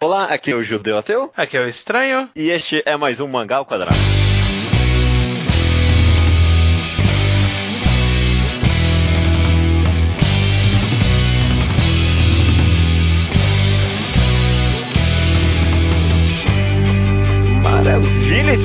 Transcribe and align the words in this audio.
Olá, 0.00 0.26
aqui 0.26 0.52
é 0.52 0.54
o 0.54 0.62
Judeu 0.62 0.96
Ateu. 0.96 1.32
Aqui 1.36 1.56
é 1.56 1.60
o 1.60 1.66
Estranho. 1.66 2.30
E 2.36 2.50
este 2.50 2.84
é 2.86 2.96
mais 2.96 3.18
um 3.18 3.26
Mangá 3.26 3.56
ao 3.56 3.66
Quadrado. 3.66 3.96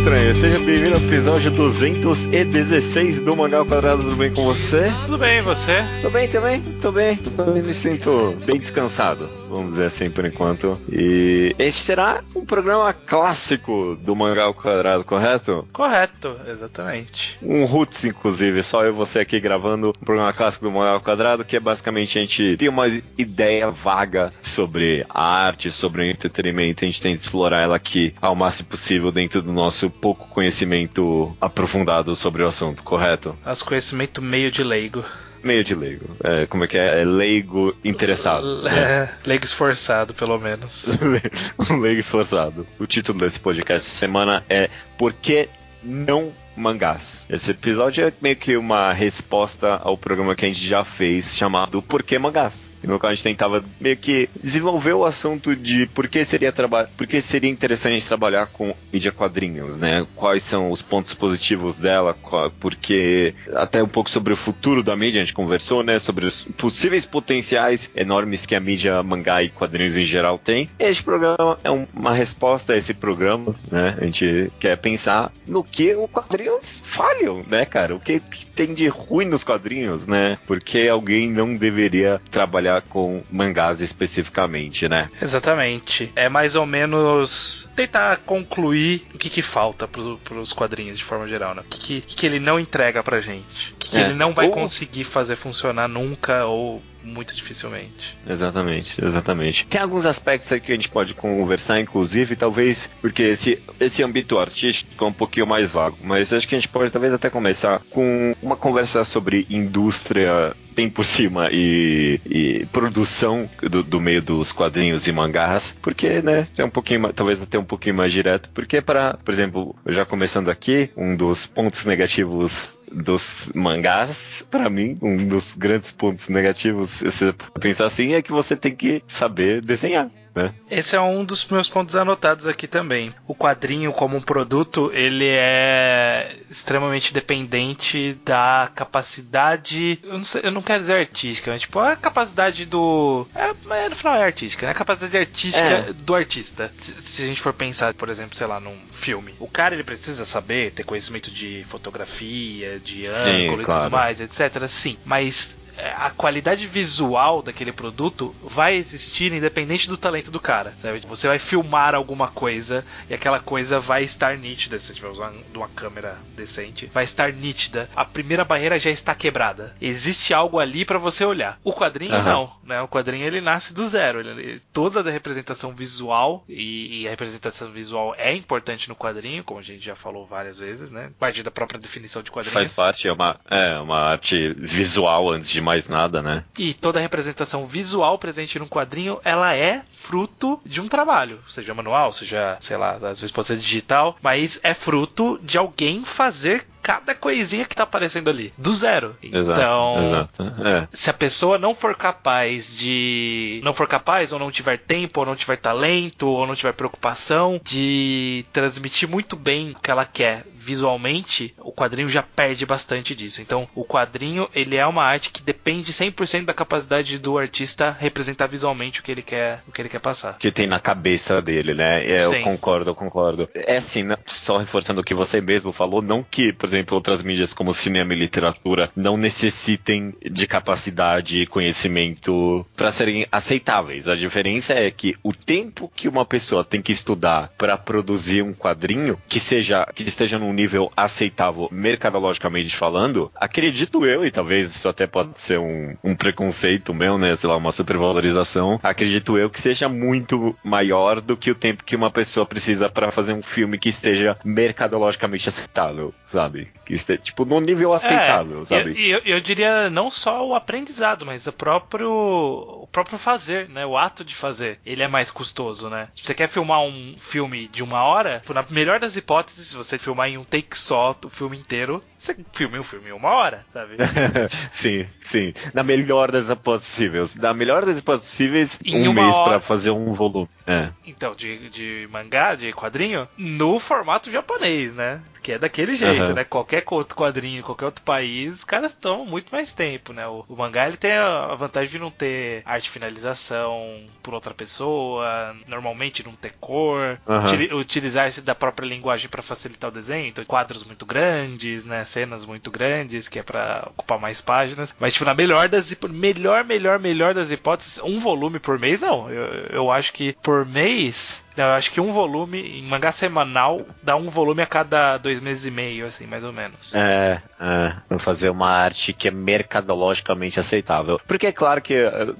Estranho! 0.04 0.35
Seja 0.35 0.59
bem-vindo 0.59 0.95
ao 0.97 1.01
episódio 1.01 1.49
216 1.51 3.21
do 3.21 3.38
Mangá 3.38 3.59
ao 3.59 3.65
Quadrado. 3.65 4.03
Tudo 4.03 4.17
bem 4.17 4.33
com 4.33 4.43
você? 4.43 4.91
Tudo 5.05 5.17
bem, 5.17 5.39
e 5.39 5.41
você? 5.41 5.85
Tô 6.02 6.09
bem 6.09 6.27
também, 6.27 6.61
tô 6.81 6.91
bem. 6.91 7.15
Também 7.15 7.63
me 7.63 7.73
sinto 7.73 8.38
bem 8.45 8.59
descansado, 8.59 9.29
vamos 9.49 9.71
dizer 9.71 9.85
assim 9.85 10.09
por 10.09 10.25
enquanto. 10.25 10.77
E 10.91 11.55
este 11.57 11.79
será 11.79 12.21
um 12.35 12.45
programa 12.45 12.91
clássico 12.91 13.97
do 14.02 14.13
Mangá 14.13 14.44
ao 14.44 14.53
Quadrado, 14.53 15.05
correto? 15.05 15.66
Correto, 15.71 16.35
exatamente. 16.47 17.39
Um 17.41 17.63
Roots, 17.63 18.03
inclusive, 18.03 18.61
só 18.61 18.83
eu 18.83 18.89
e 18.89 18.97
você 18.97 19.20
aqui 19.20 19.39
gravando 19.39 19.89
um 19.89 20.05
programa 20.05 20.33
clássico 20.33 20.66
do 20.66 20.72
Mangá 20.72 20.91
ao 20.91 21.02
Quadrado, 21.02 21.45
que 21.45 21.55
é 21.55 21.61
basicamente 21.61 22.17
a 22.17 22.22
gente 22.22 22.58
tem 22.58 22.67
uma 22.67 22.88
ideia 23.17 23.72
vaga 23.72 24.33
sobre 24.41 25.05
a 25.08 25.23
arte, 25.23 25.72
sobre 25.72 26.02
o 26.02 26.05
entretenimento, 26.05 26.83
a 26.83 26.88
gente 26.88 27.02
tenta 27.02 27.22
explorar 27.22 27.61
ela 27.61 27.77
aqui 27.77 28.13
ao 28.22 28.35
máximo 28.35 28.67
possível 28.67 29.09
dentro 29.09 29.41
do 29.41 29.53
nosso 29.53 29.92
pouco 30.02 30.27
conhecimento 30.27 31.35
aprofundado 31.39 32.15
sobre 32.15 32.43
o 32.43 32.47
assunto, 32.47 32.83
correto? 32.83 33.38
Nosso 33.45 33.65
conhecimento 33.65 34.21
meio 34.21 34.52
de 34.52 34.63
leigo. 34.63 35.03
Meio 35.43 35.63
de 35.63 35.75
leigo. 35.75 36.05
É, 36.23 36.45
como 36.45 36.63
é 36.63 36.67
que 36.67 36.77
é? 36.77 37.02
É 37.02 37.05
leigo 37.05 37.75
interessado. 37.83 38.63
É, 38.69 39.09
leigo 39.25 39.43
esforçado, 39.43 40.13
pelo 40.13 40.39
menos. 40.39 40.88
leigo 41.81 41.99
esforçado. 41.99 42.66
O 42.79 42.85
título 42.85 43.19
desse 43.19 43.39
podcast 43.39 43.88
essa 43.88 43.97
semana 43.97 44.43
é 44.49 44.69
Por 44.97 45.13
que 45.13 45.50
não 45.83 46.31
mangás? 46.55 47.28
Esse 47.30 47.52
episódio 47.52 48.07
é 48.07 48.13
meio 48.22 48.35
que 48.35 48.55
uma 48.55 48.94
resposta 48.94 49.81
ao 49.83 49.97
programa 49.97 50.35
que 50.35 50.45
a 50.45 50.47
gente 50.47 50.66
já 50.66 50.83
fez 50.85 51.35
chamado 51.35 51.81
Por 51.81 52.03
que 52.03 52.17
mangás? 52.17 52.72
No 52.84 53.00
qual 53.00 53.12
a 53.12 53.16
gente 53.16 53.23
tentava 53.23 53.64
meio 53.80 53.98
que 53.98 54.30
desenvolver 54.42 54.94
o 54.94 55.06
assunto 55.06 55.56
de 55.56 55.86
por 55.88 56.08
que 56.08 56.23
seria 56.26 56.52
trabalhar, 56.52 56.90
por 56.98 57.08
que 57.08 57.22
seria 57.22 57.50
interessante 57.50 58.06
trabalhar 58.06 58.48
com 58.48 58.75
mídia 58.92 59.12
quadrinhos, 59.12 59.78
né? 59.78 60.06
Quais 60.16 60.44
são 60.44 60.72
os 60.72 60.81
pontos 60.81 61.14
positivos 61.14 61.80
dela, 61.80 62.16
porque 62.59 63.34
até 63.53 63.81
um 63.81 63.88
pouco 63.88 64.09
sobre 64.09 64.34
o 64.34 64.38
futuro 64.38 64.84
da 64.84 64.95
mídia 64.95 65.22
a 65.22 65.25
gente 65.25 65.34
conversou, 65.34 65.84
né? 65.84 66.00
Sobre 66.00 66.25
os 66.25 66.44
possíveis 66.58 67.06
potenciais 67.06 67.90
enormes 67.95 68.45
que 68.45 68.56
a 68.56 68.59
mídia 68.59 69.02
mangá 69.03 69.44
e 69.44 69.50
quadrinhos 69.50 69.97
em 69.97 70.06
geral 70.06 70.38
tem. 70.38 70.70
Este 70.80 71.03
programa 71.03 71.58
é 71.64 71.72
um, 71.72 71.88
uma 71.94 72.14
resposta 72.14 72.73
a 72.73 72.78
esse 72.78 72.94
programa, 72.94 73.56
né? 73.72 73.97
A 74.00 74.06
gente 74.06 74.52
quer 74.59 74.78
pensar 74.78 75.31
no 75.47 75.64
que 75.64 75.95
os 75.95 76.09
quadrinhos 76.09 76.81
falham, 76.86 77.44
né, 77.47 77.66
cara? 77.66 77.95
O 77.95 78.00
que, 78.00 78.20
que 78.20 78.45
tem 78.45 78.73
de 78.73 78.88
ruim 78.88 79.25
nos 79.25 79.44
quadrinhos, 79.44 80.08
né? 80.08 80.38
Porque 80.45 80.88
alguém 80.88 81.30
não 81.30 81.56
deveria 81.56 82.22
trabalhar 82.31 82.72
com 82.81 83.23
mangás 83.31 83.81
especificamente, 83.81 84.88
né? 84.89 85.09
Exatamente. 85.21 86.11
É 86.16 86.29
mais 86.29 86.55
ou 86.55 86.66
menos 86.66 87.69
tentar 87.75 88.17
concluir 88.17 89.05
o 89.13 89.17
que, 89.17 89.29
que 89.29 89.41
falta 89.41 89.88
pro, 89.88 90.17
pros 90.23 90.53
quadrinhos 90.53 90.97
de 90.97 91.03
forma 91.03 91.27
geral, 91.27 91.53
né? 91.55 91.61
O 91.66 91.69
que, 91.69 92.01
que, 92.01 92.16
que 92.16 92.25
ele 92.25 92.39
não 92.39 92.59
entrega 92.59 93.03
pra 93.03 93.19
gente. 93.21 93.73
O 93.73 93.75
que, 93.77 93.89
que 93.91 93.97
É. 93.97 94.01
ele 94.01 94.13
não 94.13 94.31
vai 94.33 94.47
Ou- 94.47 94.51
conseguir 94.53 95.03
fazer 95.03 95.35
funcionar 95.35 95.88
nunca 95.88 96.45
ou 96.45 96.81
muito 97.04 97.36
dificilmente. 97.36 98.18
Exatamente, 98.28 99.04
exatamente. 99.04 99.68
Tem 99.68 99.82
alguns 99.82 100.06
aspectos 100.06 100.52
aqui 100.52 100.68
que 100.68 100.72
a 100.72 100.76
gente 100.76 100.90
pode 100.90 101.14
conversar, 101.14 101.80
inclusive, 101.80 102.36
talvez, 102.36 102.90
porque 103.02 103.23
esse, 103.23 103.62
esse 103.80 104.02
âmbito 104.02 104.40
artístico 104.40 105.04
é 105.04 105.08
um 105.08 105.14
pouquinho 105.14 105.46
mais 105.46 105.72
vago, 105.72 105.98
mas 106.02 106.31
acho 106.31 106.48
que 106.48 106.56
a 106.56 106.59
gente 106.59 106.70
pode 106.70 106.92
talvez 106.92 107.14
até 107.14 107.30
começar 107.30 107.81
com 107.90 108.36
uma 108.42 108.56
conversa 108.56 109.04
sobre 109.04 109.46
indústria 109.50 110.56
bem 110.74 110.90
por 110.90 111.06
cima 111.06 111.50
e, 111.52 112.19
e 112.25 112.66
produção 112.72 113.50
do, 113.62 113.84
do 113.84 114.02
meio 114.02 114.22
dos 114.22 114.52
quadrinhos 114.52 115.08
e 115.08 115.12
mangás, 115.12 115.75
porque, 115.81 116.22
né, 116.22 116.47
é 116.58 116.66
um 116.66 116.69
pouquinho, 116.69 117.13
talvez 117.13 117.42
até 117.42 117.59
um 117.59 117.63
pouquinho 117.63 117.96
mais 117.96 118.12
direto, 118.12 118.50
porque 118.53 118.81
para, 118.81 119.18
por 119.24 119.31
exemplo, 119.31 119.75
já 119.88 120.06
começando 120.06 120.50
aqui, 120.50 120.90
um 120.97 121.16
dos 121.16 121.46
pontos 121.46 121.86
negativos 121.86 122.75
dos 122.94 123.52
mangás, 123.56 124.46
pra 124.50 124.70
mim, 124.70 124.98
um 125.02 125.28
dos 125.28 125.54
grandes 125.54 125.92
pontos 125.92 126.30
negativos, 126.30 126.92
se 126.92 127.12
você 127.12 127.34
pensar 127.59 127.86
assim, 127.86 128.14
é 128.14 128.22
que 128.22 128.31
você 128.31 128.56
tem 128.56 128.76
que 128.76 129.04
saber 129.08 129.62
desenhar, 129.62 130.09
né? 130.35 130.53
Esse 130.69 130.95
é 130.95 131.01
um 131.01 131.23
dos 131.23 131.45
meus 131.47 131.69
pontos 131.69 131.95
anotados 131.95 132.45
aqui 132.47 132.67
também. 132.67 133.13
O 133.27 133.35
quadrinho 133.35 133.91
como 133.91 134.17
um 134.17 134.21
produto, 134.21 134.91
ele 134.94 135.27
é 135.27 136.35
extremamente 136.49 137.13
dependente 137.13 138.17
da 138.25 138.69
capacidade, 138.73 139.99
eu 140.03 140.13
não, 140.17 140.25
sei- 140.25 140.41
eu 140.45 140.51
não 140.51 140.61
quero 140.61 140.79
dizer 140.79 140.94
artística, 140.97 141.51
mas 141.51 141.61
tipo, 141.61 141.79
a 141.79 141.95
capacidade 141.95 142.66
do, 142.66 143.27
é, 143.35 143.53
mas 143.66 143.89
no 143.89 143.95
final 143.95 144.16
é 144.16 144.23
artística, 144.23 144.66
né? 144.66 144.71
A 144.71 144.75
capacidade 144.75 145.17
artística 145.17 145.63
É. 145.66 145.94
do 145.94 146.16
artista. 146.16 146.71
Se, 146.77 147.01
se 147.01 147.23
a 147.23 147.27
gente 147.27 147.41
for 147.41 147.53
pensar, 147.53 147.94
por 147.94 148.09
exemplo, 148.09 148.35
sei 148.35 148.47
lá, 148.47 148.59
num 148.59 148.77
filme, 148.91 149.33
o 149.39 149.47
cara 149.47 149.75
ele 149.75 149.83
precisa 149.83 150.25
saber, 150.25 150.71
ter 150.71 150.83
conhecimento 150.83 151.29
de 151.31 151.63
fotografia, 151.67 152.79
de 152.79 153.05
ângulo 153.05 153.61
e 153.61 153.65
claro. 153.65 153.83
tudo 153.83 153.91
mais, 153.91 154.19
etc. 154.21 154.67
Sim, 154.67 154.97
mas 155.05 155.57
é, 155.62 155.62
a 155.97 156.09
qualidade 156.11 156.67
visual 156.67 157.41
daquele 157.41 157.72
produto 157.72 158.35
vai 158.44 158.75
existir 158.75 159.31
independente 159.34 159.88
do 159.88 159.97
talento 159.97 160.29
do 160.31 160.39
cara. 160.39 160.73
Sabe? 160.78 161.00
Você 161.07 161.28
vai 161.28 161.39
filmar 161.39 161.95
alguma 161.95 162.28
coisa 162.28 162.85
e 163.09 163.13
aquela 163.13 163.39
coisa 163.39 163.79
vai 163.79 164.03
estar 164.03 164.38
nítida, 164.38 164.78
se 164.79 164.85
você 164.88 164.91
estiver 164.94 165.09
usando 165.09 165.44
uma 165.53 165.67
câmera 165.69 166.17
decente, 166.35 166.89
vai 166.94 167.03
estar 167.03 167.31
nítida. 167.33 167.89
A 167.95 168.06
primeira 168.06 168.45
barreira 168.45 168.78
já 168.79 168.89
está 168.91 169.16
quebrada. 169.16 169.75
Existe 169.81 170.33
algo 170.33 170.59
ali 170.59 170.85
para 170.85 170.97
você 171.00 171.25
olhar. 171.25 171.59
O 171.63 171.73
quadrinho 171.73 172.13
Aham. 172.13 172.23
não, 172.31 172.56
né? 172.63 172.81
O 172.81 172.88
quadrinho 172.88 173.25
ele 173.25 173.41
nasce 173.41 173.73
do 173.73 173.85
zero. 173.85 174.19
Ele- 174.19 174.29
ele- 174.41 174.62
toda 174.72 175.00
a 175.07 175.12
representação 175.12 175.73
visual 175.73 176.44
e, 176.47 177.01
e 177.01 177.07
a 177.07 177.09
representação 177.09 177.72
visual 177.72 178.13
é 178.17 178.33
importante 178.35 178.89
no 178.89 178.95
quadrinho, 178.95 179.44
como 179.44 179.59
a 179.59 179.63
gente 179.63 179.83
já 179.83 179.95
falou 179.95 180.25
várias 180.25 180.57
vezes, 180.59 180.91
né? 180.91 181.09
A 181.16 181.19
partir 181.19 181.44
da 181.44 181.51
própria 181.51 181.79
definição 181.79 182.22
de 182.22 182.31
quadrinhos. 182.31 182.53
Faz 182.53 182.75
parte, 182.75 183.07
é 183.07 183.13
uma, 183.13 183.39
é 183.50 183.79
uma 183.79 184.00
arte 184.00 184.53
visual 184.59 185.29
antes 185.31 185.50
de 185.50 185.62
mais 185.63 185.88
nada, 185.88 186.22
né? 186.22 186.44
E 186.57 186.74
toda 186.74 187.00
a 187.00 187.01
representação 187.01 187.66
visual 187.66 188.19
presente 188.19 188.59
no 188.59 188.68
quadrinho, 188.68 189.19
ela 189.24 189.56
é 189.56 189.84
fruto 189.91 190.59
de 190.66 190.81
um 190.81 190.88
trabalho, 190.88 191.40
seja 191.47 191.74
manual, 191.74 192.12
seja, 192.13 192.57
sei 192.59 192.78
lá, 192.78 192.94
às 192.96 193.19
vezes 193.19 193.31
pode 193.31 193.47
ser 193.47 193.57
digital, 193.57 194.16
mas 194.22 194.59
é 194.62 194.74
fruto 194.74 195.40
de 195.41 195.57
alguém 195.57 196.03
fazer 196.03 196.68
cada 196.83 197.16
coisinha 197.16 197.66
que 197.66 197.75
tá 197.75 197.83
aparecendo 197.83 198.29
ali, 198.29 198.53
do 198.57 198.73
zero. 198.73 199.16
Exato, 199.23 199.59
então, 199.59 200.03
exato. 200.03 200.44
É. 200.67 200.88
se 200.91 201.09
a 201.09 201.13
pessoa 201.13 201.57
não 201.57 201.73
for 201.73 201.95
capaz 201.95 202.75
de. 202.77 203.61
não 203.63 203.73
for 203.73 203.88
capaz, 203.88 204.33
ou 204.33 204.39
não 204.39 204.51
tiver 204.51 204.77
tempo, 204.77 205.21
ou 205.21 205.25
não 205.25 205.35
tiver 205.35 205.57
talento, 205.57 206.27
ou 206.27 206.45
não 206.45 206.55
tiver 206.55 206.73
preocupação 206.73 207.59
de 207.63 208.45
transmitir 208.51 209.07
muito 209.07 209.35
bem 209.38 209.71
o 209.71 209.79
que 209.79 209.89
ela 209.89 210.05
quer 210.05 210.45
visualmente, 210.53 211.53
o 211.59 211.71
quadrinho 211.71 212.09
já 212.09 212.23
perde 212.23 212.66
bastante 212.66 213.13
disso. 213.15 213.41
Então, 213.41 213.67
o 213.75 213.83
quadrinho, 213.83 214.50
ele 214.55 214.77
é 214.77 214.85
uma 214.85 215.03
arte 215.03 215.29
que 215.29 215.41
depende 215.41 215.91
100% 215.91 216.45
da 216.45 216.53
capacidade 216.53 217.19
do 217.19 217.38
artista 217.38 217.95
representar 217.97 218.47
visualmente 218.47 219.00
o 219.00 219.03
que 219.03 219.11
ele 219.11 219.21
quer, 219.21 219.61
o 219.67 219.71
que 219.71 219.81
ele 219.81 219.89
quer 219.89 220.00
passar. 220.00 220.38
que 220.38 220.51
tem 220.51 220.67
na 220.67 220.79
cabeça 220.79 221.41
dele, 221.41 221.73
né? 221.73 222.05
É, 222.05 222.25
eu 222.25 222.41
concordo, 222.41 222.89
eu 222.89 222.95
concordo. 222.95 223.50
É 223.53 223.77
assim, 223.77 224.03
né? 224.03 224.15
só 224.25 224.57
reforçando 224.57 225.01
o 225.01 225.03
que 225.03 225.13
você 225.13 225.41
mesmo 225.41 225.71
falou, 225.71 226.01
não 226.01 226.23
que, 226.23 226.51
por 226.53 226.65
exemplo, 226.65 226.72
outras 226.91 227.22
mídias 227.23 227.53
como 227.53 227.73
cinema 227.73 228.13
e 228.13 228.17
literatura 228.17 228.89
não 228.95 229.17
necessitem 229.17 230.13
de 230.22 230.47
capacidade 230.47 231.41
e 231.41 231.47
conhecimento 231.47 232.66
para 232.75 232.91
serem 232.91 233.25
aceitáveis. 233.31 234.07
A 234.07 234.16
diferença 234.16 234.73
é 234.73 234.89
que 234.89 235.16
o 235.23 235.33
tempo 235.33 235.91
que 235.95 236.07
uma 236.07 236.25
pessoa 236.25 236.63
tem 236.63 236.81
que 236.81 236.91
estudar 236.91 237.51
para 237.57 237.77
produzir 237.77 238.42
um 238.42 238.53
quadrinho 238.53 239.19
que 239.27 239.39
seja 239.39 239.86
que 239.94 240.03
esteja 240.03 240.39
num 240.39 240.53
nível 240.53 240.92
aceitável 240.95 241.68
mercadologicamente 241.71 242.75
falando, 242.75 243.31
acredito 243.36 244.06
eu, 244.06 244.25
e 244.25 244.31
talvez 244.31 244.75
isso 244.75 244.88
até 244.88 245.06
pode 245.06 245.42
ser 245.42 245.59
um, 245.59 245.95
um 246.03 246.15
preconceito 246.15 246.94
meu, 246.94 247.18
né? 247.18 247.36
Sei 247.36 247.50
lá, 247.50 247.57
uma 247.57 247.71
supervalorização, 247.71 248.80
acredito 248.81 249.38
eu 249.38 249.50
que 249.50 249.62
seja 249.62 249.89
muito 249.89 250.56
maior 250.63 251.21
do 251.21 251.38
que 251.38 251.51
o 251.51 251.56
tempo 251.56 251.83
que 251.83 251.95
uma 251.95 252.12
pessoa 252.12 252.45
precisa 252.45 252.89
para 252.89 253.12
fazer 253.12 253.33
um 253.33 253.44
filme 253.44 253.77
que 253.77 253.89
esteja 253.89 254.38
mercadologicamente 254.44 255.50
aceitável, 255.50 256.13
sabe? 256.25 256.62
Sabe? 256.63 257.18
Que 257.18 257.18
tipo, 257.18 257.45
num 257.45 257.60
nível 257.60 257.94
aceitável, 257.94 258.62
é, 258.62 258.65
sabe? 258.65 258.94
E 258.94 259.10
eu, 259.10 259.21
eu, 259.25 259.42
diria 259.42 259.89
não 259.89 260.10
só 260.10 260.45
o 260.45 260.56
aprendizado, 260.56 261.25
mas 261.25 261.48
o 261.48 261.54
próprio, 261.54 262.12
o 262.12 262.88
próprio 262.92 263.18
fazer, 263.18 263.69
né? 263.69 263.86
O 263.86 263.98
ato 263.98 264.24
de 264.24 264.36
fazer. 264.36 264.80
Ele 264.86 265.04
é 265.04 265.07
mais 265.07 265.31
custoso, 265.31 265.89
né? 265.89 266.07
Se 266.15 266.24
você 266.24 266.33
quer 266.33 266.48
filmar 266.48 266.81
um 266.81 267.15
filme 267.18 267.68
de 267.68 267.83
uma 267.83 268.04
hora, 268.04 268.42
na 268.54 268.65
melhor 268.69 269.00
das 269.00 269.15
hipóteses, 269.15 269.68
se 269.68 269.75
você 269.75 269.98
filmar 269.98 270.30
em 270.30 270.38
um 270.38 270.44
take 270.44 270.77
só 270.77 271.15
o 271.24 271.30
filme 271.30 271.57
inteiro, 271.57 272.04
você 272.18 272.36
filme 272.54 272.80
um 272.80 272.83
filme 272.83 273.10
em 273.10 273.13
uma 273.13 273.30
hora, 273.30 273.65
sabe? 273.69 273.98
sim, 274.71 275.06
sim. 275.21 275.54
Na 275.74 275.83
melhor 275.83 276.31
das 276.31 276.50
hipóteses 276.50 276.89
possíveis. 276.89 277.36
Na 277.36 277.54
melhor 277.54 277.86
das 277.86 277.98
hipóteses 277.98 278.30
possíveis, 278.30 278.80
em 278.83 279.07
um 279.07 279.13
mês 279.13 279.36
para 279.38 279.60
fazer 279.60 279.92
um 279.92 280.13
volume. 280.13 280.50
É. 280.65 280.89
Então, 281.06 281.36
de, 281.36 281.69
de 281.69 282.07
mangá, 282.12 282.56
de 282.56 282.71
quadrinho, 282.71 283.27
no 283.38 283.80
formato 283.80 284.31
japonês, 284.31 284.94
né? 284.94 285.21
Que 285.44 285.54
é 285.54 285.60
daquele 285.60 285.94
jeito, 285.94 286.24
uhum. 286.24 286.34
né? 286.34 286.44
Qualquer 286.45 286.84
outro 286.90 287.16
quadrinho, 287.16 287.62
qualquer 287.62 287.86
outro 287.86 288.04
país, 288.04 288.56
os 288.56 288.63
caras 288.63 288.95
tomam 288.95 289.25
muito 289.25 289.51
mais 289.51 289.74
tempo, 289.74 290.13
né? 290.13 290.25
O, 290.25 290.45
o, 290.48 290.56
mangá 290.56 290.88
ele 290.88 290.95
tem 290.95 291.12
a 291.12 291.54
vantagem 291.56 291.92
de 291.92 292.00
não 292.00 292.10
ter 292.10 292.63
arte 292.66 292.90
finalização 292.90 294.06
por 294.22 294.34
outra 294.34 294.54
pessoa, 294.54 295.54
normalmente 295.68 296.25
não 296.25 296.31
ter 296.31 296.54
cor, 296.62 297.19
uhum. 297.28 297.78
utilizar-se 297.78 298.42
da 298.42 298.56
própria 298.56 298.88
linguagem 298.88 299.30
para 299.30 299.42
facilitar 299.42 299.90
o 299.90 299.94
desenho, 299.94 300.28
então 300.28 300.45
quadros 300.45 300.86
muito 300.86 301.06
grandes, 301.06 301.84
né? 301.84 302.06
Cenas 302.06 302.46
muito 302.46 302.72
grandes, 302.72 303.28
que 303.28 303.39
é 303.39 303.44
para 303.44 303.89
ocupar 303.89 304.18
mais 304.18 304.39
páginas. 304.39 304.96
Mas, 304.98 305.13
tipo, 305.13 305.25
na 305.25 305.34
melhor 305.34 305.68
das 305.68 305.94
melhor, 306.10 306.63
melhor, 306.63 307.00
melhor 307.00 307.34
das 307.34 307.51
hipóteses, 307.51 308.00
um 308.01 308.18
volume 308.18 308.60
por 308.60 308.80
mês, 308.80 309.01
não. 309.01 309.30
Eu, 309.30 309.46
eu 309.69 309.92
acho 309.92 310.13
que 310.13 310.34
por 310.42 310.66
mês 310.66 311.44
não, 311.56 311.66
eu 311.66 311.72
acho 311.74 311.92
que 311.92 312.01
um 312.01 312.12
volume, 312.12 312.80
em 312.80 312.84
mangá 312.84 313.12
semanal, 313.12 313.86
dá 314.01 314.16
um 314.16 314.28
volume 314.28 314.62
a 314.62 314.66
cada 314.66 315.18
dois 315.18 315.32
meses 315.39 315.65
e 315.65 315.71
meio, 315.71 316.06
assim, 316.06 316.25
mais 316.25 316.44
ou 316.44 316.51
menos. 316.51 316.94
É, 316.95 317.41
é. 317.59 317.94
Pra 318.09 318.19
fazer 318.19 318.50
uma 318.50 318.69
arte 318.69 319.13
que 319.13 319.27
é 319.27 319.31
mercadologicamente 319.31 320.59
aceitável. 320.59 321.19
Porque 321.27 321.47
é 321.47 321.51
claro 321.51 321.81
que 321.81 321.94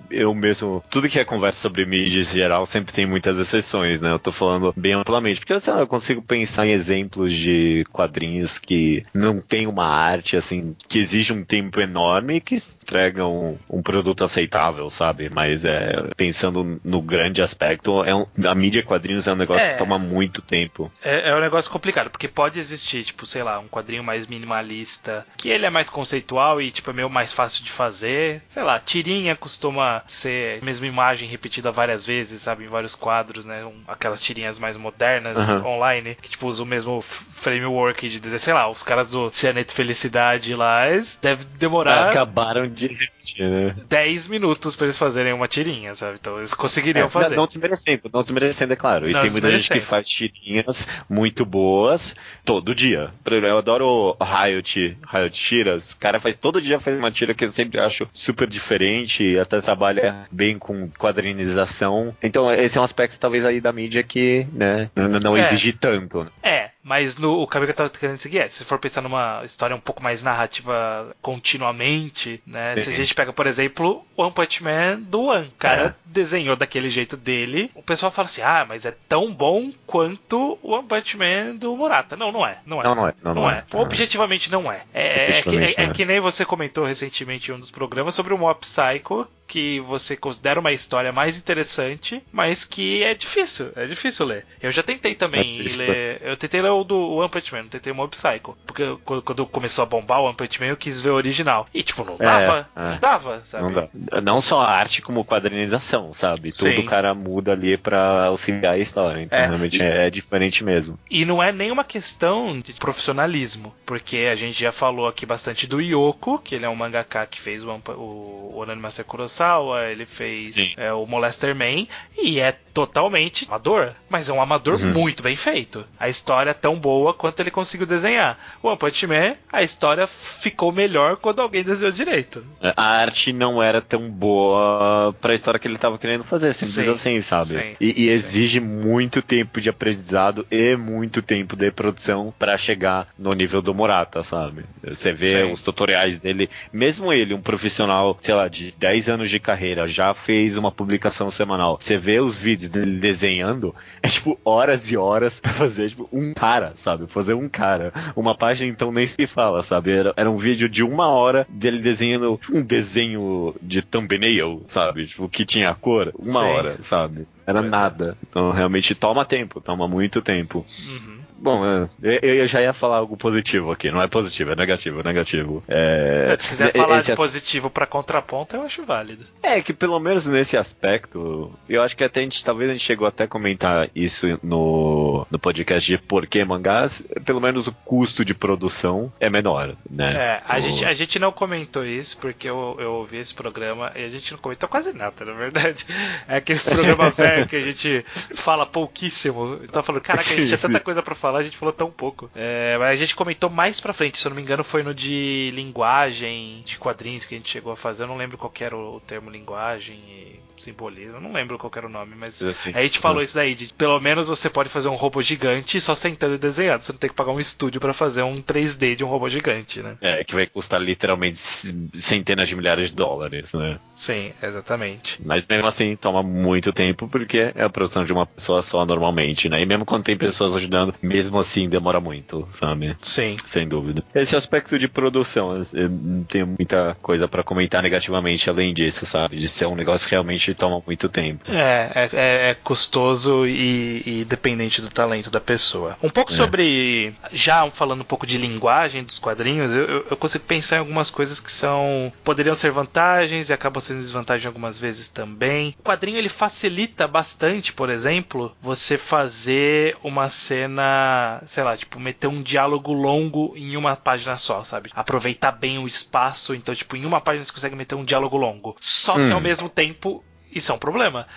eu 0.10 0.34
mesmo, 0.34 0.84
tudo 0.90 1.10
que 1.10 1.20
é 1.20 1.26
conversa 1.26 1.60
sobre 1.60 1.86
mídia 1.86 2.22
em 2.22 2.24
geral, 2.24 2.66
sempre 2.66 2.94
tem 2.94 3.06
muitas 3.06 3.38
exceções, 3.40 4.02
né? 4.02 4.12
Eu 4.12 4.20
tô 4.20 4.32
falando 4.32 4.74
bem 4.76 4.94
amplamente. 4.94 5.40
Porque 5.40 5.54
lá, 5.54 5.80
eu 5.80 5.88
consigo 5.88 6.22
pensar 6.22 6.66
em 6.66 6.72
exemplos 6.72 7.34
de 7.34 7.86
quadrinhos 7.92 8.58
que 8.58 9.06
não 9.14 9.40
tem 9.40 9.68
uma 9.68 9.86
arte, 9.86 10.36
assim, 10.36 10.76
que 10.88 11.00
exige 11.00 11.34
um 11.34 11.44
tempo 11.44 11.80
enorme 11.80 12.36
e 12.36 12.42
que 12.42 12.56
entregam 12.56 13.58
um, 13.70 13.78
um 13.78 13.82
produto 13.82 14.24
aceitável, 14.24 14.90
sabe? 14.90 15.30
Mas 15.34 15.64
é, 15.64 16.10
pensando 16.18 16.80
no 16.84 17.02
grande 17.02 17.42
aspecto, 17.42 18.04
é 18.04 18.14
um, 18.14 18.26
a 18.46 18.56
mídia 18.56 18.84
quadrinhos 18.84 19.04
quadrinhos 19.04 19.28
é 19.28 19.34
um 19.34 19.36
negócio 19.36 19.68
é, 19.68 19.74
que 19.74 19.78
toma 19.78 20.00
muito 20.00 20.42
tempo. 20.42 20.92
É, 21.04 21.30
é 21.30 21.36
um 21.36 21.42
negócio 21.42 21.70
complicado, 21.70 22.10
porque 22.10 22.28
pode 22.28 22.58
existir, 22.58 22.83
tipo, 22.86 23.26
sei 23.26 23.44
lá, 23.44 23.60
um 23.60 23.68
quadrinho 23.68 24.04
mais 24.04 24.28
minimalista, 24.28 25.26
que 25.38 25.50
ele 25.50 25.66
é 25.66 25.70
mais 25.70 25.90
conceitual 25.90 26.62
e, 26.62 26.72
tipo, 26.72 26.90
é 26.90 26.94
meio 26.94 27.10
mais 27.10 27.34
fácil 27.34 27.64
de 27.64 27.72
fazer. 27.72 28.42
Sei 28.48 28.64
lá, 28.64 28.80
tirinha 28.80 29.36
costuma 29.36 30.02
ser 30.06 30.62
a 30.62 30.66
mesma 30.66 30.88
imagem 30.88 31.28
repetida 31.28 31.72
várias 31.72 32.06
vezes, 32.06 32.42
sabe, 32.42 32.66
em 32.66 32.68
vários 32.68 32.96
quadros, 32.96 33.46
né? 33.46 33.66
Um, 33.66 33.82
aquelas 33.88 34.24
tirinhas 34.24 34.60
mais 34.60 34.78
modernas 34.78 35.50
uhum. 35.50 35.66
online, 35.66 36.18
que, 36.22 36.30
tipo, 36.30 36.48
usam 36.48 36.66
o 36.66 36.70
mesmo 36.70 37.02
framework 37.02 38.08
de 38.10 38.20
dizer, 38.20 38.40
sei 38.40 38.54
lá, 38.54 38.70
os 38.70 38.84
caras 38.84 39.10
do 39.10 39.32
Cianeto 39.32 39.74
Felicidade 39.74 40.56
lá, 40.56 40.84
deve 41.22 41.46
demorar. 41.58 42.10
Acabaram 42.10 42.68
de 42.68 42.88
repetir, 42.88 43.48
né? 43.48 43.76
10 43.88 44.28
minutos 44.28 44.76
pra 44.76 44.86
eles 44.86 44.98
fazerem 44.98 45.34
uma 45.34 45.48
tirinha, 45.48 45.96
sabe? 45.96 46.18
Então 46.20 46.38
eles 46.38 46.54
conseguiriam 46.54 47.08
é, 47.08 47.10
fazer. 47.10 47.36
Não, 47.36 47.44
não 47.44 47.48
desmerecendo, 47.48 48.10
não 48.12 48.22
desmerecendo, 48.22 48.74
é 48.74 48.76
claro. 48.76 49.10
E 49.10 49.14
tem 49.14 49.30
muita 49.30 49.52
gente 49.52 49.70
que 49.70 49.80
faz 49.80 50.08
tirinhas 50.08 50.88
muito 51.10 51.46
boas 51.46 52.16
todo 52.46 52.73
dia. 52.74 53.12
Eu 53.26 53.58
adoro 53.58 54.18
Riot, 54.22 54.98
Riot 55.12 55.40
Tiras. 55.40 55.92
O 55.94 55.98
cara 55.98 56.20
faz 56.20 56.36
todo 56.36 56.62
dia 56.62 56.80
faz 56.80 56.98
uma 56.98 57.12
tira 57.12 57.34
que 57.34 57.46
eu 57.46 57.52
sempre 57.52 57.80
acho 57.80 58.08
super 58.14 58.48
diferente 58.48 59.24
e 59.24 59.40
até 59.40 59.60
trabalha 59.62 60.28
bem 60.32 60.58
com 60.58 60.90
quadrinização. 60.90 62.16
Então 62.22 62.52
esse 62.54 62.78
é 62.78 62.82
um 62.82 62.84
aspecto 62.84 63.20
talvez 63.20 63.46
aí 63.46 63.60
da 63.62 63.72
mídia 63.72 64.04
que, 64.04 64.48
né, 64.52 64.90
não, 64.96 65.08
não 65.08 65.38
é. 65.38 65.42
exige 65.42 65.74
tanto. 65.74 66.24
Né? 66.24 66.30
É, 66.42 66.70
mas 66.84 67.18
no, 67.18 67.42
o 67.42 67.48
caminho 67.48 67.68
que 67.68 67.72
eu 67.72 67.88
tava 67.88 67.90
querendo 67.90 68.18
seguir 68.18 68.40
é, 68.40 68.50
se 68.50 68.66
for 68.66 68.78
pensar 68.78 69.02
numa 69.02 69.42
história 69.46 69.76
um 69.76 69.80
pouco 69.80 70.04
mais 70.04 70.22
narrativa 70.22 71.16
continuamente, 71.22 72.44
né? 72.46 72.76
Se 72.76 72.90
a 72.90 72.94
gente 72.94 73.16
pega, 73.16 73.32
por 73.32 73.48
exemplo, 73.48 74.06
One 74.18 74.34
Punch 74.34 74.62
Man 74.62 75.00
do 75.00 75.24
One. 75.24 75.48
O 75.48 75.56
cara 75.58 75.88
é. 75.88 75.96
desenhou 76.06 76.56
daquele 76.56 76.90
jeito 76.90 77.16
dele. 77.16 77.72
O 77.74 77.82
pessoal 77.82 78.12
fala 78.12 78.26
assim, 78.26 78.42
ah, 78.42 78.66
mas 78.68 78.86
é 78.86 78.92
tão 79.08 79.34
bom 79.34 79.72
quanto 79.88 80.60
o 80.62 80.74
One 80.74 80.88
Punch 80.88 81.18
Man 81.18 81.56
do 81.56 81.76
Murata. 81.78 82.18
Não, 82.18 82.32
não 82.32 82.46
é. 82.46 82.60
Não 82.66 82.82
é. 82.82 82.84
Não, 82.84 82.96
não 82.96 83.08
é. 83.08 83.14
Não, 83.24 83.34
não 83.34 83.50
é. 83.50 83.64
é. 83.72 83.78
Objetivamente 83.78 84.52
não 84.52 84.70
é. 84.70 84.82
É, 84.94 85.38
é, 85.38 85.42
que, 85.42 85.58
é, 85.58 85.74
é 85.78 85.90
que 85.90 86.06
nem 86.06 86.20
você 86.20 86.44
comentou 86.44 86.86
recentemente 86.86 87.50
em 87.50 87.54
um 87.56 87.60
dos 87.60 87.72
programas 87.72 88.14
sobre 88.14 88.34
o 88.34 88.38
Mob 88.38 88.60
Psycho, 88.60 89.28
que 89.54 89.80
você 89.82 90.18
considera 90.18 90.60
uma 90.60 90.72
história 90.72 91.12
mais 91.12 91.38
interessante, 91.38 92.24
mas 92.32 92.66
que 92.66 93.04
é 93.04 93.14
difícil, 93.14 93.72
é 93.76 93.86
difícil 93.86 94.26
ler. 94.26 94.48
Eu 94.60 94.72
já 94.72 94.82
tentei 94.82 95.14
também 95.14 95.60
é 95.60 95.78
ler, 95.78 96.22
eu 96.24 96.36
tentei 96.36 96.60
ler 96.60 96.72
o 96.72 96.84
do 96.84 97.18
One 97.18 97.30
Punch 97.30 97.54
Man, 97.54 97.68
tentei 97.68 97.94
o 97.94 97.96
Mob 97.96 98.10
Psycho, 98.10 98.58
porque 98.66 98.98
quando 99.04 99.46
começou 99.46 99.84
a 99.84 99.86
bombar 99.86 100.22
o 100.22 100.26
One 100.26 100.36
Punch 100.36 100.60
Man 100.60 100.70
eu 100.70 100.78
quis 100.78 101.00
ver 101.00 101.12
o 101.12 101.14
original. 101.14 101.68
E 101.72 101.84
tipo, 101.84 102.04
não 102.04 102.18
dava, 102.18 102.68
é, 102.76 102.80
não 102.82 102.98
dava, 102.98 103.42
sabe? 103.44 103.64
Não, 103.64 103.72
dá. 103.72 104.22
não 104.22 104.42
só 104.42 104.60
a 104.60 104.72
arte 104.72 105.04
como 105.04 105.24
quadrinização, 105.24 106.16
sabe? 106.16 106.52
Sim. 106.52 106.72
Tudo 106.72 106.82
o 106.82 106.86
cara 106.86 107.14
muda 107.14 107.52
ali 107.52 107.78
para 107.78 108.26
auxiliar 108.26 108.74
a 108.74 108.80
história, 108.80 109.22
então 109.22 109.38
é. 109.38 109.46
realmente 109.46 109.78
e, 109.78 109.84
é, 109.84 110.08
é 110.08 110.10
diferente 110.10 110.64
mesmo. 110.64 110.98
E 111.08 111.26
não 111.26 111.44
é 111.44 111.52
nenhuma 111.52 111.84
questão 111.84 112.60
de 112.60 112.74
profissionalismo, 112.74 113.72
porque 113.86 114.30
a 114.32 114.36
gente 114.36 114.60
já 114.60 114.72
falou 114.72 115.08
aqui 115.08 115.28
bastante 115.28 115.68
do 115.68 115.80
Yoko, 115.80 116.40
que 116.40 116.56
ele 116.56 116.66
é 116.66 116.70
um 116.70 116.76
mangaka 116.76 117.28
que 117.28 117.40
fez 117.40 117.64
o, 117.64 117.70
o, 117.70 117.92
o 117.92 118.58
Onani 118.58 118.82
Kurosawa 119.06 119.43
Kurosawa, 119.44 119.86
ele 119.90 120.06
fez 120.06 120.74
é, 120.78 120.94
o 120.94 121.06
Molester 121.06 121.54
Man, 121.54 121.86
e 122.18 122.40
é 122.40 122.56
totalmente 122.74 123.46
amador, 123.48 123.92
mas 124.10 124.28
é 124.30 124.34
um 124.34 124.42
amador 124.42 124.82
uhum. 124.82 124.94
muito 124.94 125.22
bem 125.22 125.36
feito. 125.36 125.86
A 126.00 126.10
história 126.10 126.50
é 126.50 126.54
tão 126.54 126.76
boa 126.76 127.14
quanto 127.14 127.40
ele 127.40 127.52
conseguiu 127.52 127.86
desenhar. 127.86 128.38
O 128.64 128.68
One 128.68 128.78
Punch 128.78 129.06
Man, 129.06 129.36
a 129.52 129.62
história 129.62 130.08
ficou 130.08 130.72
melhor 130.72 131.18
quando 131.18 131.42
alguém 131.42 131.64
desenhou 131.64 131.92
direito. 131.92 132.44
É, 132.62 132.74
a 132.76 132.84
arte 132.84 133.32
não 133.32 133.62
era 133.62 133.80
tão 133.80 134.10
boa 134.10 135.14
para 135.22 135.34
a 135.34 135.36
história 135.36 135.60
que 135.60 135.68
ele 135.68 135.76
estava 135.76 135.98
querendo 136.00 136.24
fazer, 136.24 136.54
simples 136.54 136.86
sim, 136.86 136.92
assim, 136.92 137.22
sabe? 137.22 137.50
Sim, 137.52 137.76
e, 137.80 138.06
e 138.06 138.10
exige 138.10 138.60
muito 138.60 139.22
tempo 139.22 139.62
de 139.62 139.70
aprendizado 139.70 140.46
e 140.50 140.76
muito 140.76 141.22
tempo 141.22 141.56
de 141.56 141.70
produção 141.72 142.34
para 142.40 142.58
chegar 142.58 143.08
no 143.18 143.32
nível 143.34 143.62
do 143.62 143.74
Morata, 143.74 144.24
sabe? 144.24 144.66
Você 144.84 145.14
vê 145.14 145.44
os 145.44 145.62
tutoriais 145.62 146.16
dele, 146.16 146.50
mesmo 146.72 147.14
ele, 147.14 147.34
um 147.34 147.42
profissional, 147.42 148.18
sei 148.22 148.34
lá, 148.34 148.48
de 148.48 148.74
10 148.80 149.10
anos 149.10 149.23
de 149.30 149.40
carreira, 149.40 149.88
já 149.88 150.14
fez 150.14 150.58
uma 150.58 150.72
publicação 150.72 151.30
semanal. 151.32 151.78
Você 151.80 151.98
vê 151.98 152.20
os 152.20 152.36
vídeos 152.36 152.70
dele 152.70 153.00
desenhando, 153.00 153.76
é 154.02 154.08
tipo 154.08 154.40
horas 154.44 154.92
e 154.92 154.98
horas 154.98 155.40
pra 155.40 155.54
fazer 155.54 155.90
tipo, 155.90 156.08
um 156.12 156.34
cara, 156.34 156.74
sabe? 156.76 157.08
Fazer 157.08 157.34
um 157.34 157.50
cara. 157.50 157.94
Uma 158.16 158.36
página 158.36 158.70
então 158.70 158.92
nem 158.92 159.08
se 159.08 159.28
fala, 159.28 159.64
sabe? 159.64 159.92
Era, 159.92 160.14
era 160.16 160.30
um 160.30 160.38
vídeo 160.38 160.68
de 160.70 160.84
uma 160.84 161.08
hora 161.08 161.46
dele 161.50 161.80
desenhando 161.80 162.40
um 162.52 162.62
desenho 162.62 163.56
de 163.62 163.82
thumbnail, 163.82 164.64
sabe? 164.68 165.08
Tipo, 165.08 165.30
que 165.30 165.46
tinha 165.46 165.74
cor, 165.76 166.14
uma 166.18 166.42
Sim. 166.42 166.48
hora, 166.48 166.78
sabe? 166.82 167.28
Era 167.46 167.60
pois 167.60 167.74
é. 167.74 167.76
nada. 167.76 168.18
É. 168.22 168.26
Então 168.30 168.52
realmente 168.52 168.96
toma 168.96 169.26
tempo, 169.26 169.62
toma 169.62 169.88
muito 169.88 170.22
tempo. 170.22 170.66
Uhum. 170.88 171.13
Bom, 171.38 171.88
é, 172.02 172.20
eu 172.22 172.48
já 172.48 172.62
ia 172.62 172.74
falar 172.74 172.98
algo 172.98 173.18
positivo 173.18 173.72
aqui. 173.72 173.92
Não 173.92 174.02
é 174.02 174.08
positivo, 174.08 174.52
é 174.52 174.56
negativo, 174.56 175.00
é 175.00 175.04
negativo. 175.04 175.64
É... 175.68 176.36
Se 176.38 176.48
quiser 176.48 176.72
falar 176.72 177.02
de 177.02 177.16
positivo 177.16 177.70
para 177.70 177.86
contraponto, 177.86 178.56
eu 178.56 178.64
acho 178.64 178.86
válido. 178.86 179.26
É, 179.42 179.62
que 179.62 179.74
pelo 179.74 180.00
menos 180.00 180.26
nesse 180.26 180.58
aspecto, 180.58 181.52
eu 181.68 181.82
acho 181.82 181.96
que 181.96 182.04
até 182.04 182.22
a 182.22 182.24
gente, 182.24 182.44
talvez 182.44 182.70
a 182.70 182.74
gente 182.74 182.86
chegou 182.86 183.08
até 183.08 183.26
a 183.26 183.28
comentar 183.28 183.90
isso 183.96 184.40
no, 184.42 185.26
no 185.30 185.40
podcast 185.40 185.90
de 185.90 185.98
por 185.98 186.26
que 186.26 186.44
mangás, 186.44 187.04
pelo 187.26 187.42
menos 187.42 187.68
o 187.68 187.74
custo 187.86 188.24
de 188.24 188.34
produção 188.34 189.12
é 189.20 189.30
menor, 189.30 189.76
né? 189.90 190.14
É, 190.14 190.44
a, 190.48 190.58
o... 190.58 190.62
gente, 190.62 190.86
a 190.86 190.94
gente 190.94 191.20
não 191.20 191.32
comentou 191.32 191.86
isso 191.86 192.18
porque 192.18 192.50
eu, 192.50 192.78
eu 192.80 192.94
ouvi 192.94 193.18
esse 193.18 193.34
programa 193.34 193.92
e 193.96 194.04
a 194.04 194.10
gente 194.10 194.32
não 194.32 194.40
comentou 194.40 194.68
quase 194.70 194.94
nada, 194.94 195.26
na 195.26 195.34
verdade. 195.34 195.86
É 196.28 196.38
aqueles 196.38 196.66
programas 196.66 197.14
velhos 197.18 197.48
que 197.48 197.56
a 197.56 197.62
gente 197.62 198.06
fala 198.36 198.66
pouquíssimo. 198.66 199.58
Tá 199.72 199.84
falando, 199.84 200.02
caraca, 200.02 200.30
a 200.30 200.36
gente 200.36 200.48
tinha 200.48 200.58
tanta 200.58 200.80
coisa 200.80 201.02
para 201.02 201.16
falar 201.24 201.40
a 201.40 201.44
gente 201.44 201.56
falou 201.56 201.72
tão 201.72 201.90
pouco. 201.90 202.30
É, 202.36 202.76
mas 202.78 202.92
a 202.92 202.96
gente 202.96 203.16
comentou 203.16 203.50
mais 203.50 203.80
pra 203.80 203.94
frente, 203.94 204.18
se 204.18 204.28
eu 204.28 204.32
não 204.32 204.36
me 204.36 204.42
engano, 204.42 204.64
foi 204.64 204.84
no 204.84 204.94
de 204.94 205.52
linguagem 205.54 206.62
de 206.66 206.78
quadrinhos 206.78 207.24
que 207.24 207.34
a 207.34 207.38
gente 207.38 207.50
chegou 207.50 207.72
a 207.72 207.78
fazer. 207.78 208.04
Eu 208.04 208.08
não 208.08 208.18
lembro 208.18 208.38
qual 208.38 208.52
era 208.60 208.76
o 208.76 209.00
termo 209.00 209.30
linguagem. 209.30 209.98
E 209.98 210.40
simbolismo. 210.58 211.20
Não 211.20 211.34
lembro 211.34 211.58
qual 211.58 211.72
era 211.76 211.88
o 211.88 211.90
nome, 211.90 212.16
mas 212.18 212.42
Assim, 212.42 212.72
aí 212.74 212.82
a 212.82 212.84
gente 212.84 213.00
falou 213.00 213.22
isso 213.22 213.36
daí, 213.36 213.56
de 213.56 213.74
pelo 213.74 214.00
menos 214.00 214.28
você 214.28 214.50
pode 214.50 214.70
fazer 214.70 214.88
um 214.88 214.96
robô 214.96 215.22
gigante 215.22 215.80
só 215.82 215.96
sentando 215.96 216.36
e 216.36 216.38
desenhando. 216.38 216.82
Você 216.82 216.92
não 216.92 217.00
tem 217.00 217.10
que 217.10 217.16
pagar 217.16 217.32
um 217.32 217.40
estúdio 217.40 217.80
pra 217.80 217.94
fazer 217.94 218.24
um 218.24 218.36
3D 218.36 218.96
de 218.96 219.04
um 219.04 219.08
robô 219.08 219.30
gigante, 219.30 219.82
né? 219.82 219.98
É, 220.02 220.24
que 220.24 220.36
vai 220.36 220.48
custar 220.48 220.82
literalmente 220.82 221.38
centenas 221.38 222.48
de 222.48 222.56
milhares 222.56 222.90
de 222.90 222.96
dólares, 222.96 223.54
né? 223.54 223.80
Sim, 223.96 224.34
exatamente. 224.42 225.20
Mas 225.24 225.48
mesmo 225.48 225.68
assim 225.68 225.96
toma 225.96 226.24
muito 226.24 226.72
tempo 226.72 227.08
porque 227.08 227.52
é 227.56 227.64
a 227.64 227.70
produção 227.70 228.06
de 228.06 228.14
uma 228.14 228.26
pessoa 228.26 228.62
só 228.62 228.86
normalmente, 228.86 229.50
né? 229.50 229.62
E 229.62 229.66
mesmo 229.66 229.86
quando 229.86 230.04
tem 230.04 230.18
pessoas 230.18 230.56
ajudando, 230.56 230.94
mesmo 231.02 231.40
assim 231.40 231.68
demora 231.70 232.00
muito, 232.00 232.48
sabe? 232.52 232.96
Sim. 233.02 233.38
Sem 233.46 233.68
dúvida. 233.68 234.04
Esse 234.14 234.36
aspecto 234.36 234.78
de 234.78 234.88
produção, 234.88 235.62
eu 235.74 235.90
não 235.90 236.24
tenho 236.24 236.48
muita 236.48 236.96
coisa 237.02 237.28
pra 237.28 237.44
comentar 237.44 237.82
negativamente 237.82 238.50
além 238.50 238.74
disso, 238.74 239.06
sabe? 239.06 239.38
De 239.38 239.48
ser 239.48 239.66
um 239.66 239.76
negócio 239.76 240.08
que 240.08 240.16
realmente 240.44 240.54
toma 240.56 240.82
muito 240.86 241.08
tempo. 241.10 241.44
É, 241.50 241.92
é, 241.96 242.10
é- 242.14 242.50
é 242.52 242.54
custoso 242.56 243.46
e, 243.48 244.02
e 244.06 244.26
dependente 244.26 244.82
do 244.82 244.90
talento 244.90 245.30
da 245.30 245.40
pessoa. 245.40 245.98
Um 246.02 246.10
pouco 246.10 246.32
É. 246.34 246.36
sobre. 246.36 247.14
Já 247.32 247.70
falando 247.72 248.02
um 248.02 248.06
pouco 248.06 248.26
de 248.28 248.38
linguagem 248.38 249.04
dos 249.04 249.20
quadrinhos, 249.20 249.72
eu, 249.74 250.06
eu- 250.10 250.18
consigo 250.18 250.44
pensar 250.46 250.78
em 250.78 250.80
algumas 250.80 251.10
coisas 251.10 251.40
que 251.40 251.52
são. 251.52 252.12
poderiam 252.24 252.56
ser 252.56 252.72
vantagens 252.72 253.50
e 253.50 253.54
acabam 253.54 253.82
sendo 253.82 254.00
desvantagem 254.00 254.48
algumas 254.48 254.78
vezes 254.80 255.08
também. 255.08 255.76
O 255.80 255.84
quadrinho 255.84 256.18
ele 256.18 256.30
facilita 256.30 257.08
bastante, 257.08 257.72
por 257.74 257.90
exemplo, 257.90 258.56
você 258.62 258.98
fazer 258.98 259.96
uma 260.04 260.30
cena, 260.30 261.42
sei 261.46 261.64
lá, 261.64 261.76
tipo, 261.78 262.00
meter 262.00 262.28
um 262.28 262.42
diálogo 262.42 262.94
longo 262.94 263.54
em 263.56 263.76
uma 263.78 263.96
página 263.96 264.38
só, 264.38 264.64
sabe? 264.64 264.90
Aproveitar 264.94 265.52
bem 265.52 265.78
o 265.78 265.88
espaço, 265.88 266.56
então, 266.56 266.74
tipo, 266.74 266.96
em 266.96 267.06
uma 267.06 267.22
página 267.22 267.44
você 267.44 267.52
consegue 267.52 267.76
meter 267.76 267.96
um 267.96 268.04
diálogo 268.06 268.38
longo. 268.38 268.76
Só 268.80 269.14
que 269.16 269.22
Hum. 269.22 269.34
ao 269.34 269.42
mesmo 269.42 269.70
tempo 269.70 270.24
isso 270.54 270.72
é 270.72 270.76
um 270.76 270.78
problema. 270.80 271.28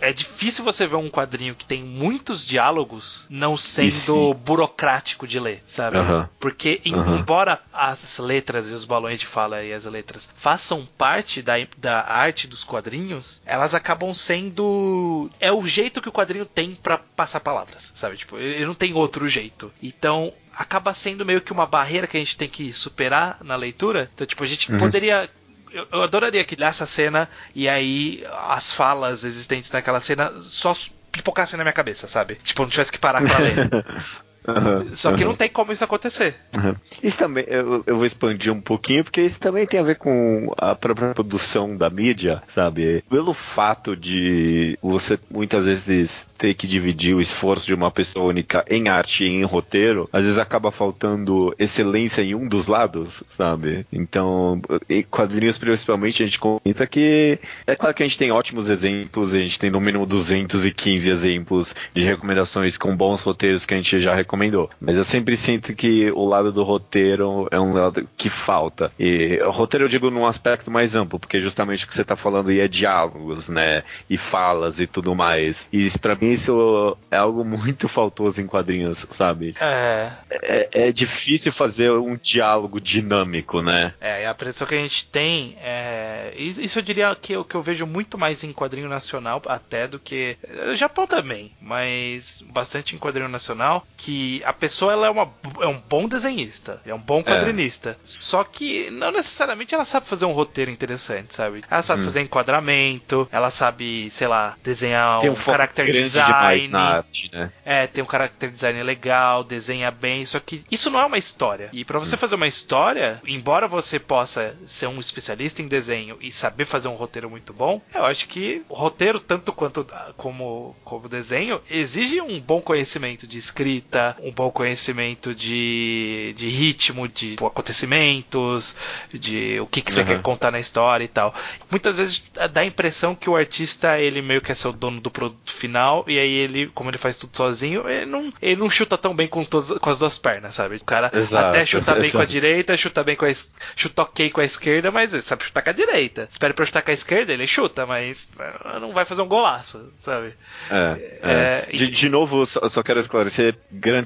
É 0.00 0.12
difícil 0.12 0.64
você 0.64 0.86
ver 0.86 0.96
um 0.96 1.08
quadrinho 1.10 1.54
que 1.54 1.64
tem 1.64 1.82
muitos 1.82 2.46
diálogos 2.46 3.26
não 3.30 3.56
sendo 3.56 4.34
burocrático 4.34 5.26
de 5.26 5.38
ler, 5.40 5.62
sabe? 5.66 5.98
Porque, 6.38 6.80
embora 6.84 7.60
as 7.72 8.18
letras 8.18 8.70
e 8.70 8.72
os 8.74 8.84
balões 8.84 9.18
de 9.18 9.26
fala 9.26 9.62
e 9.62 9.72
as 9.72 9.84
letras 9.86 10.30
façam 10.36 10.86
parte 10.98 11.42
da, 11.42 11.54
da 11.78 12.00
arte 12.10 12.46
dos 12.46 12.64
quadrinhos, 12.64 13.42
elas 13.46 13.74
acabam 13.74 14.12
sendo. 14.60 15.30
É 15.40 15.52
o 15.52 15.66
jeito 15.66 16.00
que 16.00 16.08
o 16.08 16.12
quadrinho 16.12 16.46
tem 16.46 16.74
pra 16.74 16.98
passar 16.98 17.40
palavras, 17.40 17.92
sabe? 17.94 18.16
Tipo, 18.16 18.38
ele 18.38 18.64
não 18.66 18.74
tem 18.74 18.94
outro 18.94 19.28
jeito. 19.28 19.72
Então. 19.82 20.32
Acaba 20.58 20.94
sendo 20.94 21.22
meio 21.22 21.42
que 21.42 21.52
uma 21.52 21.66
barreira 21.66 22.06
que 22.06 22.16
a 22.16 22.20
gente 22.20 22.34
tem 22.34 22.48
que 22.48 22.72
superar 22.72 23.36
na 23.44 23.54
leitura. 23.56 24.10
Então, 24.14 24.26
tipo, 24.26 24.42
a 24.42 24.46
gente 24.46 24.72
Uhum. 24.72 24.78
poderia 24.78 25.28
eu, 25.76 25.86
eu 25.92 26.02
adoraria 26.02 26.44
que 26.44 26.58
nessa 26.58 26.86
cena 26.86 27.28
e 27.54 27.68
aí 27.68 28.24
as 28.32 28.72
falas 28.72 29.24
existentes 29.24 29.70
naquela 29.70 30.00
cena 30.00 30.32
só 30.40 30.74
pipocassem 31.12 31.56
na 31.56 31.64
minha 31.64 31.72
cabeça, 31.72 32.08
sabe? 32.08 32.36
Tipo, 32.42 32.62
não 32.62 32.70
tivesse 32.70 32.92
que 32.92 32.98
parar 32.98 33.22
pra 33.22 33.38
ler. 33.38 33.56
Aham, 34.46 34.86
Só 34.92 35.12
que 35.12 35.22
aham. 35.22 35.30
não 35.30 35.36
tem 35.36 35.48
como 35.48 35.72
isso 35.72 35.84
acontecer. 35.84 36.34
Uhum. 36.54 36.74
Isso 37.02 37.18
também, 37.18 37.44
eu, 37.48 37.82
eu 37.86 37.96
vou 37.96 38.06
expandir 38.06 38.52
um 38.52 38.60
pouquinho, 38.60 39.04
porque 39.04 39.20
isso 39.22 39.38
também 39.40 39.66
tem 39.66 39.80
a 39.80 39.82
ver 39.82 39.96
com 39.96 40.52
a 40.56 40.74
própria 40.74 41.14
produção 41.14 41.76
da 41.76 41.90
mídia, 41.90 42.42
sabe? 42.48 43.02
Pelo 43.10 43.34
fato 43.34 43.96
de 43.96 44.78
você 44.82 45.18
muitas 45.30 45.64
vezes 45.64 46.26
ter 46.38 46.54
que 46.54 46.66
dividir 46.66 47.14
o 47.14 47.20
esforço 47.20 47.66
de 47.66 47.74
uma 47.74 47.90
pessoa 47.90 48.26
única 48.26 48.64
em 48.68 48.88
arte 48.88 49.24
e 49.24 49.28
em 49.28 49.42
roteiro, 49.44 50.08
às 50.12 50.24
vezes 50.24 50.38
acaba 50.38 50.70
faltando 50.70 51.54
excelência 51.58 52.22
em 52.22 52.34
um 52.34 52.46
dos 52.46 52.66
lados, 52.66 53.22
sabe? 53.30 53.86
Então, 53.92 54.60
em 54.88 55.02
quadrinhos 55.02 55.58
principalmente, 55.58 56.22
a 56.22 56.26
gente 56.26 56.38
comenta 56.38 56.86
que 56.86 57.38
é 57.66 57.74
claro 57.74 57.94
que 57.94 58.02
a 58.02 58.06
gente 58.06 58.18
tem 58.18 58.30
ótimos 58.30 58.68
exemplos, 58.68 59.34
a 59.34 59.38
gente 59.38 59.58
tem 59.58 59.70
no 59.70 59.80
mínimo 59.80 60.06
215 60.06 61.10
exemplos 61.10 61.74
de 61.94 62.02
recomendações 62.04 62.76
com 62.78 62.96
bons 62.96 63.22
roteiros 63.22 63.64
que 63.66 63.74
a 63.74 63.76
gente 63.76 64.00
já 64.00 64.14
recomendou. 64.14 64.35
Mas 64.80 64.96
eu 64.96 65.04
sempre 65.04 65.36
sinto 65.36 65.74
que 65.74 66.10
o 66.12 66.26
lado 66.26 66.52
do 66.52 66.62
roteiro 66.62 67.48
é 67.50 67.58
um 67.58 67.72
lado 67.72 68.08
que 68.16 68.28
falta. 68.30 68.92
E 68.98 69.38
o 69.42 69.50
roteiro 69.50 69.84
eu 69.84 69.88
digo 69.88 70.10
num 70.10 70.26
aspecto 70.26 70.70
mais 70.70 70.94
amplo, 70.94 71.18
porque 71.18 71.40
justamente 71.40 71.84
o 71.84 71.88
que 71.88 71.94
você 71.94 72.04
tá 72.04 72.16
falando 72.16 72.50
aí 72.50 72.60
é 72.60 72.68
diálogos, 72.68 73.48
né? 73.48 73.82
E 74.08 74.16
falas 74.16 74.78
e 74.80 74.86
tudo 74.86 75.14
mais. 75.14 75.66
E 75.72 75.88
pra 75.98 76.14
mim 76.14 76.32
isso 76.32 76.96
é 77.10 77.16
algo 77.16 77.44
muito 77.44 77.88
faltoso 77.88 78.40
em 78.40 78.46
quadrinhos, 78.46 79.06
sabe? 79.10 79.54
É, 79.60 80.10
É, 80.30 80.68
é 80.88 80.92
difícil 80.92 81.52
fazer 81.52 81.90
um 81.92 82.16
diálogo 82.16 82.80
dinâmico, 82.80 83.62
né? 83.62 83.94
é, 84.00 84.22
e 84.22 84.26
a 84.26 84.30
impressão 84.32 84.66
que 84.66 84.74
a 84.74 84.78
gente 84.78 85.06
tem 85.08 85.56
é. 85.60 86.32
Isso 86.36 86.78
eu 86.78 86.82
diria 86.82 87.14
que 87.14 87.32
eu, 87.32 87.44
que 87.44 87.54
eu 87.54 87.62
vejo 87.62 87.86
muito 87.86 88.18
mais 88.18 88.44
em 88.44 88.52
quadrinho 88.52 88.88
nacional 88.88 89.40
até 89.46 89.86
do 89.88 89.98
que. 89.98 90.36
eh, 90.42 90.74
Japão 90.74 91.06
também, 91.06 91.52
mas 91.60 92.44
bastante 92.52 92.94
em 92.94 92.98
quadrinho 92.98 93.28
nacional. 93.28 93.86
Que 93.96 94.25
a 94.44 94.52
pessoa 94.52 94.92
ela 94.92 95.06
é, 95.06 95.10
uma, 95.10 95.32
é 95.60 95.66
um 95.66 95.80
bom 95.88 96.08
desenhista, 96.08 96.80
é 96.84 96.94
um 96.94 96.98
bom 96.98 97.22
quadrinista. 97.22 97.98
Só 98.04 98.44
que 98.44 98.90
não 98.90 99.10
necessariamente 99.12 99.74
ela 99.74 99.84
sabe 99.84 100.06
fazer 100.06 100.24
um 100.26 100.32
roteiro 100.32 100.70
interessante, 100.70 101.34
sabe? 101.34 101.62
Ela 101.70 101.82
sabe 101.82 102.00
Hum. 102.00 102.04
fazer 102.04 102.20
enquadramento, 102.20 103.28
ela 103.32 103.50
sabe, 103.50 104.10
sei 104.10 104.26
lá, 104.26 104.54
desenhar 104.62 105.20
Tem 105.20 105.30
um 105.30 105.32
um 105.32 105.36
character 105.36 105.84
design. 105.90 106.68
na 106.68 106.80
arte, 106.80 107.30
né? 107.32 107.52
É, 107.64 107.86
tem 107.86 108.02
um 108.02 108.08
character 108.08 108.50
design 108.50 108.82
legal, 108.82 109.42
desenha 109.44 109.90
bem, 109.90 110.24
só 110.24 110.38
que 110.40 110.64
isso 110.70 110.90
não 110.90 111.00
é 111.00 111.04
uma 111.06 111.18
história. 111.18 111.68
E 111.72 111.84
pra 111.84 111.98
você 111.98 112.16
fazer 112.16 112.34
uma 112.34 112.46
história, 112.46 113.20
embora 113.26 113.68
você 113.68 113.98
possa 113.98 114.56
ser 114.66 114.86
um 114.86 115.00
especialista 115.00 115.62
em 115.62 115.68
desenho 115.68 116.16
e 116.20 116.30
saber 116.30 116.64
fazer 116.64 116.88
um 116.88 116.94
roteiro 116.94 117.30
muito 117.30 117.52
bom, 117.52 117.80
eu 117.94 118.04
acho 118.04 118.26
que 118.28 118.62
o 118.68 118.74
roteiro, 118.74 119.20
tanto 119.20 119.52
quanto 119.52 119.86
ah, 119.92 120.12
como, 120.16 120.76
como 120.84 121.08
desenho, 121.08 121.60
exige 121.70 122.20
um 122.20 122.40
bom 122.40 122.60
conhecimento 122.60 123.26
de 123.26 123.38
escrita, 123.38 124.15
um 124.22 124.30
bom 124.32 124.50
conhecimento 124.50 125.34
de, 125.34 126.34
de 126.36 126.48
ritmo, 126.48 127.06
de 127.08 127.30
tipo, 127.32 127.46
acontecimentos, 127.46 128.76
de 129.12 129.58
o 129.60 129.66
que, 129.66 129.80
que 129.82 129.92
você 129.92 130.00
Uhum. 130.00 130.06
quer 130.06 130.22
contar 130.22 130.50
na 130.50 130.58
história 130.60 131.04
e 131.04 131.08
tal. 131.08 131.34
Muitas 131.70 131.96
vezes 131.98 132.22
dá 132.52 132.60
a 132.60 132.64
impressão 132.64 133.14
que 133.14 133.28
o 133.30 133.36
artista, 133.36 133.98
ele 133.98 134.20
meio 134.22 134.40
que 134.40 134.52
é 134.52 134.54
ser 134.54 134.68
o 134.68 134.72
dono 134.72 135.00
do 135.00 135.10
produto 135.10 135.52
final, 135.52 136.04
e 136.06 136.18
aí 136.18 136.32
ele, 136.32 136.68
como 136.68 136.90
ele 136.90 136.98
faz 136.98 137.16
tudo 137.16 137.36
sozinho, 137.36 137.88
ele 137.88 138.06
não, 138.06 138.30
ele 138.40 138.56
não 138.60 138.70
chuta 138.70 138.96
tão 138.98 139.14
bem 139.14 139.26
com, 139.26 139.44
todas, 139.44 139.70
com 139.78 139.90
as 139.90 139.98
duas 139.98 140.18
pernas, 140.18 140.54
sabe? 140.54 140.76
O 140.76 140.84
cara 140.84 141.10
Exato, 141.12 141.46
até 141.48 141.64
chuta 141.66 141.94
bem 141.94 142.10
com 142.10 142.18
a 142.18 142.22
exato. 142.22 142.26
direita, 142.32 142.76
chuta 142.76 143.02
bem 143.04 143.16
com 143.16 143.24
a 143.24 143.32
chuta 143.74 144.02
ok 144.02 144.30
com 144.30 144.40
a 144.40 144.44
esquerda, 144.44 144.90
mas 144.90 145.12
ele 145.12 145.22
sabe 145.22 145.44
chutar 145.44 145.62
com 145.62 145.70
a 145.70 145.72
direita. 145.72 146.28
Espera 146.30 146.52
pra 146.54 146.64
chutar 146.66 146.82
com 146.82 146.90
a 146.90 146.94
esquerda, 146.94 147.32
ele 147.32 147.46
chuta, 147.46 147.86
mas 147.86 148.28
eh, 148.38 148.78
não 148.80 148.92
vai 148.92 149.04
fazer 149.04 149.22
um 149.22 149.28
golaço, 149.28 149.92
sabe? 149.98 150.32
É, 150.70 151.18
É, 151.22 151.66
é. 151.72 151.76
De, 151.76 151.88
de 151.88 152.08
novo, 152.08 152.46
só, 152.46 152.68
só 152.68 152.82
quero 152.82 153.00
esclarecer 153.00 153.56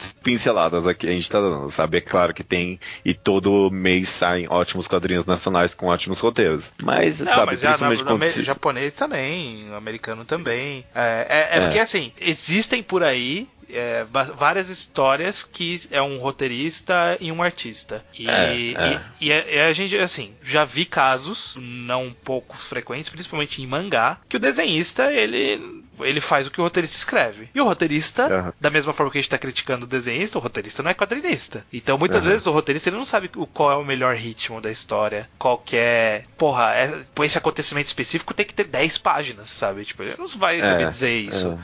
grandes 0.00 0.12
pinceladas 0.22 0.86
aqui 0.86 1.06
a 1.08 1.12
gente 1.12 1.30
tá 1.30 1.40
dando, 1.40 1.70
sabe? 1.70 1.98
É 1.98 2.00
claro 2.00 2.32
que 2.34 2.42
tem, 2.42 2.80
e 3.04 3.12
todo 3.14 3.70
mês 3.70 4.08
saem 4.08 4.46
ótimos 4.48 4.88
quadrinhos 4.88 5.26
nacionais 5.26 5.74
com 5.74 5.86
ótimos 5.86 6.18
roteiros. 6.20 6.72
Mas, 6.82 7.20
Não, 7.20 7.26
sabe, 7.32 7.46
mas 7.52 7.62
no, 7.62 7.68
principalmente 7.68 7.98
no 8.00 8.04
quando 8.06 8.44
japonês 8.44 8.94
também, 8.94 9.72
americano 9.74 10.24
também. 10.24 10.84
É, 10.94 11.48
é- 11.52 11.56
é 11.56 11.58
É. 11.58 11.60
porque 11.60 11.78
assim, 11.78 12.12
existem 12.20 12.82
por 12.82 13.02
aí 13.02 13.48
é, 13.72 14.04
várias 14.36 14.68
histórias 14.68 15.44
que 15.44 15.82
é 15.92 16.02
um 16.02 16.18
roteirista 16.18 17.16
e 17.20 17.30
um 17.30 17.40
artista. 17.40 18.04
E, 18.18 18.28
É, 18.28 18.56
e- 18.56 18.74
é. 18.74 19.00
e 19.20 19.32
a, 19.32 19.46
e 19.48 19.58
a 19.60 19.72
gente, 19.72 19.96
assim, 19.96 20.32
já 20.42 20.64
vi 20.64 20.84
casos, 20.84 21.56
não 21.60 22.12
pouco 22.24 22.56
frequentes, 22.56 23.08
principalmente 23.10 23.62
em 23.62 23.68
mangá, 23.68 24.18
que 24.28 24.36
o 24.36 24.40
desenhista, 24.40 25.12
ele. 25.12 25.84
Ele 26.04 26.20
faz 26.20 26.46
o 26.46 26.50
que 26.50 26.60
o 26.60 26.64
roteirista 26.64 26.96
escreve. 26.96 27.48
E 27.54 27.60
o 27.60 27.64
roteirista, 27.64 28.24
Aham. 28.26 28.52
da 28.60 28.70
mesma 28.70 28.92
forma 28.92 29.10
que 29.12 29.18
a 29.18 29.20
gente 29.20 29.30
tá 29.30 29.38
criticando 29.38 29.84
o 29.84 29.88
desenhista, 29.88 30.38
o 30.38 30.40
roteirista 30.40 30.82
não 30.82 30.90
é 30.90 30.94
quadrinista. 30.94 31.64
Então, 31.72 31.96
muitas 31.98 32.22
Aham. 32.24 32.30
vezes, 32.32 32.46
o 32.46 32.52
roteirista 32.52 32.88
ele 32.88 32.96
não 32.96 33.04
sabe 33.04 33.30
o- 33.36 33.46
qual 33.46 33.72
é 33.72 33.76
o 33.76 33.84
melhor 33.84 34.14
ritmo 34.14 34.60
da 34.60 34.70
história. 34.70 35.28
Qual 35.38 35.58
que 35.58 35.76
é. 35.76 36.24
Porra, 36.36 36.74
é, 36.74 37.02
esse 37.24 37.38
acontecimento 37.38 37.86
específico 37.86 38.34
tem 38.34 38.46
que 38.46 38.54
ter 38.54 38.64
10 38.64 38.98
páginas, 38.98 39.50
sabe? 39.50 39.84
Tipo, 39.84 40.02
ele 40.02 40.16
não 40.18 40.26
vai 40.26 40.60
saber 40.62 40.84
É, 40.84 40.88
dizer 40.88 41.14
isso. 41.14 41.48
é. 41.48 41.58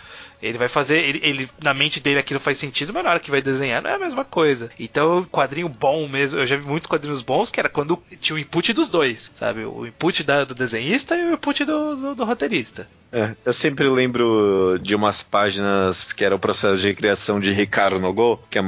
Ele 0.47 0.59
vai 0.59 0.69
fazer. 0.69 0.99
Ele, 0.99 1.21
ele- 1.23 1.51
na 1.63 1.75
mente 1.75 2.01
dele 2.01 2.19
aquilo 2.19 2.41
faz 2.41 2.59
sentido, 2.59 2.93
mas 2.93 3.05
na 3.05 3.11
hora 3.11 3.21
que 3.21 3.31
vai 3.31 3.43
desenhar 3.43 3.83
não 3.83 3.91
é 3.91 3.95
a 3.95 3.99
mesma 3.99 4.25
coisa. 4.25 4.71
Então, 4.79 5.25
quadrinho 5.25 5.69
bom 5.69 6.09
mesmo. 6.09 6.39
Eu 6.41 6.47
já 6.47 6.57
vi 6.57 6.67
muitos 6.67 6.87
quadrinhos 6.89 7.23
bons 7.23 7.51
que 7.51 7.61
era 7.61 7.69
quando 7.69 7.99
tinha 8.21 8.37
o 8.37 8.39
input 8.39 8.73
dos 8.73 8.89
dois, 8.89 9.31
sabe? 9.35 9.65
O 9.65 9.87
input 9.87 10.23
da- 10.23 10.45
do 10.45 10.55
desenhista 10.55 11.17
e 11.17 11.25
o 11.25 11.35
input 11.35 11.65
do, 11.65 11.97
do- 11.97 12.15
do 12.15 12.25
roteirista. 12.25 12.89
É, 13.13 13.35
eu 13.45 13.53
sempre 13.53 13.89
lembro 13.89 14.79
de 14.83 14.95
umas 14.95 15.23
páginas 15.23 16.13
que 16.13 16.25
era 16.25 16.35
o 16.35 16.39
processo 16.39 16.83
de 16.83 16.93
criação 16.93 17.39
de 17.39 17.53
Ricardo 17.53 18.01
Nogô, 18.01 18.39
que 18.51 18.59
a, 18.59 18.63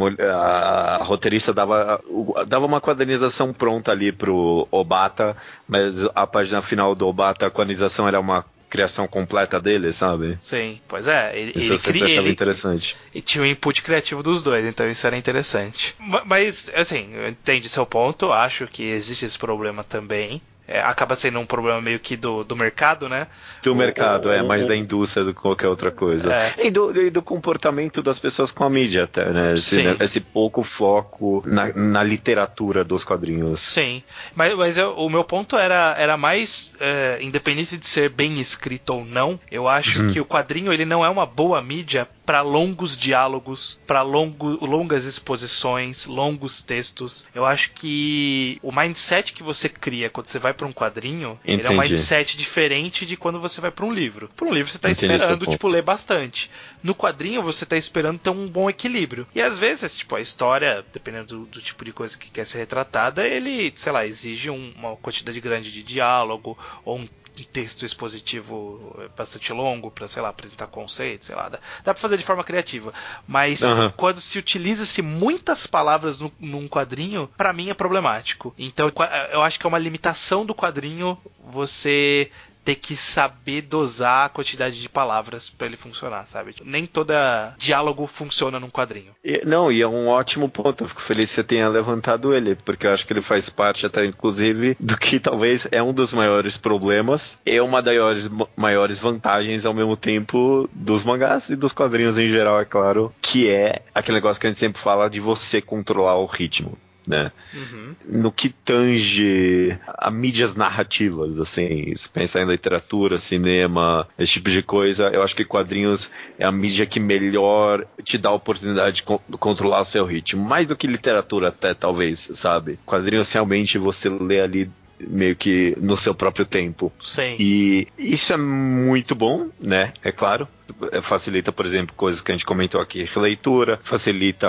a 1.01 1.03
roteirista 1.05 1.53
dava, 1.53 2.01
dava 2.47 2.65
uma 2.65 2.81
quadrinização 2.81 3.53
pronta 3.53 3.91
ali 3.91 4.13
pro 4.13 4.67
Obata, 4.71 5.37
mas 5.67 6.05
a 6.15 6.27
página 6.27 6.63
final 6.63 6.95
do 6.95 7.07
Obata, 7.09 7.47
a 7.47 7.51
quadrinização 7.51 8.07
era 8.07 8.21
uma 8.21 8.45
criação 8.69 9.07
completa 9.09 9.61
dele, 9.61 9.93
sabe? 9.93 10.39
Sim, 10.41 10.81
pois 10.89 11.07
é. 11.09 11.37
Ele, 11.39 11.53
Isso 11.57 11.73
ele 11.73 11.75
eu 11.75 11.79
cria. 11.79 12.05
achava 12.05 12.21
Ele, 12.27 12.31
interessante. 12.31 12.97
E 13.15 13.21
tinha 13.21 13.43
o 13.43 13.47
input 13.47 13.83
criativo 13.83 14.23
dos 14.23 14.43
dois, 14.43 14.65
então 14.65 14.89
isso 14.89 15.07
era 15.07 15.17
interessante. 15.17 15.95
Ma- 15.99 16.25
Mas, 16.25 16.71
assim, 16.75 17.11
eu 17.15 17.29
entendi 17.29 17.69
seu 17.69 17.87
ponto, 17.87 18.33
acho 18.33 18.67
que 18.67 18.83
existe 18.85 19.25
esse 19.25 19.39
problema 19.39 19.83
também. 19.85 20.41
É, 20.69 20.81
acaba 20.81 21.17
sendo 21.17 21.41
um 21.41 21.47
problema 21.47 21.81
meio 21.81 21.99
que 21.99 22.15
do, 22.15 22.45
do 22.45 22.55
mercado, 22.55 23.09
né? 23.09 23.27
Do 23.63 23.73
o, 23.73 23.75
mercado, 23.75 24.29
o, 24.29 24.33
é, 24.33 24.43
o, 24.43 24.47
mais 24.47 24.67
da 24.67 24.77
indústria 24.77 25.25
do 25.25 25.33
que 25.33 25.41
qualquer 25.41 25.67
outra 25.67 25.91
coisa. 25.91 26.33
É. 26.33 26.67
E, 26.67 26.71
do, 26.71 26.95
e 26.95 27.09
do 27.09 27.23
comportamento 27.23 28.03
das 28.03 28.19
pessoas 28.19 28.53
com 28.53 28.65
a 28.65 28.71
mídia 28.71 29.05
até, 29.05 29.31
né? 29.33 29.55
Esse, 29.55 29.83
né? 29.83 29.97
esse 29.99 30.21
pouco 30.21 30.63
foco 30.63 31.43
na, 31.47 31.73
na, 31.73 32.03
literatura 32.03 32.85
dos 32.85 33.03
quadrinhos. 33.03 33.63
Sim, 33.63 34.03
mas, 34.35 34.55
mas 34.55 34.77
eu, 34.77 34.93
o 34.93 35.09
meu 35.09 35.25
ponto 35.25 35.57
era, 35.57 35.97
era 35.99 36.19
mais, 36.19 36.77
é, 36.79 37.19
independente 37.23 37.79
de 37.79 37.87
ser 37.87 38.11
bem 38.11 38.39
escrito 38.39 38.91
ou 38.91 39.05
não, 39.07 39.41
eu 39.51 39.67
acho 39.67 40.03
uhum. 40.03 40.13
que 40.13 40.21
o 40.21 40.27
quadrinho 40.27 40.71
ele 40.71 40.85
não 40.85 41.03
é 41.03 41.09
uma 41.09 41.25
boa 41.25 41.63
mídia 41.63 42.07
para 42.29 42.43
longos 42.43 42.95
diálogos, 42.95 43.81
para 43.87 44.03
longo, 44.03 44.63
longas 44.63 45.07
exposições, 45.07 46.05
longos 46.05 46.61
textos. 46.61 47.27
Eu 47.35 47.47
acho 47.47 47.73
que 47.73 48.59
o 48.63 48.71
mindset 48.71 49.33
que 49.33 49.43
você 49.43 49.67
cria 49.67 50.11
quando 50.11 50.27
você 50.27 50.39
vai 50.39 50.53
para 50.59 50.67
um 50.67 50.73
quadrinho, 50.73 51.39
ele 51.45 51.65
é 51.65 51.71
um 51.71 51.79
mindset 51.79 52.37
diferente 52.37 53.07
de 53.07 53.17
quando 53.17 53.41
você 53.41 53.61
vai 53.61 53.71
para 53.71 53.87
um 53.87 53.93
livro. 53.93 54.29
Para 54.37 54.47
um 54.47 54.53
livro 54.53 54.69
você 54.71 54.77
está 54.77 54.91
esperando 54.91 55.47
tipo 55.47 55.69
ler 55.69 55.83
bastante. 55.83 56.51
No 56.83 56.95
quadrinho 56.95 57.41
você 57.43 57.65
está 57.65 57.77
esperando 57.77 58.19
ter 58.19 58.31
um 58.31 58.49
bom 58.49 58.69
equilíbrio. 58.69 59.27
E 59.35 59.41
às 59.41 59.59
vezes, 59.59 59.97
tipo, 59.97 60.17
a 60.17 60.21
história, 60.21 60.85
dependendo 60.93 61.39
do, 61.39 61.47
do 61.47 61.63
tipo 61.63 61.85
de 61.85 61.93
coisa 61.93 62.19
que 62.19 62.29
quer 62.31 62.45
ser 62.45 62.59
retratada, 62.59 63.27
ele, 63.27 63.73
sei 63.77 63.93
lá, 63.93 64.05
exige 64.05 64.51
um, 64.51 64.73
uma 64.77 64.97
quantidade 64.97 65.41
grande 65.41 65.71
de 65.71 65.83
diálogo 65.83 66.59
ou 66.85 66.99
um 66.99 67.09
texto 67.45 67.85
expositivo 67.85 68.99
bastante 69.17 69.53
longo 69.53 69.91
para, 69.91 70.07
sei 70.09 70.23
lá, 70.23 70.29
apresentar 70.29 70.67
conceitos, 70.67 71.27
sei 71.27 71.37
lá. 71.37 71.49
Dá, 71.49 71.59
dá 71.85 71.95
pra 71.95 72.01
fazer 72.01 72.17
de 72.17 72.25
forma 72.25 72.45
criativa. 72.45 72.93
Mas 73.27 73.63
uhum. 73.63 73.91
quando 73.91 74.21
se 74.21 74.39
utiliza-se 74.39 75.03
muitas 75.03 75.67
palavras 75.67 76.19
no, 76.19 76.33
num 76.39 76.69
quadrinho, 76.69 77.29
para 77.37 77.53
mim 77.53 77.71
é 77.71 77.75
problemático. 77.75 78.55
Então 78.59 78.91
eu 79.33 79.43
acho 79.43 79.59
que 79.59 79.67
é 79.67 79.69
uma 79.69 79.79
limitação 79.79 80.45
do 80.45 80.55
quadrinho 80.55 81.19
você 81.51 82.31
ter 82.65 82.75
que 82.75 82.97
saber 82.97 83.63
dosar 83.63 84.27
a 84.27 84.29
quantidade 84.29 84.81
de 84.81 84.89
palavras 84.89 85.49
para 85.49 85.67
ele 85.67 85.77
funcionar, 85.77 86.27
sabe? 86.27 86.55
Nem 86.65 86.87
toda 86.87 87.55
diálogo 87.57 88.07
funciona 88.07 88.61
num 88.61 88.71
quadrinho. 88.71 89.13
E, 89.25 89.43
não, 89.45 89.73
e 89.73 89.81
é 89.81 89.89
um 89.89 90.09
ótimo 90.09 90.49
ponto. 90.49 90.85
Eu 90.85 90.89
fico 90.89 91.01
feliz 91.01 91.31
que 91.31 91.37
você 91.37 91.45
tenha 91.45 91.69
levantado 91.69 92.35
ele, 92.35 92.55
porque 92.55 92.87
eu 92.87 92.93
acho 92.93 93.07
que 93.07 93.13
ele 93.13 93.23
faz 93.23 93.49
parte 93.49 93.87
até, 93.87 94.05
inclusive, 94.05 94.77
do 94.79 94.97
que 94.97 95.19
talvez 95.19 95.67
é 95.71 95.83
um 95.83 95.93
dos 95.93 96.13
maiores 96.13 96.57
problemas 96.57 97.39
e 97.45 97.61
uma 97.61 97.81
das 97.81 98.31
maiores 98.57 98.99
vantagens 98.99 99.65
ao 99.65 99.75
mesmo 99.75 99.97
tempo 99.97 100.69
dos 100.73 101.05
mangás 101.05 101.49
e 101.49 101.57
dos 101.57 101.73
quadrinhos 101.73 102.19
em 102.19 102.29
geral, 102.29 102.61
é 102.61 102.65
claro, 102.65 103.13
que 103.21 103.49
é 103.49 103.83
aquele 103.95 104.17
negócio 104.17 104.41
que 104.41 104.47
a 104.47 104.51
gente 104.51 104.59
sempre 104.59 104.81
fala 104.81 105.09
de 105.09 105.21
você 105.21 105.61
controlar 105.61 106.17
o 106.17 106.27
ritmo 106.27 106.77
né? 107.09 107.33
Uhum. 107.55 107.95
No 108.07 108.31
que 108.31 108.51
tange 108.51 109.77
a 109.87 110.11
mídias 110.11 110.55
narrativas, 110.55 111.41
assim, 111.41 111.95
se 111.97 112.09
pensar 112.09 112.43
em 112.43 112.47
literatura, 112.47 113.19
cinema, 113.19 114.07
esse 114.19 114.35
tipo 114.35 114.51
de 114.51 114.63
coisa, 114.63 115.09
eu 115.09 115.23
acho 115.23 115.35
que 115.35 115.45
quadrinhos 115.45 116.11
é 116.39 116.45
a 116.45 116.53
mídia 116.53 116.85
que 116.85 117.01
melhor 117.01 117.87
te 118.05 118.19
dá 118.19 118.29
a 118.29 118.35
oportunidade 118.35 118.97
de 118.97 119.03
controlar 119.39 119.81
o 119.81 119.87
seu 119.87 120.05
ritmo, 120.05 120.45
mais 120.45 120.67
do 120.67 120.77
que 120.77 120.87
literatura 120.87 121.49
até, 121.49 121.73
talvez, 121.73 122.31
sabe? 122.35 122.79
Quadrinhos 122.85 123.33
realmente 123.33 123.79
você 123.79 124.09
lê 124.11 124.41
ali 124.41 124.71
meio 125.01 125.37
que 125.37 125.77
no 125.81 125.97
seu 125.97 126.15
próprio 126.15 126.45
tempo. 126.45 126.93
Sim. 127.03 127.37
E 127.39 127.89
isso 127.97 128.33
é 128.33 128.37
muito 128.37 129.15
bom, 129.15 129.49
né? 129.61 129.93
É 130.03 130.13
claro. 130.13 130.49
É, 130.93 131.01
facilita, 131.01 131.51
por 131.51 131.65
exemplo, 131.65 131.95
coisas 131.97 132.21
que 132.21 132.31
a 132.31 132.35
gente 132.35 132.45
comentou 132.45 132.81
aqui, 132.81 133.03
releitura, 133.05 133.81
facilita 133.83 134.47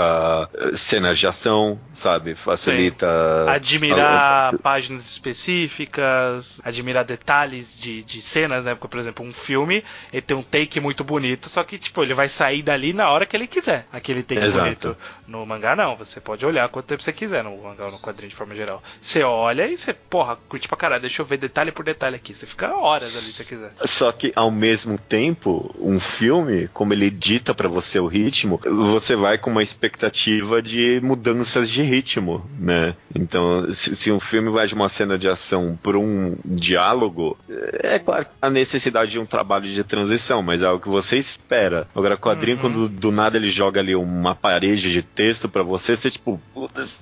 eh, 0.54 0.76
cenas 0.76 1.18
de 1.18 1.26
ação, 1.26 1.80
sabe? 1.94 2.36
Facilita. 2.36 3.08
Sim. 3.46 3.52
Admirar 3.52 4.54
a... 4.54 4.58
páginas 4.58 5.10
específicas, 5.10 6.62
admirar 6.64 7.06
detalhes 7.06 7.80
de, 7.80 8.04
de 8.04 8.22
cenas, 8.22 8.66
né? 8.66 8.76
Porque, 8.76 8.88
por 8.88 9.00
exemplo, 9.00 9.26
um 9.26 9.34
filme, 9.34 9.84
ele 10.12 10.22
tem 10.22 10.36
um 10.36 10.44
take 10.44 10.80
muito 10.80 11.04
bonito, 11.04 11.48
só 11.48 11.64
que, 11.64 11.78
tipo, 11.78 12.04
ele 12.04 12.14
vai 12.14 12.28
sair 12.28 12.62
dali 12.62 12.94
na 12.94 13.10
hora 13.10 13.26
que 13.26 13.36
ele 13.36 13.48
quiser, 13.48 13.88
aquele 13.92 14.22
take 14.24 14.42
Exato. 14.42 14.64
bonito. 14.64 14.98
No 15.28 15.46
mangá, 15.46 15.76
não, 15.76 15.96
você 15.96 16.20
pode 16.20 16.46
olhar 16.46 16.68
quanto 16.70 16.88
tempo 16.88 17.04
você 17.04 17.14
quiser 17.14 17.44
no 17.44 17.56
mangá 17.62 17.86
ou 17.86 17.92
no 17.92 18.00
quadrinho 18.00 18.30
de 18.30 18.36
forma 18.36 18.56
geral. 18.56 18.84
Você 19.00 19.24
olha 19.24 19.68
e 19.68 19.78
você, 19.78 19.94
porra, 19.94 20.36
curte 20.48 20.68
pra 20.68 20.78
caralho, 20.78 21.02
deixa 21.02 21.22
eu 21.22 21.26
ver 21.26 21.38
detalhe 21.38 21.72
por 21.72 21.86
detalhe 21.86 22.16
aqui. 22.16 22.34
Você 22.34 22.46
fica 22.46 22.76
horas 22.76 23.16
ali 23.16 23.28
se 23.28 23.34
você 23.34 23.44
quiser. 23.46 23.72
Só 23.86 24.12
que, 24.12 24.34
ao 24.36 24.52
mesmo 24.52 24.98
tempo, 24.98 25.74
um 25.80 26.00
filme, 26.10 26.68
como 26.70 26.94
ele 26.94 27.10
dita 27.10 27.54
para 27.54 27.70
você 27.70 28.00
o 28.00 28.08
ritmo, 28.08 28.60
você 28.66 29.16
vai 29.16 29.38
com 29.38 29.50
uma 29.50 29.64
expectativa 29.64 30.62
de 30.62 31.00
mudanças 31.04 31.70
de 31.70 31.82
ritmo, 31.82 32.46
né? 32.60 32.96
Então, 33.16 33.72
se, 33.72 33.96
se 33.96 34.12
um 34.12 34.20
filme 34.20 34.50
vai 34.50 34.68
de 34.68 34.74
uma 34.74 34.90
cena 34.90 35.18
de 35.18 35.30
ação 35.30 35.78
por 35.82 35.96
um 35.96 36.36
diálogo, 36.44 37.38
é 37.82 38.00
claro 38.00 38.26
a 38.42 38.50
necessidade 38.50 39.12
de 39.12 39.20
um 39.20 39.26
trabalho 39.26 39.68
de 39.68 39.84
transição, 39.84 40.42
mas 40.42 40.62
é 40.62 40.66
algo 40.66 40.82
que 40.82 40.90
você 40.90 41.18
espera. 41.18 41.88
Agora, 41.96 42.18
quadrinho, 42.18 42.58
uhum. 42.58 42.62
quando 42.62 42.90
do 42.90 43.12
nada 43.12 43.38
ele 43.38 43.50
joga 43.50 43.80
ali 43.80 43.96
uma 43.96 44.36
parede 44.36 44.92
de 44.92 45.02
texto 45.02 45.48
para 45.48 45.64
você, 45.64 45.96
você, 45.96 46.10
tipo, 46.10 46.42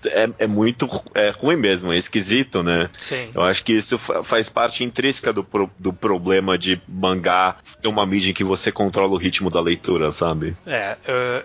é, 0.07 0.29
é 0.39 0.47
muito 0.47 0.87
é 1.13 1.29
ruim 1.29 1.55
mesmo, 1.55 1.91
é 1.91 1.97
esquisito, 1.97 2.61
né? 2.63 2.89
Sim. 2.97 3.29
Eu 3.33 3.41
acho 3.41 3.63
que 3.63 3.73
isso 3.73 3.97
faz 3.97 4.49
parte 4.49 4.83
intrínseca 4.83 5.31
do, 5.31 5.43
pro, 5.43 5.69
do 5.79 5.93
problema 5.93 6.57
de 6.57 6.81
mangá 6.87 7.57
ser 7.63 7.87
uma 7.87 8.05
mídia 8.05 8.31
em 8.31 8.33
que 8.33 8.43
você 8.43 8.71
controla 8.71 8.96
controla 8.97 9.13
o 9.13 9.17
ritmo 9.17 9.51
da 9.51 9.61
leitura, 9.61 10.11
sabe? 10.11 10.57
É, 10.65 10.97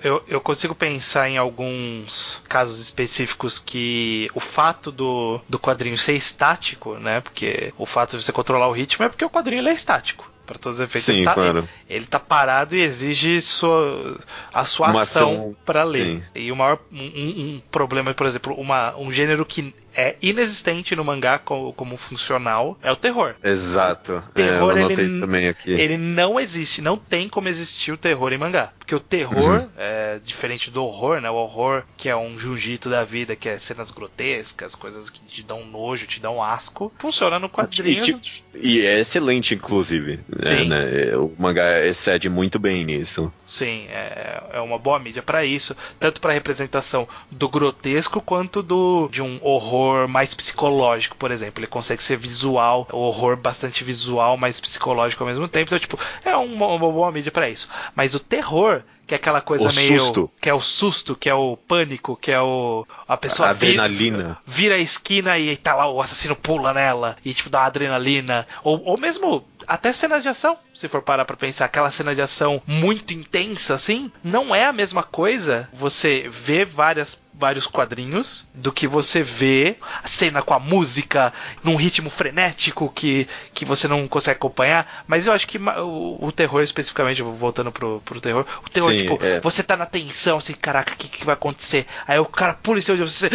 eu, 0.02 0.22
eu 0.26 0.40
consigo 0.40 0.74
pensar 0.74 1.28
em 1.28 1.36
alguns 1.36 2.40
casos 2.48 2.80
específicos 2.80 3.58
que 3.58 4.30
o 4.34 4.40
fato 4.40 4.90
do, 4.90 5.38
do 5.46 5.58
quadrinho 5.58 5.98
ser 5.98 6.14
estático, 6.14 6.94
né? 6.94 7.20
Porque 7.20 7.74
o 7.76 7.84
fato 7.84 8.16
de 8.16 8.24
você 8.24 8.32
controlar 8.32 8.68
o 8.68 8.72
ritmo 8.72 9.04
é 9.04 9.08
porque 9.08 9.24
o 9.24 9.30
quadrinho 9.30 9.68
é 9.68 9.72
estático 9.72 10.32
para 10.46 10.58
todos 10.58 10.78
os 10.78 10.84
efeitos. 10.84 11.06
Sim, 11.06 11.18
ele, 11.18 11.24
tá, 11.24 11.34
claro. 11.34 11.68
ele, 11.88 12.06
tá 12.06 12.18
parado 12.18 12.76
e 12.76 12.80
exige 12.80 13.40
sua, 13.40 14.18
a 14.52 14.64
sua 14.64 14.90
uma 14.90 15.02
ação 15.02 15.56
para 15.64 15.84
ler. 15.84 16.04
Sim. 16.04 16.22
E 16.34 16.52
o 16.52 16.56
maior 16.56 16.78
um, 16.90 16.98
um, 16.98 17.62
problema, 17.70 18.12
por 18.14 18.26
exemplo, 18.26 18.54
uma, 18.54 18.96
um 18.96 19.10
gênero 19.10 19.44
que 19.44 19.74
é 19.94 20.16
inexistente 20.22 20.96
no 20.96 21.04
mangá 21.04 21.38
como, 21.38 21.72
como 21.74 21.96
funcional 21.96 22.78
é 22.82 22.90
o 22.90 22.96
terror. 22.96 23.34
Exato. 23.42 24.22
Terror, 24.34 24.76
é, 24.76 24.82
eu 24.82 24.90
ele, 24.90 25.20
também 25.20 25.48
aqui. 25.48 25.70
Ele 25.72 25.96
não 25.96 26.40
existe, 26.40 26.80
não 26.80 26.96
tem 26.96 27.28
como 27.28 27.48
existir 27.48 27.92
o 27.92 27.96
terror 27.96 28.32
em 28.32 28.38
mangá. 28.38 28.72
Porque 28.78 28.94
o 28.94 29.00
terror 29.00 29.60
uhum. 29.60 29.68
é 29.76 30.01
diferente 30.18 30.70
do 30.70 30.84
horror, 30.84 31.20
né? 31.20 31.30
O 31.30 31.34
horror, 31.34 31.84
que 31.96 32.08
é 32.08 32.16
um 32.16 32.38
jiu-jitsu 32.38 32.88
da 32.88 33.04
vida, 33.04 33.36
que 33.36 33.48
é 33.48 33.58
cenas 33.58 33.90
grotescas, 33.90 34.74
coisas 34.74 35.10
que 35.10 35.20
te 35.20 35.42
dão 35.42 35.64
nojo, 35.64 36.06
te 36.06 36.20
dão 36.20 36.42
asco, 36.42 36.92
funciona 36.98 37.38
no 37.38 37.48
quadrinho. 37.48 38.20
E, 38.54 38.78
e 38.80 38.86
é 38.86 39.00
excelente, 39.00 39.54
inclusive. 39.54 40.20
Né, 40.28 40.44
Sim. 40.44 40.68
Né? 40.68 41.16
O 41.16 41.32
mangá 41.38 41.84
excede 41.84 42.28
muito 42.28 42.58
bem 42.58 42.84
nisso. 42.84 43.32
Sim, 43.46 43.86
é, 43.88 44.42
é 44.52 44.60
uma 44.60 44.78
boa 44.78 44.98
mídia 44.98 45.22
para 45.22 45.44
isso, 45.44 45.76
tanto 45.98 46.20
para 46.20 46.32
representação 46.32 47.06
do 47.30 47.48
grotesco 47.48 48.20
quanto 48.20 48.62
do 48.62 49.08
de 49.10 49.22
um 49.22 49.38
horror 49.42 50.08
mais 50.08 50.34
psicológico, 50.34 51.16
por 51.16 51.30
exemplo. 51.30 51.60
Ele 51.60 51.66
consegue 51.66 52.02
ser 52.02 52.16
visual, 52.16 52.86
horror 52.92 53.36
bastante 53.36 53.84
visual, 53.84 54.36
mas 54.36 54.60
psicológico 54.60 55.22
ao 55.22 55.28
mesmo 55.28 55.48
tempo. 55.48 55.68
Então, 55.68 55.78
tipo, 55.78 55.98
é 56.24 56.34
uma, 56.36 56.66
uma 56.66 56.90
boa 56.90 57.12
mídia 57.12 57.32
para 57.32 57.48
isso. 57.48 57.68
Mas 57.94 58.14
o 58.14 58.20
terror, 58.20 58.82
que 59.12 59.14
é 59.14 59.16
aquela 59.16 59.42
coisa 59.42 59.68
o 59.68 59.74
meio. 59.74 60.00
Susto. 60.00 60.30
Que 60.40 60.48
é 60.48 60.54
o 60.54 60.60
susto, 60.60 61.14
que 61.14 61.28
é 61.28 61.34
o 61.34 61.56
pânico, 61.56 62.16
que 62.16 62.32
é 62.32 62.40
o. 62.40 62.86
A 63.06 63.16
pessoa 63.16 63.48
a 63.48 63.50
adrenalina. 63.50 64.16
Vira, 64.16 64.38
vira 64.46 64.74
a 64.76 64.78
esquina 64.78 65.38
e 65.38 65.54
tá 65.54 65.74
lá, 65.74 65.90
o 65.90 66.00
assassino 66.00 66.34
pula 66.34 66.72
nela 66.72 67.16
e, 67.22 67.34
tipo, 67.34 67.50
dá 67.50 67.66
adrenalina. 67.66 68.46
Ou, 68.64 68.82
ou 68.82 68.98
mesmo 68.98 69.44
até 69.66 69.92
cenas 69.92 70.22
de 70.22 70.28
ação, 70.28 70.56
se 70.74 70.88
for 70.88 71.02
parar 71.02 71.24
pra 71.24 71.36
pensar, 71.36 71.64
aquela 71.64 71.90
cena 71.90 72.14
de 72.14 72.22
ação 72.22 72.62
muito 72.66 73.12
intensa, 73.12 73.74
assim, 73.74 74.10
não 74.22 74.54
é 74.54 74.66
a 74.66 74.72
mesma 74.72 75.02
coisa 75.02 75.68
você 75.72 76.26
vê 76.28 76.64
várias 76.64 77.22
vários 77.34 77.66
quadrinhos 77.66 78.46
do 78.54 78.70
que 78.70 78.86
você 78.86 79.22
vê 79.22 79.76
a 80.02 80.06
cena 80.06 80.42
com 80.42 80.54
a 80.54 80.58
música 80.58 81.32
num 81.64 81.76
ritmo 81.76 82.10
frenético 82.10 82.92
que, 82.94 83.26
que 83.54 83.64
você 83.64 83.88
não 83.88 84.06
consegue 84.06 84.36
acompanhar. 84.36 85.02
Mas 85.08 85.26
eu 85.26 85.32
acho 85.32 85.48
que 85.48 85.58
o, 85.58 86.18
o 86.20 86.30
terror, 86.30 86.62
especificamente, 86.62 87.22
voltando 87.22 87.72
pro, 87.72 88.00
pro 88.04 88.20
terror, 88.20 88.46
o 88.64 88.70
terror, 88.70 88.92
Sim, 88.92 88.98
tipo, 88.98 89.18
é. 89.20 89.40
você 89.40 89.62
tá 89.62 89.76
na 89.76 89.86
tensão, 89.86 90.38
assim, 90.38 90.52
caraca, 90.52 90.92
o 90.92 90.96
que, 90.96 91.08
que 91.08 91.24
vai 91.24 91.34
acontecer? 91.34 91.86
Aí 92.06 92.18
o 92.18 92.26
cara 92.26 92.54
pula 92.54 92.78
em 92.78 92.82
cima 92.82 92.98
de 92.98 93.02
você. 93.02 93.28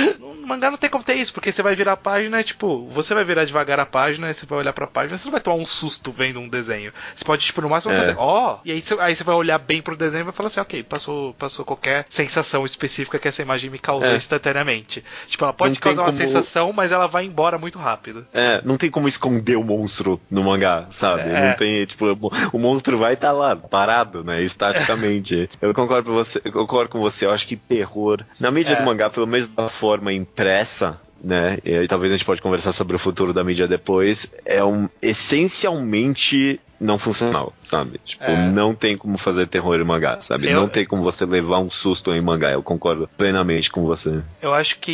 Mangá 0.48 0.72
não 0.72 0.78
tem 0.78 0.90
como 0.90 1.04
ter 1.04 1.16
isso, 1.16 1.34
porque 1.34 1.52
você 1.52 1.62
vai 1.62 1.76
virar 1.76 1.94
a 1.94 1.98
página 1.98 2.40
e, 2.40 2.44
tipo, 2.44 2.88
você 2.88 3.14
vai 3.14 3.24
virar 3.24 3.46
devagar 3.46 3.80
a 3.80 3.86
página, 3.86 4.30
e 4.30 4.34
você 4.34 4.46
vai 4.46 4.60
olhar 4.60 4.74
pra 4.74 4.88
página, 4.88 5.18
você 5.18 5.26
não 5.26 5.32
vai 5.32 5.42
tomar 5.42 5.58
um 5.58 5.66
susto 5.66 6.12
vendo 6.12 6.40
um 6.40 6.48
desenho. 6.48 6.94
Você 7.16 7.26
pode, 7.26 7.46
tipo, 7.46 7.62
no 7.62 7.70
máximo 7.70 7.94
é. 7.94 8.00
fazer, 8.00 8.16
ó, 8.18 8.56
oh! 8.56 8.60
e 8.64 8.72
aí 8.72 8.82
você, 8.82 8.96
aí 9.00 9.16
você 9.16 9.24
vai 9.24 9.36
olhar 9.36 9.58
bem 9.58 9.82
pro 9.82 9.96
desenho 9.96 10.22
e 10.22 10.24
vai 10.24 10.34
falar 10.34 10.48
assim, 10.48 10.60
ok, 10.60 10.84
passou, 10.84 11.34
passou 11.34 11.66
qualquer 11.66 12.06
sensação 12.10 12.66
específica 12.66 13.20
que 13.20 13.28
essa 13.28 13.42
imagem 13.42 13.70
me 13.70 13.80
causou 13.80 14.12
é. 14.12 14.16
instantaneamente. 14.16 15.04
Tipo, 15.28 15.44
ela 15.44 15.54
pode 15.54 15.74
não 15.76 15.82
causar 15.82 16.02
uma 16.04 16.08
como... 16.08 16.18
sensação, 16.18 16.72
mas 16.72 16.92
ela 16.92 17.08
vai 17.08 17.26
embora 17.26 17.58
muito 17.58 17.78
rápido. 17.78 18.26
É, 18.34 18.62
não 18.64 18.78
tem 18.78 18.90
como 18.90 19.08
esconder 19.08 19.58
o 19.58 19.64
monstro 19.64 20.20
no 20.30 20.44
mangá, 20.44 20.88
sabe? 20.92 21.30
É. 21.30 21.50
Não 21.50 21.58
tem, 21.58 21.86
tipo, 21.86 22.06
o 22.54 22.60
monstro 22.60 22.98
vai 22.98 23.14
estar 23.14 23.28
tá 23.28 23.34
lá, 23.34 23.56
parado, 23.56 24.24
né, 24.24 24.42
estaticamente. 24.42 25.50
eu 25.62 25.74
concordo 25.74 26.10
com 26.10 26.16
você, 26.16 26.42
eu 26.44 26.52
concordo 26.52 26.90
com 26.90 27.00
você, 27.00 27.26
eu 27.26 27.32
acho 27.32 27.48
que 27.48 27.56
terror, 27.56 28.24
na 28.40 28.52
mídia 28.52 28.74
é. 28.74 28.76
do 28.76 28.84
mangá, 28.84 29.10
pelo 29.10 29.28
menos 29.28 29.48
da 29.48 29.70
forma 29.70 30.14
impressa, 30.38 31.02
né? 31.24 31.58
E 31.66 31.74
aí 31.74 31.88
talvez 31.88 32.14
a 32.14 32.16
gente 32.16 32.26
pode 32.26 32.44
conversar 32.44 32.72
sobre 32.72 32.96
o 32.96 33.00
futuro 33.00 33.34
da 33.34 33.44
mídia 33.44 33.68
depois. 33.68 34.32
É 34.46 34.64
um 34.64 34.88
essencialmente 35.02 36.62
não 36.80 36.98
funcional, 36.98 37.54
sabe? 37.60 38.00
Tipo, 38.04 38.24
é. 38.24 38.50
não 38.50 38.74
tem 38.74 38.98
como 38.98 39.18
fazer 39.18 39.48
terror 39.48 39.80
em 39.80 39.84
mangá, 39.84 40.20
sabe? 40.22 40.50
Eu... 40.50 40.56
Não 40.60 40.68
tem 40.68 40.86
como 40.86 41.04
você 41.04 41.26
levar 41.26 41.60
um 41.60 41.70
susto 41.70 42.14
em 42.14 42.22
mangá. 42.22 42.52
Eu 42.52 42.64
concordo 42.64 43.10
plenamente 43.18 43.70
com 43.70 43.86
você. 43.86 44.22
Eu 44.42 44.54
acho 44.54 44.80
que 44.80 44.92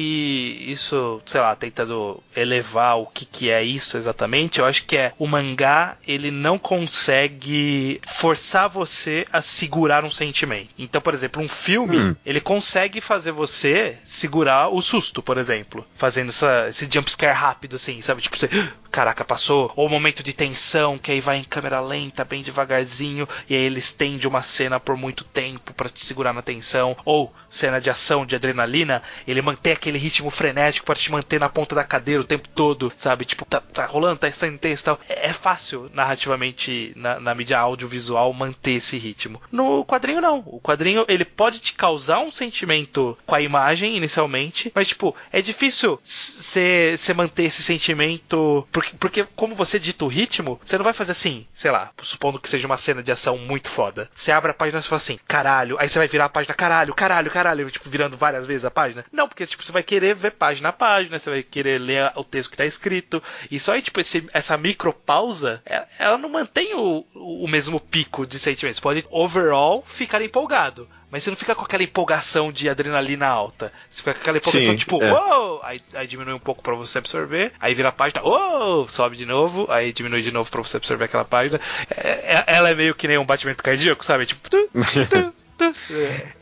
isso, 0.67 1.21
sei 1.25 1.41
lá, 1.41 1.55
tentando 1.55 2.21
elevar 2.35 2.97
o 2.97 3.05
que, 3.05 3.25
que 3.25 3.49
é 3.49 3.63
isso 3.63 3.97
exatamente, 3.97 4.59
eu 4.59 4.65
acho 4.65 4.85
que 4.85 4.97
é 4.97 5.13
o 5.17 5.27
mangá, 5.27 5.97
ele 6.07 6.31
não 6.31 6.57
consegue 6.57 8.01
forçar 8.05 8.69
você 8.69 9.25
a 9.31 9.41
segurar 9.41 10.03
um 10.03 10.11
sentimento. 10.11 10.69
Então, 10.77 11.01
por 11.01 11.13
exemplo, 11.13 11.41
um 11.41 11.47
filme, 11.47 11.97
hum. 11.97 12.15
ele 12.25 12.39
consegue 12.39 13.01
fazer 13.01 13.31
você 13.31 13.97
segurar 14.03 14.69
o 14.69 14.81
susto, 14.81 15.21
por 15.21 15.37
exemplo. 15.37 15.85
Fazendo 15.95 16.29
essa, 16.29 16.67
esse 16.69 16.87
jumpscare 16.91 17.35
rápido, 17.35 17.75
assim, 17.75 18.01
sabe? 18.01 18.21
Tipo, 18.21 18.37
você, 18.37 18.49
caraca, 18.91 19.23
passou. 19.25 19.71
Ou 19.75 19.89
momento 19.89 20.23
de 20.23 20.33
tensão, 20.33 20.97
que 20.97 21.11
aí 21.11 21.19
vai 21.19 21.37
em 21.37 21.43
câmera 21.43 21.72
câmera 21.73 21.81
lenta, 21.81 22.23
bem 22.23 22.43
devagarzinho, 22.43 23.27
e 23.49 23.55
aí 23.55 23.61
ele 23.61 23.79
estende 23.79 24.27
uma 24.27 24.41
cena 24.41 24.79
por 24.79 24.95
muito 24.95 25.23
tempo 25.23 25.73
para 25.73 25.89
te 25.89 26.05
segurar 26.05 26.33
na 26.33 26.41
tensão, 26.41 26.95
ou 27.03 27.33
cena 27.49 27.81
de 27.81 27.89
ação, 27.89 28.25
de 28.25 28.35
adrenalina, 28.35 29.01
ele 29.27 29.41
mantém 29.41 29.73
aquele 29.73 29.97
ritmo 29.97 30.29
frenético 30.29 30.85
para 30.85 30.95
te 30.95 31.11
manter 31.11 31.39
na 31.39 31.49
ponta 31.49 31.73
da 31.73 31.83
cadeira 31.83 32.21
o 32.21 32.25
tempo 32.25 32.47
todo, 32.49 32.91
sabe? 32.95 33.25
Tipo, 33.25 33.45
tá, 33.45 33.59
tá 33.59 33.85
rolando, 33.85 34.17
tá 34.17 34.31
saindo 34.31 34.59
e 34.63 34.77
tal. 34.77 34.99
É, 35.09 35.29
é 35.29 35.33
fácil, 35.33 35.89
narrativamente, 35.93 36.93
na, 36.95 37.19
na 37.19 37.35
mídia 37.35 37.59
audiovisual, 37.59 38.31
manter 38.33 38.73
esse 38.73 38.97
ritmo. 38.97 39.41
No 39.51 39.85
quadrinho, 39.85 40.21
não. 40.21 40.43
O 40.45 40.59
quadrinho, 40.59 41.05
ele 41.07 41.25
pode 41.25 41.59
te 41.59 41.73
causar 41.73 42.19
um 42.19 42.31
sentimento 42.31 43.17
com 43.25 43.35
a 43.35 43.41
imagem, 43.41 43.95
inicialmente, 43.95 44.71
mas, 44.75 44.89
tipo, 44.89 45.15
é 45.31 45.41
difícil 45.41 45.99
você 46.03 47.13
manter 47.15 47.43
esse 47.43 47.63
sentimento, 47.63 48.67
porque, 48.71 48.95
porque 48.99 49.27
como 49.35 49.55
você 49.55 49.79
dita 49.79 50.05
o 50.05 50.07
ritmo, 50.07 50.59
você 50.63 50.77
não 50.77 50.83
vai 50.83 50.93
fazer 50.93 51.11
assim, 51.11 51.45
sei 51.63 51.71
lá, 51.71 51.91
supondo 52.01 52.41
que 52.41 52.49
seja 52.49 52.67
uma 52.67 52.75
cena 52.75 53.01
de 53.01 53.09
ação 53.09 53.37
muito 53.37 53.69
foda. 53.69 54.09
Você 54.13 54.33
abre 54.33 54.51
a 54.51 54.53
página 54.53 54.81
e 54.81 54.83
fala 54.83 54.97
assim, 54.97 55.17
caralho. 55.25 55.77
Aí 55.79 55.87
você 55.87 55.97
vai 55.97 56.09
virar 56.09 56.25
a 56.25 56.29
página, 56.29 56.53
caralho, 56.53 56.93
caralho, 56.93 57.31
caralho, 57.31 57.71
tipo, 57.71 57.89
virando 57.89 58.17
várias 58.17 58.45
vezes 58.45 58.65
a 58.65 58.71
página. 58.71 59.05
Não, 59.13 59.29
porque, 59.29 59.45
tipo, 59.45 59.63
você 59.63 59.71
vai 59.71 59.81
querer 59.81 60.13
ver 60.13 60.31
página 60.31 60.69
a 60.69 60.73
página, 60.73 61.17
você 61.17 61.29
vai 61.29 61.41
querer 61.41 61.79
ler 61.79 62.11
o 62.17 62.23
texto 62.25 62.51
que 62.51 62.57
tá 62.57 62.65
escrito. 62.65 63.23
E 63.49 63.61
só 63.61 63.71
aí, 63.71 63.81
tipo, 63.81 63.97
esse, 64.01 64.27
essa 64.33 64.57
micropausa, 64.57 65.61
é, 65.65 65.85
ela 65.99 66.17
não 66.17 66.27
mantém 66.27 66.75
o, 66.75 67.05
o 67.15 67.47
mesmo 67.47 67.79
pico 67.79 68.27
de 68.27 68.37
sentimentos. 68.37 68.81
Pode, 68.81 69.07
overall, 69.09 69.85
ficar 69.87 70.21
empolgado 70.21 70.89
mas 71.13 71.21
você 71.21 71.29
não 71.29 71.37
fica 71.37 71.53
com 71.53 71.63
aquela 71.63 71.83
empolgação 71.83 72.51
de 72.51 72.67
adrenalina 72.67 73.27
alta. 73.27 73.71
Você 73.87 73.99
fica 73.99 74.15
com 74.15 74.21
aquela 74.21 74.37
empolgação 74.39 74.71
Sim, 74.71 74.77
tipo, 74.77 74.99
é. 74.99 75.13
uou! 75.13 75.61
Aí, 75.61 75.79
aí, 75.93 76.07
diminui 76.07 76.33
um 76.33 76.39
pouco 76.39 76.63
para 76.63 76.73
você 76.73 76.97
absorver, 76.97 77.51
aí 77.59 77.75
vira 77.75 77.89
a 77.89 77.91
página, 77.91 78.23
uou! 78.23 78.87
Sobe 78.87 79.15
de 79.15 79.23
novo, 79.23 79.67
aí 79.69 79.93
diminui 79.93 80.23
de 80.23 80.31
novo 80.31 80.49
para 80.49 80.63
você 80.63 80.77
absorver 80.77 81.05
aquela 81.05 81.23
página. 81.23 81.61
É, 81.95 82.09
é, 82.09 82.43
ela 82.47 82.71
é 82.71 82.73
meio 82.73 82.95
que 82.95 83.07
nem 83.07 83.19
um 83.19 83.25
batimento 83.25 83.61
cardíaco, 83.61 84.03
sabe? 84.03 84.25
Tipo, 84.25 84.49
tu, 84.49 84.67
tu, 85.07 85.33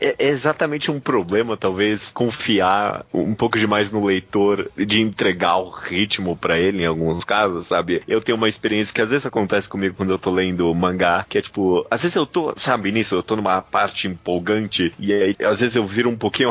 é, 0.00 0.16
é 0.18 0.28
exatamente 0.28 0.90
um 0.90 0.98
problema, 0.98 1.56
talvez, 1.56 2.10
confiar 2.10 3.04
um 3.12 3.34
pouco 3.34 3.58
demais 3.58 3.90
no 3.90 4.04
leitor, 4.04 4.70
de 4.76 5.00
entregar 5.00 5.56
o 5.56 5.70
ritmo 5.70 6.36
para 6.36 6.58
ele 6.58 6.82
em 6.82 6.86
alguns 6.86 7.24
casos, 7.24 7.66
sabe? 7.66 8.02
Eu 8.08 8.20
tenho 8.20 8.36
uma 8.36 8.48
experiência 8.48 8.94
que 8.94 9.00
às 9.00 9.10
vezes 9.10 9.26
acontece 9.26 9.68
comigo 9.68 9.94
quando 9.96 10.10
eu 10.10 10.18
tô 10.18 10.30
lendo 10.30 10.74
mangá, 10.74 11.24
que 11.28 11.38
é 11.38 11.42
tipo, 11.42 11.86
às 11.90 12.02
vezes 12.02 12.16
eu 12.16 12.26
tô, 12.26 12.52
sabe, 12.56 12.90
nisso, 12.90 13.14
eu 13.14 13.22
tô 13.22 13.36
numa 13.36 13.60
parte 13.60 14.08
empolgante, 14.08 14.94
e 14.98 15.12
aí 15.12 15.36
às 15.44 15.60
vezes 15.60 15.76
eu 15.76 15.86
viro 15.86 16.08
um 16.08 16.16
pouquinho 16.16 16.50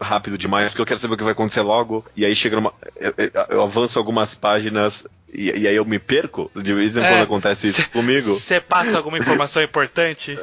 rápido 0.00 0.36
demais, 0.36 0.70
porque 0.70 0.82
eu 0.82 0.86
quero 0.86 1.00
saber 1.00 1.14
o 1.14 1.16
que 1.16 1.24
vai 1.24 1.32
acontecer 1.32 1.62
logo, 1.62 2.04
e 2.16 2.24
aí 2.24 2.34
chega 2.34 2.56
numa. 2.56 2.72
Eu, 2.96 3.14
eu 3.48 3.62
avanço 3.62 3.98
algumas 3.98 4.34
páginas 4.34 5.06
e, 5.32 5.60
e, 5.60 5.68
aí 5.68 5.76
eu 5.76 5.84
me 5.84 5.98
perco. 5.98 6.50
De 6.54 6.74
vez 6.74 6.96
em 6.96 7.00
quando 7.00 7.12
é, 7.12 7.22
acontece 7.22 7.66
isso 7.66 7.82
cê, 7.82 7.88
comigo. 7.88 8.28
Você 8.28 8.60
passa 8.60 8.96
alguma 8.96 9.18
informação 9.18 9.62
importante? 9.62 10.38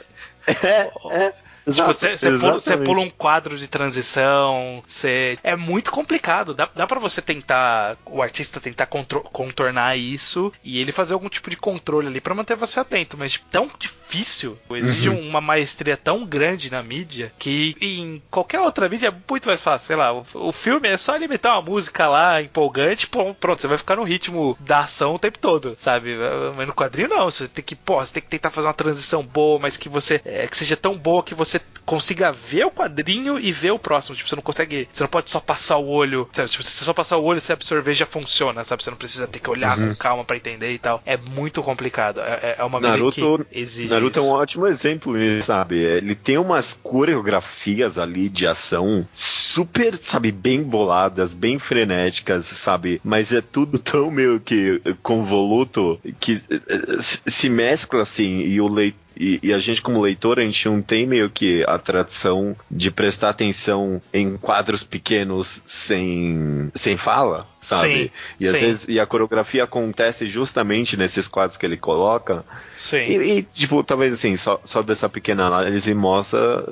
É, 0.47 0.89
é. 1.11 1.33
Tipo, 1.71 1.93
você 1.93 2.17
pula, 2.17 2.85
pula, 2.85 3.01
um 3.01 3.09
quadro 3.09 3.57
de 3.57 3.67
transição, 3.67 4.83
você 4.87 5.37
é 5.43 5.55
muito 5.55 5.91
complicado. 5.91 6.53
Dá, 6.53 6.69
dá 6.73 6.87
para 6.87 6.99
você 6.99 7.21
tentar, 7.21 7.97
o 8.05 8.21
artista 8.21 8.59
tentar 8.59 8.85
contornar 8.85 9.97
isso 9.97 10.51
e 10.63 10.79
ele 10.79 10.91
fazer 10.91 11.13
algum 11.13 11.29
tipo 11.29 11.49
de 11.49 11.57
controle 11.57 12.07
ali 12.07 12.21
para 12.21 12.33
manter 12.33 12.55
você 12.55 12.79
atento, 12.79 13.17
mas 13.17 13.33
tipo, 13.33 13.45
tão 13.51 13.69
difícil, 13.77 14.57
exige 14.71 15.09
uhum. 15.09 15.19
uma 15.19 15.41
maestria 15.41 15.97
tão 15.97 16.25
grande 16.25 16.71
na 16.71 16.81
mídia 16.81 17.31
que 17.37 17.75
em 17.81 18.21
qualquer 18.31 18.59
outra 18.59 18.87
mídia 18.87 19.07
é 19.07 19.13
muito 19.29 19.47
mais 19.47 19.61
fácil. 19.61 19.87
Sei 19.87 19.95
lá, 19.95 20.13
o, 20.13 20.25
o 20.33 20.51
filme 20.51 20.87
é 20.87 20.97
só 20.97 21.15
limitar 21.15 21.53
uma 21.53 21.61
música 21.61 22.07
lá 22.07 22.41
empolgante, 22.41 23.07
pronto, 23.07 23.61
você 23.61 23.67
vai 23.67 23.77
ficar 23.77 23.97
no 23.97 24.03
ritmo 24.03 24.57
da 24.59 24.81
ação 24.81 25.15
o 25.15 25.19
tempo 25.19 25.39
todo, 25.39 25.75
sabe? 25.77 26.15
Mas 26.55 26.67
no 26.67 26.73
quadrinho 26.73 27.09
não, 27.09 27.29
você 27.29 27.47
tem 27.47 27.63
que, 27.63 27.75
pô, 27.75 27.95
você 27.95 28.13
tem 28.13 28.23
que 28.23 28.29
tentar 28.29 28.51
fazer 28.51 28.67
uma 28.67 28.73
transição 28.73 29.23
boa, 29.23 29.59
mas 29.59 29.77
que 29.77 29.89
você 29.89 30.21
é, 30.23 30.47
que 30.47 30.57
seja 30.57 30.75
tão 30.77 30.95
boa 30.95 31.23
que 31.23 31.35
você 31.35 31.56
você 31.57 31.61
consiga 31.85 32.33
ver 32.33 32.65
o 32.65 32.71
quadrinho 32.71 33.39
e 33.39 33.51
ver 33.51 33.71
o 33.71 33.79
próximo. 33.79 34.15
Tipo, 34.15 34.29
você 34.29 34.35
não 34.35 34.43
consegue. 34.43 34.89
Você 34.91 35.03
não 35.03 35.09
pode 35.09 35.31
só 35.31 35.39
passar 35.39 35.77
o 35.77 35.87
olho. 35.87 36.27
Sabe? 36.33 36.49
Tipo, 36.49 36.63
se 36.63 36.71
você 36.71 36.85
só 36.85 36.93
passar 36.93 37.17
o 37.17 37.23
olho 37.23 37.37
e 37.37 37.41
você 37.41 37.53
absorver, 37.53 37.93
já 37.93 38.05
funciona, 38.05 38.63
sabe? 38.63 38.83
Você 38.83 38.89
não 38.89 38.97
precisa 38.97 39.25
ter 39.25 39.39
que 39.39 39.49
olhar 39.49 39.79
uhum. 39.79 39.89
com 39.89 39.95
calma 39.95 40.25
para 40.25 40.35
entender 40.35 40.73
e 40.73 40.77
tal. 40.77 41.01
É 41.05 41.15
muito 41.15 41.63
complicado. 41.63 42.19
É, 42.19 42.57
é 42.59 42.63
uma 42.63 42.79
Naruto, 42.79 43.45
que 43.49 43.59
exige. 43.59 43.89
Naruto 43.89 44.19
isso. 44.19 44.27
é 44.27 44.31
um 44.31 44.33
ótimo 44.33 44.67
exemplo, 44.67 45.13
sabe? 45.41 45.77
Ele 45.77 46.13
tem 46.13 46.37
umas 46.37 46.73
coreografias 46.73 47.97
ali 47.97 48.27
de 48.27 48.45
ação 48.45 49.07
super, 49.13 49.95
sabe, 49.95 50.31
bem 50.31 50.63
boladas, 50.63 51.33
bem 51.33 51.57
frenéticas, 51.57 52.45
sabe? 52.45 52.99
Mas 53.03 53.31
é 53.31 53.41
tudo 53.41 53.79
tão 53.79 54.11
meio 54.11 54.41
que 54.41 54.81
convoluto 55.01 55.99
que 56.19 56.41
eh, 56.49 56.59
eh, 56.67 56.97
se 56.99 57.49
mescla 57.49 58.01
assim 58.01 58.41
e 58.41 58.59
o 58.59 58.67
leitor 58.67 59.06
e, 59.19 59.39
e, 59.41 59.53
a 59.53 59.59
gente, 59.59 59.81
como 59.81 60.01
leitor, 60.01 60.39
a 60.39 60.43
gente 60.43 60.67
não 60.69 60.81
tem 60.81 61.05
meio 61.05 61.29
que 61.29 61.63
a 61.67 61.77
tradição 61.77 62.55
de 62.69 62.91
prestar 62.91 63.29
atenção 63.29 64.01
em 64.13 64.37
quadros 64.37 64.83
pequenos 64.83 65.61
sem, 65.65 66.71
sem 66.73 66.97
fala, 66.97 67.47
sabe? 67.59 68.05
Sim, 68.05 68.11
e 68.39 68.45
às 68.45 68.51
sim. 68.51 68.59
vezes 68.59 68.85
e 68.87 68.99
a 68.99 69.05
coreografia 69.05 69.63
acontece 69.63 70.27
justamente 70.27 70.95
nesses 70.95 71.27
quadros 71.27 71.57
que 71.57 71.65
ele 71.65 71.77
coloca. 71.77 72.45
Sim. 72.75 72.97
E, 72.97 73.39
e, 73.39 73.43
tipo, 73.43 73.83
talvez 73.83 74.13
assim, 74.13 74.37
só, 74.37 74.61
só 74.63 74.81
dessa 74.81 75.09
pequena 75.09 75.47
análise 75.47 75.93
mostra 75.93 76.65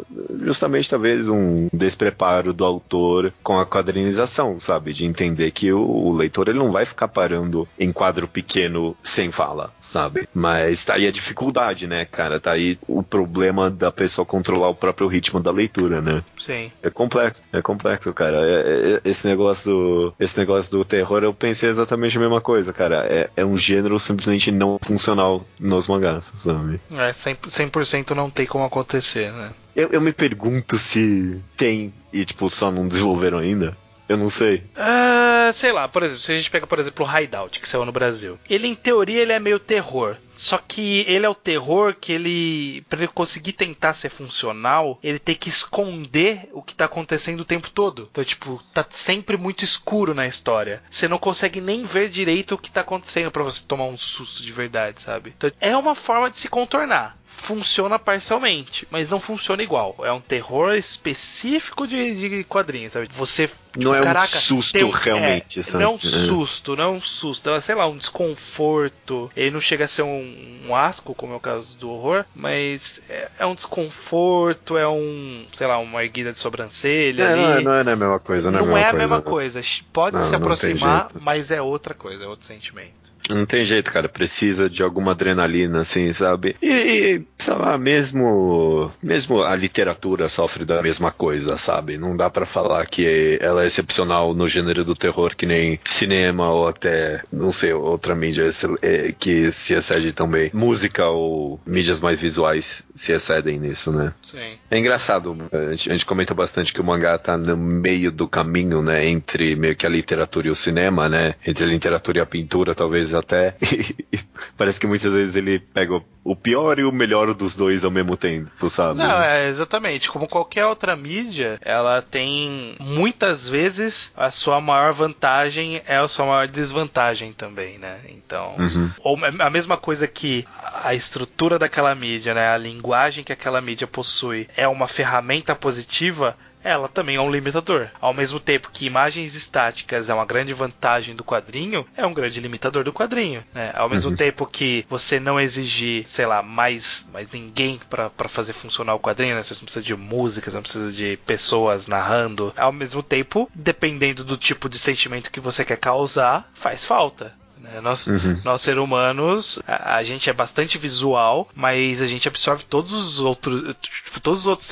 justamente 0.43 0.89
talvez 0.89 1.27
um 1.27 1.67
despreparo 1.73 2.53
do 2.53 2.63
autor 2.63 3.33
com 3.43 3.59
a 3.59 3.65
quadrinização, 3.65 4.59
sabe? 4.59 4.93
De 4.93 5.05
entender 5.05 5.51
que 5.51 5.71
o, 5.71 5.81
o 5.81 6.13
leitor 6.13 6.49
ele 6.49 6.59
não 6.59 6.71
vai 6.71 6.85
ficar 6.85 7.07
parando 7.07 7.67
em 7.79 7.91
quadro 7.91 8.27
pequeno 8.27 8.95
sem 9.03 9.31
fala, 9.31 9.73
sabe? 9.81 10.27
Mas 10.33 10.83
tá 10.83 10.95
aí 10.95 11.07
a 11.07 11.11
dificuldade, 11.11 11.87
né, 11.87 12.05
cara? 12.05 12.34
Tá 12.39 12.51
aí 12.51 12.77
o 12.87 13.01
problema 13.03 13.69
da 13.69 13.91
pessoa 13.91 14.25
controlar 14.25 14.69
o 14.69 14.75
próprio 14.75 15.07
ritmo 15.07 15.39
da 15.39 15.51
leitura, 15.51 16.01
né? 16.01 16.23
Sim. 16.37 16.71
É 16.81 16.89
complexo, 16.89 17.43
é 17.51 17.61
complexo, 17.61 18.13
cara. 18.13 18.37
É, 18.45 19.01
é, 19.05 19.09
esse 19.09 19.27
negócio 19.27 19.71
do, 19.71 20.13
esse 20.19 20.37
negócio 20.37 20.71
do 20.71 20.83
terror, 20.85 21.23
eu 21.23 21.33
pensei 21.33 21.69
exatamente 21.69 22.17
a 22.17 22.21
mesma 22.21 22.41
coisa, 22.41 22.73
cara. 22.73 23.05
É, 23.09 23.29
é 23.35 23.45
um 23.45 23.57
gênero 23.57 23.99
simplesmente 23.99 24.51
não 24.51 24.79
funcional 24.81 25.45
nos 25.59 25.87
mangás, 25.87 26.31
sabe? 26.35 26.79
É, 26.91 27.11
100%, 27.11 27.85
100 27.85 28.05
não 28.15 28.29
tem 28.29 28.45
como 28.45 28.65
acontecer, 28.65 29.31
né? 29.31 29.51
Eu, 29.75 29.89
eu 29.91 30.01
me 30.01 30.13
pergunto 30.13 30.77
se 30.77 31.41
tem 31.57 31.93
e, 32.13 32.23
tipo, 32.23 32.49
só 32.49 32.71
não 32.71 32.87
desenvolveram 32.87 33.39
ainda. 33.39 33.77
Eu 34.07 34.17
não 34.17 34.29
sei. 34.29 34.63
Uh, 34.77 35.51
sei 35.51 35.71
lá, 35.71 35.87
por 35.87 36.03
exemplo, 36.03 36.21
se 36.21 36.31
a 36.31 36.37
gente 36.37 36.49
pega, 36.49 36.67
por 36.67 36.79
exemplo, 36.79 37.05
o 37.05 37.19
Hideout, 37.19 37.59
que 37.59 37.67
saiu 37.67 37.85
no 37.85 37.91
Brasil. 37.91 38.39
Ele, 38.49 38.67
em 38.67 38.75
teoria, 38.75 39.21
ele 39.21 39.33
é 39.33 39.39
meio 39.39 39.59
terror. 39.59 40.15
Só 40.35 40.57
que 40.57 41.05
ele 41.07 41.25
é 41.25 41.29
o 41.29 41.35
terror 41.35 41.95
que 41.99 42.11
ele, 42.11 42.81
para 42.89 42.99
ele 42.99 43.07
conseguir 43.07 43.53
tentar 43.53 43.93
ser 43.93 44.09
funcional, 44.09 44.99
ele 45.01 45.19
tem 45.19 45.35
que 45.35 45.49
esconder 45.49 46.49
o 46.53 46.61
que 46.61 46.75
tá 46.75 46.85
acontecendo 46.85 47.41
o 47.41 47.45
tempo 47.45 47.69
todo. 47.71 48.07
Então, 48.11 48.23
tipo, 48.23 48.61
tá 48.73 48.85
sempre 48.89 49.37
muito 49.37 49.63
escuro 49.63 50.13
na 50.13 50.27
história. 50.27 50.83
Você 50.89 51.07
não 51.07 51.17
consegue 51.17 51.61
nem 51.61 51.83
ver 51.83 52.09
direito 52.09 52.55
o 52.55 52.57
que 52.57 52.71
tá 52.71 52.81
acontecendo 52.81 53.31
para 53.31 53.43
você 53.43 53.63
tomar 53.65 53.85
um 53.85 53.97
susto 53.97 54.43
de 54.43 54.51
verdade, 54.51 55.01
sabe? 55.01 55.33
Então, 55.35 55.51
é 55.59 55.75
uma 55.75 55.95
forma 55.95 56.29
de 56.29 56.37
se 56.37 56.49
contornar 56.49 57.17
funciona 57.35 57.99
parcialmente, 57.99 58.87
mas 58.89 59.09
não 59.09 59.19
funciona 59.19 59.61
igual. 59.61 59.95
É 60.01 60.11
um 60.11 60.21
terror 60.21 60.73
específico 60.73 61.85
de, 61.85 62.15
de 62.15 62.43
quadrinhos, 62.45 62.93
sabe? 62.93 63.09
Você. 63.11 63.47
Tipo, 63.47 63.83
não 63.83 63.93
é 63.93 64.01
caraca, 64.01 64.37
um 64.37 64.41
susto 64.41 64.85
um, 64.85 64.89
realmente, 64.89 65.59
é, 65.59 65.63
sabe? 65.63 65.83
Não 65.83 65.91
é 65.91 65.93
um 65.93 65.99
susto, 65.99 66.75
não 66.75 66.83
é 66.83 66.87
um 66.87 67.01
susto. 67.01 67.49
É, 67.49 67.59
sei 67.59 67.75
lá, 67.75 67.87
um 67.87 67.97
desconforto. 67.97 69.29
Ele 69.35 69.51
não 69.51 69.59
chega 69.59 69.85
a 69.85 69.87
ser 69.87 70.03
um, 70.03 70.24
um 70.67 70.75
asco, 70.75 71.13
como 71.13 71.33
é 71.33 71.35
o 71.35 71.39
caso 71.39 71.77
do 71.77 71.89
horror, 71.89 72.25
mas 72.35 73.01
é, 73.09 73.29
é, 73.39 73.45
um 73.45 73.53
desconforto, 73.53 74.77
é 74.77 74.87
um, 74.87 75.45
sei 75.53 75.67
lá, 75.67 75.77
uma 75.77 76.03
erguida 76.03 76.31
de 76.31 76.39
sobrancelha. 76.39 77.23
É, 77.23 77.33
ali. 77.33 77.63
Não, 77.63 77.73
é, 77.73 77.83
não, 77.83 77.91
é, 77.91 77.93
a 77.93 77.95
mesma 77.95 78.19
coisa, 78.19 78.51
não, 78.51 78.65
não 78.65 78.77
é 78.77 78.85
a 78.85 78.93
mesma 78.93 79.21
coisa. 79.21 79.59
coisa. 79.59 79.83
Pode 79.91 80.17
não, 80.17 80.23
se 80.23 80.35
aproximar, 80.35 81.09
mas 81.19 81.51
é 81.51 81.61
outra 81.61 81.93
coisa, 81.93 82.23
é 82.23 82.27
outro 82.27 82.45
sentimento. 82.45 83.15
Não 83.29 83.45
tem 83.45 83.65
jeito, 83.65 83.91
cara. 83.91 84.07
Precisa 84.07 84.69
de 84.69 84.83
alguma 84.83 85.11
adrenalina, 85.11 85.81
assim, 85.81 86.11
sabe? 86.13 86.55
E, 86.61 86.67
e 86.67 87.34
falar 87.45 87.77
mesmo, 87.77 88.91
mesmo 89.01 89.43
a 89.43 89.55
literatura 89.55 90.27
sofre 90.27 90.65
da 90.65 90.81
mesma 90.81 91.11
coisa, 91.11 91.57
sabe? 91.57 91.97
Não 91.97 92.17
dá 92.17 92.29
para 92.29 92.45
falar 92.45 92.85
que 92.87 93.37
ela 93.39 93.63
é 93.63 93.67
excepcional 93.67 94.33
no 94.33 94.47
gênero 94.47 94.83
do 94.83 94.95
terror 94.95 95.35
que 95.35 95.45
nem 95.45 95.79
cinema 95.85 96.49
ou 96.51 96.67
até, 96.67 97.21
não 97.31 97.51
sei, 97.51 97.71
outra 97.73 98.15
mídia 98.15 98.49
é, 98.81 99.13
que 99.17 99.51
se 99.51 99.73
excede 99.73 100.11
também. 100.11 100.49
Música 100.53 101.07
ou 101.07 101.59
mídias 101.65 102.01
mais 102.01 102.19
visuais 102.19 102.83
se 102.95 103.11
excedem 103.11 103.59
nisso, 103.59 103.91
né? 103.91 104.13
Sim. 104.23 104.57
É 104.71 104.77
engraçado, 104.77 105.37
a 105.51 105.69
gente, 105.71 105.89
a 105.89 105.93
gente 105.93 106.05
comenta 106.05 106.33
bastante 106.33 106.73
que 106.73 106.81
o 106.81 106.83
mangá 106.83 107.17
tá 107.17 107.37
no 107.37 107.55
meio 107.55 108.11
do 108.11 108.27
caminho, 108.27 108.81
né, 108.81 109.05
entre 109.07 109.55
meio 109.55 109.75
que 109.75 109.85
a 109.85 109.89
literatura 109.89 110.47
e 110.47 110.49
o 110.51 110.55
cinema, 110.55 111.07
né? 111.07 111.35
Entre 111.45 111.63
a 111.63 111.67
literatura 111.67 112.17
e 112.17 112.21
a 112.21 112.25
pintura, 112.25 112.73
talvez 112.73 113.13
até. 113.13 113.55
E, 114.11 114.19
parece 114.57 114.79
que 114.79 114.87
muitas 114.87 115.11
vezes 115.11 115.35
ele 115.35 115.59
pega 115.59 116.01
o 116.25 116.35
pior 116.35 116.79
e 116.79 116.83
o 116.83 116.91
melhor 116.91 117.31
dos 117.35 117.55
dois 117.55 117.85
ao 117.85 117.91
mesmo 117.91 118.17
tempo, 118.17 118.67
sabe? 118.67 118.97
Não, 118.97 119.21
é 119.21 119.47
exatamente. 119.47 120.09
Como 120.09 120.27
qualquer 120.27 120.65
outra 120.65 120.95
mídia, 120.95 121.59
ela 121.61 122.01
tem 122.01 122.75
muitas 122.79 123.47
vezes 123.47 124.11
a 124.17 124.31
sua 124.31 124.59
maior 124.59 124.91
vantagem 124.91 125.83
é 125.85 125.97
a 125.97 126.07
sua 126.07 126.25
maior 126.25 126.47
desvantagem 126.47 127.31
também, 127.31 127.77
né? 127.77 127.99
Então, 128.09 128.55
uhum. 128.57 128.91
ou 129.03 129.19
a 129.39 129.49
mesma 129.51 129.77
coisa 129.77 130.07
que 130.07 130.43
a 130.73 130.95
estrutura 130.95 131.59
daquela 131.59 131.93
mídia, 131.93 132.33
né, 132.33 132.49
a 132.49 132.57
linguagem 132.57 133.23
que 133.23 133.31
aquela 133.31 133.61
mídia 133.61 133.85
possui 133.85 134.49
é 134.57 134.67
uma 134.67 134.87
ferramenta 134.87 135.55
positiva, 135.55 136.35
ela 136.65 136.87
também 136.87 137.17
é 137.17 137.21
um 137.21 137.31
limitador. 137.31 137.89
Ao 138.01 138.11
mesmo 138.11 138.39
tempo 138.39 138.71
que 138.73 138.87
imagens 138.87 139.35
estáticas 139.35 140.09
é 140.09 140.13
uma 140.13 140.25
grande 140.25 140.51
vantagem 140.51 141.15
do 141.15 141.23
quadrinho, 141.23 141.85
é 141.95 142.05
um 142.05 142.13
grande 142.13 142.39
limitador 142.39 142.83
do 142.83 142.91
quadrinho. 142.91 143.43
Né? 143.53 143.71
Ao 143.75 143.87
mesmo 143.87 144.09
uhum. 144.09 144.17
tempo 144.17 144.47
que 144.47 144.83
você 144.89 145.19
não 145.19 145.39
exigir, 145.39 146.07
sei 146.07 146.25
lá, 146.25 146.41
mais, 146.41 147.07
mais 147.13 147.31
ninguém 147.31 147.79
para 147.87 148.09
fazer 148.27 148.53
funcionar 148.53 148.95
o 148.95 148.99
quadrinho, 148.99 149.35
né? 149.35 149.43
você 149.43 149.53
não 149.53 149.61
precisa 149.61 149.85
de 149.85 149.95
músicas, 149.95 150.55
não 150.55 150.63
precisa 150.63 150.91
de 150.91 151.17
pessoas 151.17 151.85
narrando. 151.85 152.51
Ao 152.57 152.71
mesmo 152.71 153.03
tempo, 153.03 153.49
dependendo 153.53 154.23
do 154.23 154.35
tipo 154.35 154.67
de 154.67 154.79
sentimento 154.79 155.31
que 155.31 155.39
você 155.39 155.63
quer 155.63 155.77
causar, 155.77 156.49
faz 156.55 156.83
falta. 156.83 157.31
Né? 157.65 157.81
Nós, 157.81 158.07
uhum. 158.07 158.39
nós 158.43 158.61
seres 158.61 158.81
humanos, 158.81 159.59
a, 159.67 159.95
a, 159.95 160.03
gente 160.03 160.29
é 160.29 160.33
bastante 160.33 160.77
visual, 160.77 161.49
mas 161.55 162.01
a 162.01 162.05
gente 162.05 162.27
absorve 162.27 162.63
todos 162.63 162.93
os 162.93 163.19
outros, 163.19 163.75
tipo, 163.81 164.19
todos 164.19 164.41
os 164.41 164.47
outros 164.47 164.69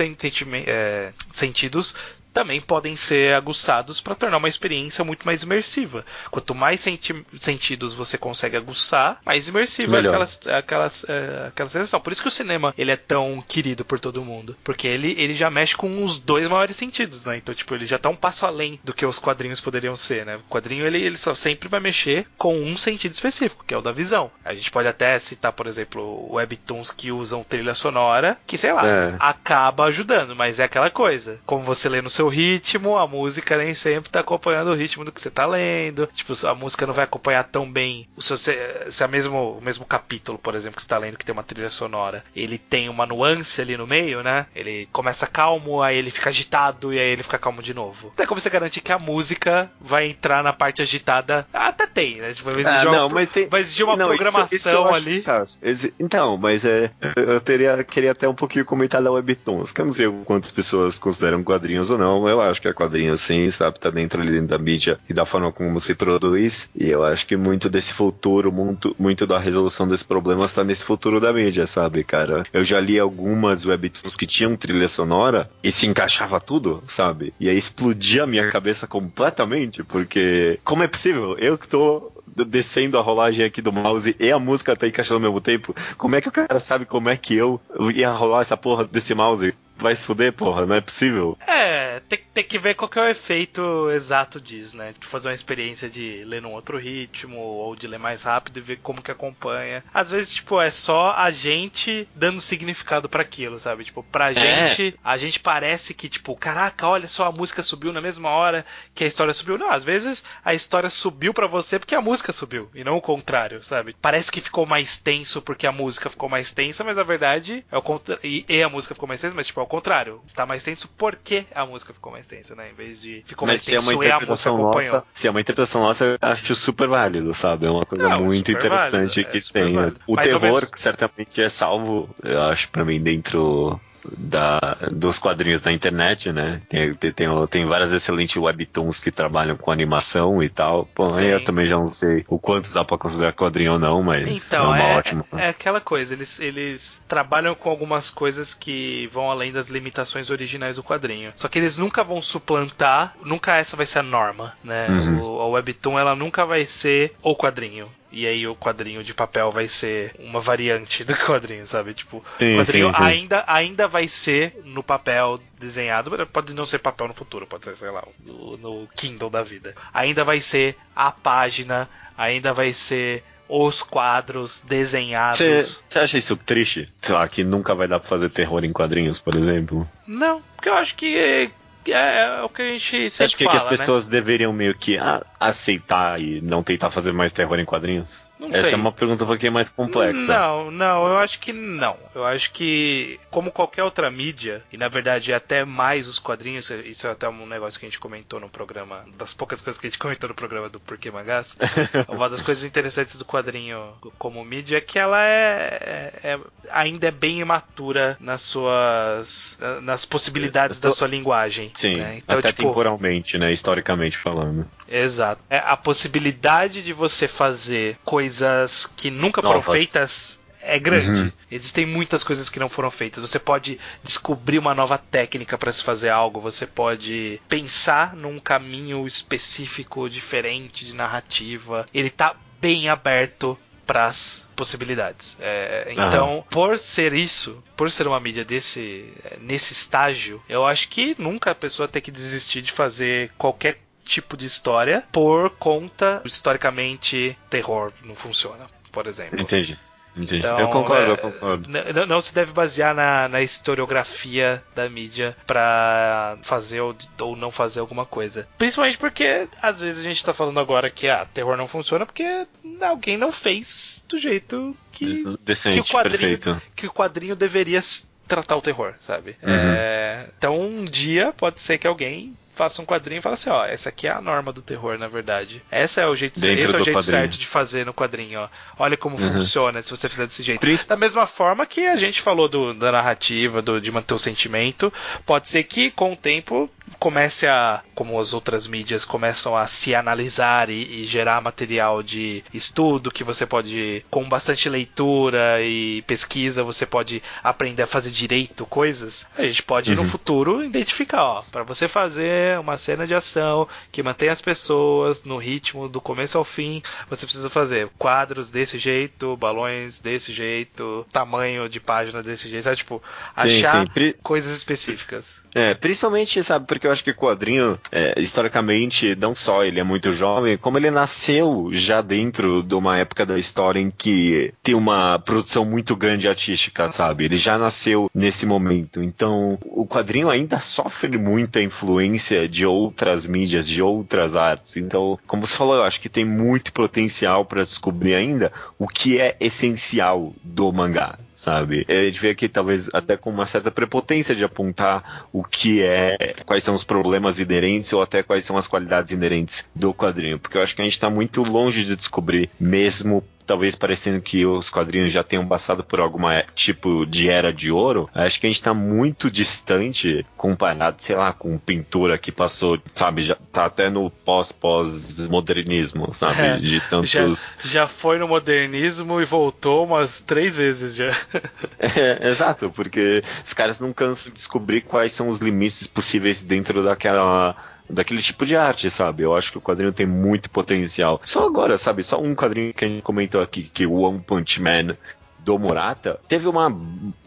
é, 0.68 1.12
sentidos 1.32 1.96
também 2.34 2.60
podem 2.60 2.96
ser 2.96 3.36
aguçados 3.36 4.02
para 4.02 4.16
tornar 4.16 4.38
uma 4.38 4.50
experiência 4.50 5.04
muito 5.04 5.26
mais 5.26 5.44
imersiva. 5.44 6.06
Quanto 6.32 6.56
mais 6.56 6.82
senti 6.82 7.14
sentidos 7.38 7.94
você 7.94 8.18
consegue 8.18 8.58
aguçar, 8.58 9.20
mais 9.26 9.48
imersiva 9.48 9.98
é 9.98 10.00
aquela, 10.00 10.58
aquela, 10.58 10.92
é, 11.08 11.48
aquela 11.48 11.70
sensação. 11.70 12.02
Por 12.02 12.12
isso 12.12 12.22
que 12.22 12.28
o 12.28 12.32
cinema 12.32 12.74
ele 12.78 12.92
é 12.92 12.96
tão 12.96 13.44
querido 13.48 13.86
por 13.86 14.00
todo 14.00 14.24
mundo. 14.24 14.58
Porque 14.64 14.88
ele, 14.88 15.16
ele 15.18 15.34
já 15.34 15.50
mexe 15.50 15.76
com 15.76 16.04
os 16.04 16.20
dois 16.20 16.48
maiores 16.48 16.76
sentidos, 16.76 17.26
né? 17.26 17.38
Então, 17.38 17.54
tipo, 17.54 17.76
ele 17.76 17.86
já 17.86 17.98
tá 17.98 18.10
um 18.10 18.16
passo 18.16 18.46
além 18.46 18.80
do 18.84 18.94
que 18.94 19.06
os 19.06 19.20
quadrinhos 19.20 19.62
poderiam 19.62 19.96
ser, 19.96 20.26
né? 20.26 20.38
O 20.38 20.50
quadrinho 20.50 20.86
ele, 20.86 21.02
ele 21.02 21.18
só 21.18 21.36
sempre 21.36 21.70
vai 21.70 21.80
mexer 21.80 22.26
com 22.38 22.58
um 22.58 22.78
sentido 22.78 23.12
específico, 23.12 23.64
que 23.66 23.74
é 23.74 23.78
o 23.78 23.82
da 23.82 23.92
visão. 23.92 24.32
A 24.44 24.54
gente 24.54 24.72
pode 24.72 24.88
até 24.88 25.18
citar, 25.20 25.54
por 25.54 25.68
exemplo, 25.68 26.34
webtoons 26.34 26.92
que 26.92 27.12
usam 27.12 27.44
trilha 27.44 27.76
sonora, 27.76 28.38
que 28.48 28.58
sei 28.58 28.74
lá, 28.74 28.88
é. 28.88 29.16
acaba 29.20 29.86
ajudando, 29.86 30.36
mas 30.36 30.60
é 30.60 30.64
aquela 30.64 30.90
coisa. 30.90 31.40
Como 31.46 31.64
você 31.64 31.88
lê 31.88 32.02
no 32.02 32.10
seu 32.10 32.23
seu 32.24 32.28
ritmo, 32.30 32.98
a 32.98 33.08
música 33.08 33.58
nem 33.58 33.74
sempre 33.74 34.10
tá 34.10 34.22
acompanhando 34.22 34.72
o 34.72 34.74
ritmo 34.74 35.04
do 35.04 35.12
que 35.12 35.22
você 35.22 35.30
tá 35.30 35.46
lendo. 35.46 36.08
Tipo, 36.14 36.34
a 36.48 36.56
música 36.56 36.88
não 36.88 36.94
vai 36.94 37.04
acompanhar 37.04 37.44
tão 37.44 37.70
bem. 37.70 38.08
Se, 38.20 38.30
você, 38.30 38.88
se 38.90 39.04
é 39.04 39.08
mesmo, 39.08 39.58
o 39.58 39.62
mesmo 39.62 39.86
capítulo, 39.86 40.38
por 40.38 40.56
exemplo, 40.56 40.78
que 40.78 40.82
você 40.82 40.88
tá 40.88 40.98
lendo, 40.98 41.18
que 41.18 41.26
tem 41.26 41.34
uma 41.34 41.44
trilha 41.44 41.70
sonora, 41.70 42.24
ele 42.36 42.58
tem 42.58 42.88
uma 42.88 43.06
nuance 43.06 43.62
ali 43.62 43.76
no 43.76 43.86
meio, 43.86 44.24
né? 44.24 44.46
Ele 44.56 44.88
começa 44.92 45.28
calmo, 45.28 45.82
aí 45.82 45.98
ele 45.98 46.12
fica 46.12 46.30
agitado 46.30 46.94
e 46.94 47.00
aí 47.00 47.10
ele 47.10 47.24
fica 47.24 47.38
calmo 47.38 47.62
de 47.62 47.74
novo. 47.74 48.12
Até 48.14 48.26
como 48.26 48.40
você 48.40 48.50
garantir 48.50 48.82
que 48.82 48.92
a 48.92 49.00
música 49.00 49.70
vai 49.82 50.08
entrar 50.08 50.44
na 50.44 50.54
parte 50.54 50.82
agitada? 50.82 51.46
Até 51.52 51.86
tem, 51.86 52.18
né? 52.18 52.34
Tipo, 52.34 52.52
vai 52.52 52.62
exigir, 52.62 52.88
ah, 52.88 52.92
não, 52.92 53.08
uma, 53.08 53.26
tem... 53.26 53.50
vai 53.50 53.62
exigir 53.62 53.86
uma 53.86 53.98
não, 53.98 54.08
programação 54.08 54.48
isso, 54.52 54.70
isso 54.70 54.88
ali. 54.88 55.94
Então, 56.00 56.38
mas 56.38 56.64
é, 56.64 56.92
eu 57.16 57.42
teria, 57.42 57.84
queria 57.84 58.12
até 58.12 58.28
um 58.28 58.36
pouquinho 58.36 58.66
comentar 58.66 59.02
da 59.02 59.12
Webtoons, 59.12 59.72
que 59.72 59.82
eu 59.82 59.86
não 59.86 59.94
sei 59.94 60.10
quantas 60.24 60.52
pessoas 60.52 60.98
consideram 60.98 61.44
quadrinhos 61.44 61.90
ou 61.90 61.98
não 61.98 62.13
não, 62.20 62.28
eu 62.30 62.42
acho 62.42 62.62
que 62.62 62.68
é 62.68 62.74
quadrinho 62.74 63.18
sim, 63.18 63.50
sabe? 63.50 63.80
Tá 63.80 63.90
dentro 63.90 64.22
ali 64.22 64.40
da 64.42 64.58
mídia 64.58 65.00
e 65.10 65.14
da 65.14 65.26
forma 65.26 65.52
como 65.52 65.80
se 65.80 65.96
produz. 65.96 66.70
E 66.76 66.90
eu 66.90 67.04
acho 67.04 67.26
que 67.26 67.36
muito 67.36 67.70
desse 67.70 67.94
futuro, 67.94 68.52
muito, 68.52 68.96
muito 69.00 69.26
da 69.26 69.40
resolução 69.40 69.88
desse 69.88 70.06
problema 70.06 70.46
está 70.46 70.64
nesse 70.64 70.84
futuro 70.84 71.20
da 71.20 71.34
mídia, 71.34 71.66
sabe, 71.66 72.04
cara? 72.04 72.44
Eu 72.54 72.64
já 72.64 72.80
li 72.80 73.00
algumas 73.00 73.66
webtoons 73.66 74.16
que 74.16 74.26
tinham 74.26 74.56
trilha 74.56 74.88
sonora 74.88 75.50
e 75.64 75.72
se 75.72 75.88
encaixava 75.88 76.40
tudo, 76.40 76.84
sabe? 76.86 77.34
E 77.40 77.50
aí 77.50 77.58
explodia 77.58 78.24
a 78.24 78.28
minha 78.28 78.50
cabeça 78.50 78.86
completamente, 78.86 79.84
porque 79.84 80.60
como 80.64 80.84
é 80.84 80.88
possível? 80.88 81.38
Eu 81.40 81.58
que 81.58 81.68
tô 81.68 82.12
descendo 82.36 82.98
a 82.98 83.02
rolagem 83.02 83.46
aqui 83.46 83.62
do 83.62 83.72
mouse 83.72 84.16
e 84.20 84.32
a 84.32 84.40
música 84.40 84.76
tá 84.76 84.88
encaixando 84.88 85.16
ao 85.16 85.22
mesmo 85.22 85.42
tempo, 85.42 85.76
como 85.98 86.16
é 86.16 86.22
que 86.22 86.30
o 86.30 86.32
cara 86.32 86.60
sabe 86.60 86.86
como 86.86 87.10
é 87.10 87.16
que 87.16 87.36
eu 87.36 87.62
ia 87.94 88.10
rolar 88.12 88.42
essa 88.42 88.58
porra 88.58 88.86
desse 88.86 89.14
mouse? 89.14 89.54
Vai 89.78 89.96
se 89.96 90.06
fuder, 90.06 90.32
porra, 90.32 90.66
não 90.66 90.76
é 90.76 90.82
possível. 90.82 91.38
É, 91.46 92.02
tem, 92.08 92.20
tem 92.34 92.44
que 92.44 92.60
ver 92.60 92.76
qual 92.76 92.90
que 92.90 93.00
é 93.00 93.02
o 93.02 93.08
efeito 93.08 93.90
exato 93.92 94.40
disso, 94.40 94.78
né? 94.78 94.94
Tipo, 94.94 95.08
fazer 95.08 95.30
uma 95.30 95.34
experiência 95.36 95.90
de 95.90 96.24
ler 96.26 96.42
num 96.42 96.52
outro 96.52 96.78
ritmo, 96.78 97.38
ou 97.38 97.76
de 97.76 97.88
ler 97.88 98.00
mais 98.00 98.24
rápido 98.24 98.58
e 98.58 98.62
ver 98.62 98.78
como 98.78 99.02
que 99.02 99.12
acompanha. 99.12 99.84
Às 99.94 100.12
vezes, 100.12 100.34
tipo, 100.34 100.62
é 100.62 100.70
só 100.70 101.12
a 101.12 101.30
gente 101.32 102.08
dando 102.16 102.40
significado 102.40 103.10
para 103.10 103.24
aquilo, 103.24 103.60
sabe? 103.60 103.84
Tipo, 103.84 104.04
pra 104.04 104.32
é. 104.32 104.34
gente, 104.34 104.98
a 105.04 105.18
gente 105.18 105.40
parece 105.40 105.94
que, 105.94 106.08
tipo, 106.08 106.36
caraca, 106.36 106.88
olha 106.88 107.08
só, 107.08 107.28
a 107.28 107.32
música 107.32 107.62
subiu 107.62 107.92
na 107.92 108.02
mesma 108.02 108.30
hora 108.30 108.66
que 108.94 109.04
a 109.04 109.08
história 109.08 109.34
subiu. 109.34 109.58
Não, 109.58 109.72
às 109.72 109.84
vezes 109.84 110.24
a 110.46 110.54
história 110.54 110.90
subiu 110.90 111.34
para 111.34 111.48
você 111.48 111.80
porque 111.80 111.96
a 111.96 112.02
música 112.02 112.32
subiu, 112.32 112.70
e 112.74 112.84
não 112.84 112.96
o 112.96 113.02
contrário, 113.02 113.62
sabe? 113.62 113.96
Parece 114.02 114.32
que 114.32 114.42
ficou 114.42 114.66
mais 114.66 114.98
tenso 114.98 115.42
porque 115.42 115.68
a 115.68 115.72
música 115.72 116.10
ficou 116.10 116.30
mais 116.30 116.52
tensa, 116.52 116.84
mas 116.84 116.98
a 116.98 117.04
verdade 117.04 117.66
é 117.72 117.78
o 117.78 117.82
contrário. 117.82 118.22
E, 118.24 118.46
e 118.48 118.62
a 118.62 118.70
música 118.70 118.94
ficou 118.94 119.08
mais 119.08 119.22
tensa, 119.22 119.36
mas, 119.36 119.48
tipo, 119.48 119.63
ao 119.64 119.68
contrário. 119.68 120.22
Está 120.26 120.46
mais 120.46 120.64
tenso 120.64 120.88
porque 120.98 121.46
a 121.54 121.66
música 121.66 121.94
ficou 121.94 122.12
mais 122.12 122.28
tensa, 122.28 122.56
né? 122.56 122.70
Em 122.72 122.74
vez 122.74 123.02
de 123.02 123.24
ficou 123.26 123.48
Mas 123.48 123.54
mais 123.54 123.66
tenso 123.66 123.92
é 123.92 123.96
uma 123.96 124.06
e 124.06 124.12
a 124.12 124.20
música 124.20 124.50
acompanhou. 124.50 124.94
Nossa, 124.94 125.06
se 125.16 125.28
é 125.28 125.32
uma 125.32 125.42
interpretação 125.42 125.82
nossa, 125.82 126.06
eu 126.06 126.18
acho 126.22 126.56
super 126.56 126.88
válido, 126.88 127.34
sabe? 127.34 127.66
É 127.66 127.72
uma 127.72 127.86
coisa 127.86 128.10
Não, 128.10 128.22
muito 128.22 128.52
interessante 128.52 129.24
válido, 129.24 129.32
que 129.32 129.38
é 129.38 129.42
tem. 129.52 129.78
O 130.06 130.16
mais 130.16 130.30
terror 130.30 130.70
certamente 130.76 131.42
é 131.42 131.50
salvo, 131.50 132.10
eu 132.24 132.42
acho, 132.44 132.70
para 132.70 132.86
mim, 132.86 133.02
dentro 133.02 133.80
da, 134.18 134.60
dos 134.92 135.20
quadrinhos 135.20 135.62
da 135.62 135.72
internet, 135.72 136.32
né? 136.32 136.62
Tem, 136.70 136.94
tem, 136.94 137.12
tem, 137.50 137.66
várias 137.66 137.92
excelentes 137.92 138.36
webtoons 138.36 139.00
que 139.00 139.12
trabalham 139.12 139.56
com 139.56 139.72
animação 139.72 140.42
e 140.42 140.50
tal. 140.50 140.86
Pô, 140.94 141.04
eu 141.20 141.44
também 141.44 141.66
já 141.66 141.78
não 141.78 141.90
sei 141.90 142.26
o 142.28 142.40
quanto 142.40 142.70
dá 142.72 142.84
pra 142.84 142.98
considerar 142.98 143.34
quadrinho 143.34 143.74
ou 143.74 143.80
não, 143.80 144.02
mas 144.02 144.28
então, 144.28 144.66
é 144.66 144.68
uma 144.68 144.80
é, 144.80 144.98
ótima. 144.98 145.26
É 145.34 145.48
aquela 145.48 145.82
coisa, 145.82 146.14
eles, 146.14 146.40
eles 146.40 147.02
trabalham 147.08 147.56
com 147.56 147.70
algumas 147.70 148.10
coisas 148.10 148.54
que 148.54 149.08
vão 149.12 149.30
além 149.30 149.52
das 149.52 149.68
limitações 149.68 150.30
originais 150.30 150.76
do 150.76 150.84
quadrinho. 150.84 151.32
Só 151.36 151.48
que 151.48 151.60
eles 151.60 151.78
nunca 151.78 152.04
vão 152.04 152.22
suplantar, 152.22 153.16
nunca 153.24 153.56
essa 153.58 153.76
vai 153.76 153.86
ser 153.86 154.00
a 154.00 154.04
norma, 154.04 154.54
né? 154.64 154.88
Uhum. 154.90 155.22
O, 155.22 155.42
a 155.42 155.48
webtoon 155.48 155.98
ela 155.98 156.16
nunca 156.16 156.46
vai 156.46 156.66
ser 156.66 157.14
o 157.22 157.36
quadrinho. 157.36 157.90
E 158.16 158.28
aí 158.28 158.48
o 158.48 158.56
quadrinho 158.56 159.04
de 159.04 159.12
papel 159.12 159.50
vai 159.50 159.68
ser 159.68 160.14
uma 160.20 160.40
variante 160.40 161.04
do 161.04 161.16
quadrinho, 161.18 161.66
sabe? 161.66 161.96
Tipo, 161.96 162.24
sim, 162.38 162.54
o 162.54 162.60
quadrinho 162.60 162.92
sim, 162.92 162.98
sim. 162.98 163.04
Ainda, 163.04 163.44
ainda 163.48 163.88
vai 163.88 164.08
ser 164.08 164.56
no 164.64 164.84
papel 164.84 165.40
desenhado, 165.60 166.12
pode 166.28 166.54
não 166.54 166.64
ser 166.64 166.78
papel 166.78 167.08
no 167.08 167.14
futuro, 167.16 167.48
pode 167.48 167.66
ser, 167.66 167.76
sei 167.76 167.90
lá, 167.90 168.04
no, 168.24 168.56
no 168.58 168.88
Kindle 168.96 169.32
da 169.32 169.42
vida. 169.42 169.74
Ainda 169.92 170.24
vai 170.24 170.40
ser 170.40 170.78
a 170.96 171.12
página, 171.12 171.90
ainda 172.16 172.54
vai 172.54 172.72
ser 172.72 173.24
os 173.50 173.82
quadros 173.82 174.62
desenhados. 174.64 175.82
Você 175.90 176.00
acha 176.00 176.18
isso 176.18 176.38
triste? 176.38 176.88
Sei 177.02 177.16
lá, 177.16 177.28
que 177.28 177.44
nunca 177.44 177.74
vai 177.74 177.88
dar 177.88 178.00
pra 178.00 178.10
fazer 178.10 178.30
terror 178.30 178.64
em 178.64 178.72
quadrinhos, 178.72 179.20
por 179.20 179.36
exemplo? 179.36 179.90
Não, 180.06 180.40
porque 180.56 180.70
eu 180.70 180.76
acho 180.76 180.96
que 180.96 181.50
é, 181.92 182.22
é, 182.22 182.42
o 182.42 182.50
que 182.50 182.62
a 182.62 182.66
gente 182.66 183.10
sempre 183.10 183.26
Acho 183.26 183.38
que, 183.38 183.44
fala, 183.44 183.58
que 183.58 183.66
as 183.66 183.72
né? 183.72 183.78
pessoas 183.78 184.08
né? 184.08 184.12
deveriam 184.12 184.54
meio 184.54 184.76
que 184.76 184.98
aceitar 185.40 186.20
e 186.22 186.42
não 186.42 186.64
tentar 186.64 186.92
fazer 186.92 187.12
mais 187.12 187.32
terror 187.32 187.60
em 187.60 187.66
quadrinhos? 187.66 188.28
Não 188.48 188.56
Essa 188.56 188.66
sei. 188.66 188.74
é 188.74 188.78
uma 188.78 188.92
pergunta 188.92 189.24
um 189.24 189.28
pouquinho 189.28 189.52
mais 189.52 189.70
complexa. 189.70 190.28
Não, 190.28 190.70
não, 190.70 191.08
eu 191.08 191.18
acho 191.18 191.40
que 191.40 191.54
não. 191.54 191.98
Eu 192.14 192.26
acho 192.26 192.52
que, 192.52 193.20
como 193.32 193.52
qualquer 193.52 193.84
outra 193.84 194.12
mídia, 194.12 194.64
e 194.72 194.78
na 194.78 194.88
verdade 194.88 195.34
até 195.34 195.64
mais 195.64 196.08
os 196.08 196.20
quadrinhos, 196.20 196.70
isso 196.70 197.08
é 197.08 197.12
até 197.12 197.28
um 197.28 197.48
negócio 197.48 197.80
que 197.80 197.86
a 197.86 197.90
gente 197.90 198.00
comentou 198.00 198.40
no 198.40 198.50
programa, 198.50 199.06
das 199.18 199.34
poucas 199.34 199.62
coisas 199.62 199.80
que 199.80 199.88
a 199.88 199.90
gente 199.90 200.00
comentou 200.00 200.28
no 200.28 200.36
programa 200.36 200.70
do 200.70 200.80
Porquê 200.80 201.10
Mangás, 201.10 201.58
uma 202.10 202.30
das 202.30 202.42
coisas 202.42 202.64
interessantes 202.64 203.18
do 203.18 203.26
quadrinho 203.26 203.94
como 204.18 204.44
mídia 204.44 204.78
é 204.78 204.82
que 204.82 205.00
ela 205.00 205.24
é, 205.24 206.12
é, 206.24 206.30
é 206.34 206.40
ainda 206.70 207.08
é 207.08 207.12
bem 207.12 207.40
imatura 207.40 208.18
nas 208.20 208.42
suas 208.42 209.58
nas 209.82 210.06
possibilidades 210.06 210.80
tô... 210.80 210.90
da 210.90 210.94
sua 210.94 211.08
linguagem. 211.08 211.72
Sim, 211.76 211.98
né? 211.98 212.18
então, 212.18 212.40
até 212.40 212.50
tipo, 212.50 212.64
temporalmente, 212.64 213.38
né, 213.38 213.52
historicamente 213.52 214.18
falando. 214.18 214.68
Exato. 214.94 215.42
É 215.50 215.58
a 215.58 215.76
possibilidade 215.76 216.82
de 216.82 216.94
você 216.94 217.28
fazer 217.28 217.98
coisas 218.06 218.86
que 218.96 219.10
nunca 219.10 219.42
Novas. 219.42 219.64
foram 219.64 219.78
feitas 219.78 220.40
é 220.66 220.80
grande. 220.80 221.12
Uhum. 221.12 221.32
Existem 221.52 221.86
muitas 221.86 222.24
coisas 222.24 222.50
que 222.50 222.60
não 222.60 222.70
foram 222.70 222.90
feitas. 222.90 223.22
Você 223.22 223.38
pode 223.38 223.80
descobrir 224.02 224.58
uma 224.58 224.74
nova 224.74 224.98
técnica 224.98 225.58
para 225.58 225.72
se 225.72 225.84
fazer 225.84 226.10
algo, 226.10 226.40
você 226.40 226.66
pode 226.66 227.42
pensar 227.50 228.16
num 228.16 228.40
caminho 228.40 229.06
específico, 229.06 230.10
diferente 230.10 230.86
de 230.86 230.96
narrativa. 230.96 231.86
Ele 231.94 232.10
tá 232.10 232.36
bem 232.62 232.88
aberto 232.88 233.58
para 233.86 234.06
as 234.06 234.48
possibilidades. 234.56 235.36
É, 235.42 235.92
então, 235.92 236.38
uhum. 236.38 236.42
por 236.44 236.78
ser 236.80 237.12
isso, 237.12 237.62
por 237.76 237.92
ser 237.92 238.08
uma 238.08 238.20
mídia 238.20 238.46
desse 238.46 239.14
nesse 239.42 239.74
estágio, 239.74 240.42
eu 240.48 240.66
acho 240.66 240.88
que 240.88 241.14
nunca 241.20 241.52
a 241.52 241.56
pessoa 241.56 241.88
tem 241.88 242.02
que 242.02 242.12
desistir 242.12 242.62
de 242.62 242.72
fazer 242.72 243.32
qualquer 243.38 243.80
tipo 244.04 244.36
de 244.38 244.46
história 244.46 245.04
por 245.12 245.50
conta 245.52 246.22
historicamente 246.26 247.38
terror 247.50 247.92
não 248.04 248.16
funciona, 248.16 248.68
por 248.92 249.08
exemplo. 249.08 249.40
Entendi. 249.40 249.78
Entendi. 250.16 250.38
Então, 250.38 250.60
eu 250.60 250.68
concordo, 250.70 251.12
eu 251.12 251.18
concordo. 251.18 251.70
Não, 251.70 252.06
não, 252.06 252.22
se 252.22 252.34
deve 252.34 252.54
basear 252.54 252.94
na, 252.94 253.28
na 253.28 253.42
historiografia 253.42 254.64
da 254.76 254.88
mídia 254.88 255.36
para 255.48 256.38
fazer 256.44 256.82
ou, 256.82 256.96
ou, 257.20 257.36
não 257.36 257.50
fazer 257.50 257.80
alguma 257.80 258.06
coisa. 258.06 258.48
Principalmente 258.58 258.98
porque 258.98 259.48
às 259.62 259.80
vezes 259.80 260.06
a 260.06 260.08
gente 260.08 260.24
tá 260.24 260.34
falando 260.34 260.60
agora 260.60 260.90
que 260.90 261.08
ah, 261.08 261.26
terror 261.26 261.58
não 261.58 261.68
funciona 261.68 262.06
porque 262.06 262.46
alguém 262.82 263.18
não 263.18 263.32
fez 263.32 264.04
do 264.08 264.18
jeito 264.20 264.76
que, 264.92 265.26
Decente, 265.42 265.82
que 265.82 265.90
o 265.90 265.92
quadrinho 265.92 266.38
perfeito. 266.38 266.62
que 266.76 266.88
o 266.88 266.94
quadrinho 266.94 267.36
deveria 267.36 267.82
tratar 268.28 268.56
o 268.56 268.62
terror, 268.62 268.94
sabe? 269.02 269.36
Uhum. 269.42 269.74
É, 269.76 270.28
então 270.38 270.60
um 270.60 270.86
dia 270.86 271.34
pode 271.36 271.60
ser 271.62 271.78
que 271.80 271.88
alguém 271.88 272.38
faça 272.54 272.82
um 272.82 272.86
quadrinho 272.86 273.20
e 273.20 273.22
fala 273.22 273.34
assim, 273.34 273.50
ó, 273.50 273.66
essa 273.66 273.90
aqui 273.90 274.08
é 274.08 274.12
a 274.12 274.22
norma 274.22 274.52
do 274.52 274.62
terror, 274.62 274.98
na 274.98 275.08
verdade. 275.08 275.62
Essa 275.72 276.02
é 276.02 276.08
o 276.08 276.16
jeito, 276.16 276.38
esse 276.38 276.76
é 276.76 276.80
o 276.80 276.84
jeito 276.84 277.02
certo 277.02 277.38
de 277.38 277.48
fazer 277.48 277.86
no 277.86 277.94
quadrinho, 277.94 278.42
ó. 278.42 278.50
Olha 278.78 278.96
como 278.96 279.18
uhum. 279.18 279.34
funciona 279.34 279.82
se 279.82 279.90
você 279.90 280.08
fizer 280.08 280.26
desse 280.26 280.44
jeito. 280.44 280.66
Da 280.88 280.96
mesma 280.96 281.26
forma 281.26 281.66
que 281.66 281.86
a 281.88 281.96
gente 281.96 282.22
falou 282.22 282.48
do, 282.48 282.74
da 282.74 282.92
narrativa, 282.92 283.62
do, 283.62 283.82
de 283.82 283.92
manter 283.92 284.14
o 284.14 284.20
sentimento, 284.20 284.94
pode 285.26 285.50
ser 285.50 285.64
que 285.64 285.92
com 285.92 286.14
o 286.14 286.16
tempo 286.16 286.70
comece 287.00 287.46
a, 287.48 287.82
como 287.94 288.20
as 288.20 288.34
outras 288.34 288.66
mídias 288.66 289.04
começam 289.04 289.58
a 289.58 289.68
se 289.68 289.94
analisar 289.94 290.70
e, 290.70 291.02
e, 291.02 291.06
gerar 291.06 291.42
material 291.42 292.02
de 292.02 292.44
estudo 292.54 293.12
que 293.12 293.24
você 293.24 293.46
pode, 293.46 294.06
com 294.10 294.28
bastante 294.28 294.70
leitura 294.70 295.62
e 295.62 296.02
pesquisa, 296.04 296.64
você 296.64 296.86
pode 296.86 297.22
aprender 297.44 297.84
a 297.84 297.88
fazer 297.88 298.10
direito 298.10 298.66
coisas. 298.66 299.28
A 299.38 299.44
gente 299.44 299.64
pode 299.64 299.92
uhum. 299.92 299.98
no 299.98 300.04
futuro 300.04 300.64
identificar, 300.64 301.24
ó, 301.24 301.42
para 301.52 301.64
você 301.64 301.88
fazer 301.88 302.60
uma 302.60 302.78
cena 302.78 303.06
de 303.06 303.14
ação 303.14 303.68
que 303.92 304.04
mantenha 304.04 304.32
as 304.32 304.42
pessoas 304.42 305.24
no 305.24 305.38
ritmo 305.38 305.90
do 305.90 306.00
começo 306.00 306.38
ao 306.38 306.46
fim, 306.46 306.82
você 307.10 307.26
precisa 307.26 307.50
fazer 307.50 307.90
quadros 307.98 308.50
desse 308.50 308.78
jeito, 308.78 309.36
balões 309.38 310.00
desse 310.00 310.32
jeito, 310.32 311.06
tamanho 311.12 311.68
de 311.68 311.80
página 311.80 312.24
desse 312.24 312.50
jeito, 312.50 312.64
sabe? 312.64 312.78
Tipo, 312.78 313.04
achar 313.36 313.88
sim, 313.88 313.92
sim. 313.94 314.14
coisas 314.24 314.56
específicas. 314.56 315.44
É, 315.56 315.74
principalmente, 315.76 316.42
sabe, 316.44 316.66
porque 316.76 316.88
eu 316.88 316.92
acho 316.92 317.04
que 317.04 317.12
o 317.12 317.16
quadrinho, 317.16 317.80
é, 317.92 318.14
historicamente, 318.18 319.16
não 319.16 319.34
só 319.34 319.64
ele 319.64 319.80
é 319.80 319.84
muito 319.84 320.12
jovem, 320.14 320.58
como 320.58 320.78
ele 320.78 320.92
nasceu 320.92 321.70
já 321.72 322.02
dentro 322.02 322.62
de 322.62 322.76
uma 322.76 322.98
época 322.98 323.26
da 323.26 323.40
história 323.40 323.80
em 323.80 323.90
que 323.90 324.54
tem 324.62 324.76
uma 324.76 325.18
produção 325.20 325.64
muito 325.64 325.96
grande 325.96 326.28
artística, 326.28 326.90
sabe? 326.90 327.26
Ele 327.26 327.38
já 327.38 327.58
nasceu 327.58 328.10
nesse 328.14 328.46
momento. 328.46 329.02
Então, 329.02 329.58
o 329.64 329.88
quadrinho 329.88 330.30
ainda 330.30 330.60
sofre 330.60 331.18
muita 331.18 331.62
influência 331.62 332.48
de 332.50 332.66
outras 332.66 333.26
mídias, 333.26 333.68
de 333.68 333.82
outras 333.82 334.36
artes. 334.36 334.76
Então, 334.78 335.18
como 335.26 335.48
você 335.48 335.56
falou, 335.56 335.76
eu 335.76 335.84
acho 335.84 336.02
que 336.02 336.10
tem 336.10 336.26
muito 336.26 336.74
potencial 336.74 337.46
para 337.46 337.64
descobrir 337.64 338.16
ainda 338.16 338.52
o 338.78 338.88
que 338.88 339.20
é 339.20 339.36
essencial 339.40 340.34
do 340.44 340.72
mangá, 340.74 341.18
sabe? 341.36 341.86
A 341.88 341.94
gente 342.06 342.20
vê 342.20 342.30
aqui 342.30 342.48
talvez 342.48 342.90
até 342.94 343.18
com 343.18 343.30
uma 343.30 343.46
certa 343.46 343.72
prepotência 343.72 344.36
de 344.36 344.44
apontar 344.44 345.28
o 345.32 345.44
que 345.44 345.82
é, 345.82 346.36
quais 346.46 346.64
são 346.64 346.76
os 346.76 346.84
problemas 346.84 347.40
inerentes 347.40 347.92
ou 347.94 348.02
até 348.02 348.24
quais 348.24 348.46
são 348.46 348.58
as 348.58 348.68
qualidades 348.68 349.12
inerentes 349.12 349.66
do 349.76 349.94
quadrinho, 349.94 350.40
porque 350.40 350.58
eu 350.58 350.62
acho 350.62 350.76
que 350.76 350.82
a 350.82 350.86
gente 350.86 350.94
está 350.94 351.10
muito 351.10 351.44
longe 351.44 351.84
de 351.84 351.96
descobrir, 351.96 352.50
mesmo 352.60 353.24
talvez 353.46 353.76
parecendo 353.76 354.22
que 354.22 354.46
os 354.46 354.70
quadrinhos 354.70 355.12
já 355.12 355.24
tenham 355.24 355.48
passado 355.48 355.84
por 355.84 356.00
alguma 356.00 356.44
tipo 356.56 357.06
de 357.06 357.30
era 357.30 357.54
de 357.54 357.72
ouro, 357.72 358.10
acho 358.14 358.40
que 358.40 358.48
a 358.48 358.50
gente 358.50 358.58
está 358.58 358.74
muito 358.74 359.30
distante 359.30 360.26
comparado, 360.36 361.02
sei 361.02 361.16
lá, 361.16 361.34
com 361.34 361.58
pintura 361.58 362.18
que 362.18 362.32
passou, 362.32 362.80
sabe, 362.94 363.22
já 363.22 363.36
tá 363.52 363.66
até 363.66 363.90
no 363.90 364.10
pós-pós-modernismo, 364.10 366.14
sabe, 366.14 366.42
é, 366.42 366.58
de 366.58 366.80
tantos... 366.82 367.12
Já, 367.12 367.70
já, 367.70 367.88
foi 367.88 368.18
no 368.18 368.28
modernismo 368.28 369.22
e 369.22 369.26
voltou 369.26 369.86
umas 369.86 370.20
três 370.20 370.56
vezes 370.56 370.96
já. 370.96 371.10
é, 371.80 372.28
exato, 372.28 372.70
porque 372.70 373.24
os 373.46 373.54
caras 373.54 373.80
não 373.80 373.94
cansam 373.94 374.32
de 374.32 374.38
descobrir 374.38 374.82
quais 374.82 375.14
são 375.14 375.30
os 375.30 375.40
limites 375.40 375.88
possíveis 375.88 376.44
dentro 376.44 376.84
daquela 376.84 377.56
daquele 377.90 378.22
tipo 378.22 378.46
de 378.46 378.56
arte, 378.56 378.90
sabe? 378.90 379.24
Eu 379.24 379.36
acho 379.36 379.52
que 379.52 379.58
o 379.58 379.62
quadrinho 379.62 379.94
tem 379.94 380.06
muito 380.06 380.50
potencial. 380.50 381.20
Só 381.24 381.46
agora, 381.46 381.78
sabe? 381.78 382.04
Só 382.04 382.22
um 382.22 382.36
quadrinho 382.36 382.74
que 382.74 382.86
a 382.86 382.88
gente 382.88 383.02
comentou 383.02 383.42
aqui, 383.42 383.64
que 383.64 383.86
o 383.86 384.00
One 384.00 384.20
Punch 384.20 384.62
Man 384.62 384.98
do 385.44 385.60
Murata, 385.60 386.20
teve 386.28 386.48
uma 386.48 386.70